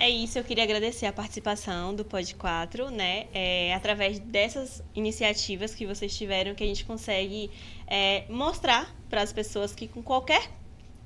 [0.00, 3.26] É isso, eu queria agradecer a participação do Pod 4, né?
[3.34, 7.50] É, através dessas iniciativas que vocês tiveram, que a gente consegue
[7.84, 10.48] é, mostrar para as pessoas que com qualquer,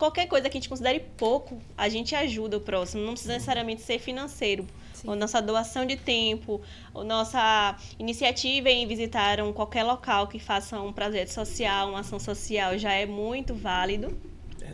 [0.02, 3.04] qualquer coisa que a gente considere pouco, a gente ajuda o próximo.
[3.04, 4.66] Não precisa necessariamente ser financeiro.
[4.92, 5.08] Sim.
[5.08, 6.60] Ou nossa doação de tempo,
[6.92, 12.18] ou nossa iniciativa em visitar um, qualquer local que faça um projeto social, uma ação
[12.18, 14.20] social, já é muito válido.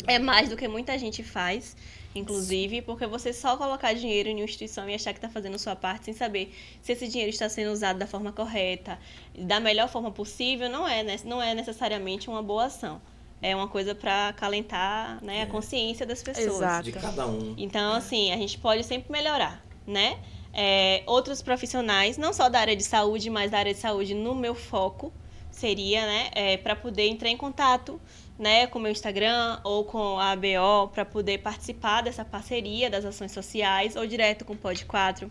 [0.06, 1.76] É mais do que muita gente faz,
[2.14, 5.58] inclusive, porque você só colocar dinheiro em uma instituição e achar que está fazendo a
[5.58, 8.98] sua parte sem saber se esse dinheiro está sendo usado da forma correta,
[9.36, 12.98] da melhor forma possível, não é, não é necessariamente uma boa ação.
[13.40, 16.56] É uma coisa para acalentar né, a consciência das pessoas.
[16.56, 16.84] Exato.
[16.84, 17.54] De cada um.
[17.56, 20.18] Então, assim, a gente pode sempre melhorar, né?
[20.52, 24.34] É, outros profissionais, não só da área de saúde, mas da área de saúde no
[24.34, 25.12] meu foco,
[25.50, 28.00] seria, né, para poder entrar em contato,
[28.38, 33.04] né, com o meu Instagram ou com a ABO, para poder participar dessa parceria das
[33.04, 35.30] ações sociais ou direto com o Pod 4.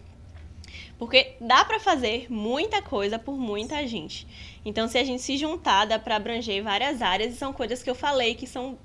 [0.98, 4.28] Porque dá para fazer muita coisa por muita gente.
[4.66, 7.90] Então, se a gente se juntar, dá para abranger várias áreas e são coisas que
[7.90, 8.78] eu falei que são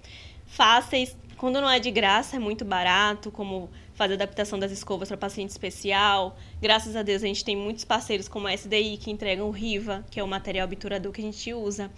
[0.46, 1.16] fáceis.
[1.38, 5.50] Quando não é de graça, é muito barato, como fazer adaptação das escovas para paciente
[5.50, 6.36] especial.
[6.60, 10.04] Graças a Deus, a gente tem muitos parceiros como a SDI que entregam o Riva,
[10.10, 11.90] que é o material obturador que a gente usa.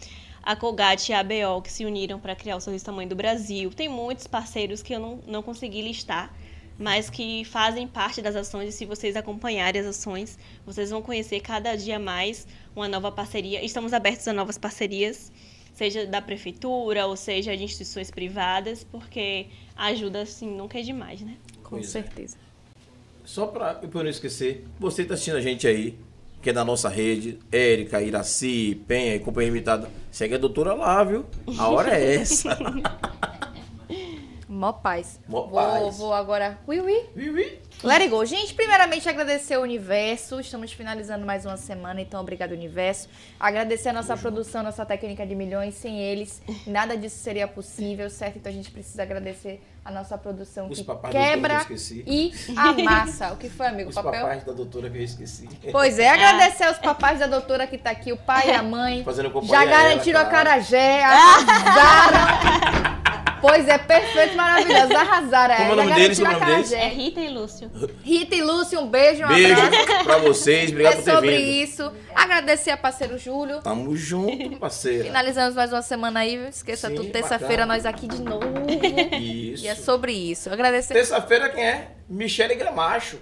[0.42, 3.70] A Colgate e a ABO que se uniram para criar o sorriso tamanho do Brasil.
[3.70, 6.34] Tem muitos parceiros que eu não, não consegui listar,
[6.78, 8.68] mas que fazem parte das ações.
[8.68, 13.64] E se vocês acompanharem as ações, vocês vão conhecer cada dia mais uma nova parceria.
[13.64, 15.30] Estamos abertos a novas parcerias,
[15.72, 19.46] seja da prefeitura ou seja de instituições privadas, porque
[19.76, 21.36] a ajuda, assim, nunca é demais, né?
[21.62, 22.02] Com Pois é.
[22.02, 22.36] certeza.
[23.24, 25.98] Só para eu não esquecer, você está assistindo a gente aí,
[26.42, 29.90] que é da nossa rede, Érica, Iraci, Penha e companhia limitada.
[30.10, 31.24] Segue a doutora lá, viu?
[31.56, 32.55] A hora é essa.
[34.55, 35.18] Mó paz.
[35.26, 35.98] Mó vou, paz.
[35.98, 36.56] vou agora.
[36.64, 37.06] Ui, ui.
[37.16, 37.59] Ui, ui.
[37.82, 38.24] Let it go.
[38.24, 40.39] Gente, primeiramente agradecer o Universo.
[40.39, 43.09] Estamos finalizando mais uma semana, então obrigado, Universo.
[43.39, 45.74] Agradecer a nossa produção, nossa técnica de milhões.
[45.74, 48.36] Sem eles, nada disso seria possível, certo?
[48.36, 51.66] Então a gente precisa agradecer a nossa produção Os que quebra
[52.06, 53.32] e amassa.
[53.32, 53.90] O que foi, amigo?
[53.90, 54.12] Os Papel?
[54.12, 55.48] papais da doutora que eu esqueci.
[55.72, 59.02] Pois é, agradecer aos papais da doutora que tá aqui, o pai e a mãe.
[59.02, 62.94] Fazendo companhia Já a ela, garantiram a carajé, arrasaram.
[63.46, 64.96] pois é, perfeito, maravilhoso.
[64.96, 65.56] Arrasaram.
[65.56, 66.18] Como é o já nome deles?
[66.18, 66.88] Como é o nome a É.
[66.88, 67.70] Rita e Lúcio.
[68.02, 70.04] Rita e Lúcio, um beijo, um Beijo abraço.
[70.04, 71.48] pra vocês, obrigado É por ter sobre vindo.
[71.48, 71.92] isso.
[72.14, 73.60] Agradecer a parceiro Júlio.
[73.60, 75.04] Tamo junto, parceira.
[75.04, 76.38] Finalizamos mais uma semana aí.
[76.38, 76.48] viu?
[76.48, 77.10] Esqueça Sim, tudo.
[77.10, 78.46] Terça-feira nós aqui de novo.
[79.20, 79.64] Isso.
[79.64, 80.50] E é sobre isso.
[80.50, 80.94] Agradecer.
[80.94, 81.88] Terça-feira quem é?
[82.08, 83.18] Michele Gramacho.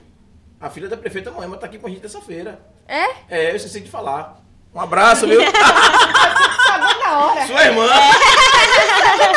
[0.60, 2.60] A filha da prefeita Moema tá aqui com a gente terça-feira.
[2.86, 3.04] É?
[3.28, 4.41] É, eu esqueci de falar.
[4.74, 5.40] Um abraço, viu?
[5.44, 7.46] Acabou na hora.
[7.46, 7.86] sua irmã,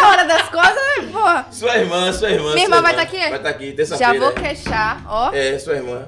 [0.02, 1.52] na hora das coisas, né, pô.
[1.54, 2.54] sua irmã, sua irmã.
[2.54, 3.18] Minha sua irmã vai tá aqui?
[3.18, 4.14] Vai estar aqui, terça-feira.
[4.14, 5.32] Já vou queixar, ó.
[5.34, 6.08] É, sua irmã.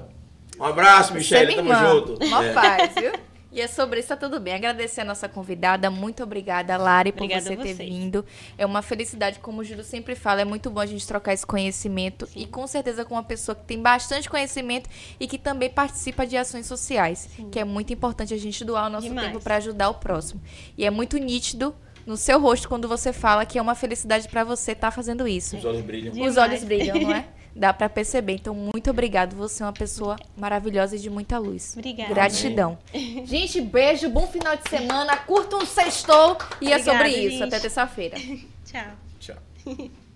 [0.59, 1.89] Um abraço, é Michele, tamo irmã.
[1.89, 2.25] junto.
[2.27, 2.53] Mó É.
[2.53, 3.11] paz, viu?
[3.51, 4.53] E é sobre isso, tá tudo bem.
[4.53, 5.89] Agradecer a nossa convidada.
[5.89, 8.25] Muito obrigada, Lari, por Obrigada você a ter vindo.
[8.57, 11.45] É uma felicidade, como o Júlio sempre fala, é muito bom a gente trocar esse
[11.45, 12.27] conhecimento.
[12.35, 16.35] E com certeza com uma pessoa que tem bastante conhecimento e que também participa de
[16.35, 17.29] ações sociais.
[17.51, 19.27] Que é muito importante a gente doar o nosso Demais.
[19.27, 20.41] tempo para ajudar o próximo.
[20.77, 21.73] E é muito nítido
[22.05, 25.57] no seu rosto quando você fala que é uma felicidade para você estar fazendo isso.
[25.57, 26.13] Os olhos brilham.
[26.13, 26.31] Demais.
[26.31, 27.27] Os olhos brilham, não é?
[27.57, 28.34] Dá pra perceber.
[28.34, 29.35] Então, muito obrigado.
[29.35, 31.73] Você é uma pessoa maravilhosa e de muita luz.
[31.75, 32.13] Obrigada.
[32.13, 32.77] Gratidão.
[33.25, 35.17] Gente, beijo, bom final de semana.
[35.17, 37.38] Curta um sextou e é Obrigada, sobre isso.
[37.39, 37.43] gente.
[37.43, 38.17] Até terça-feira.
[38.63, 38.91] Tchau.
[39.19, 39.38] Tchau.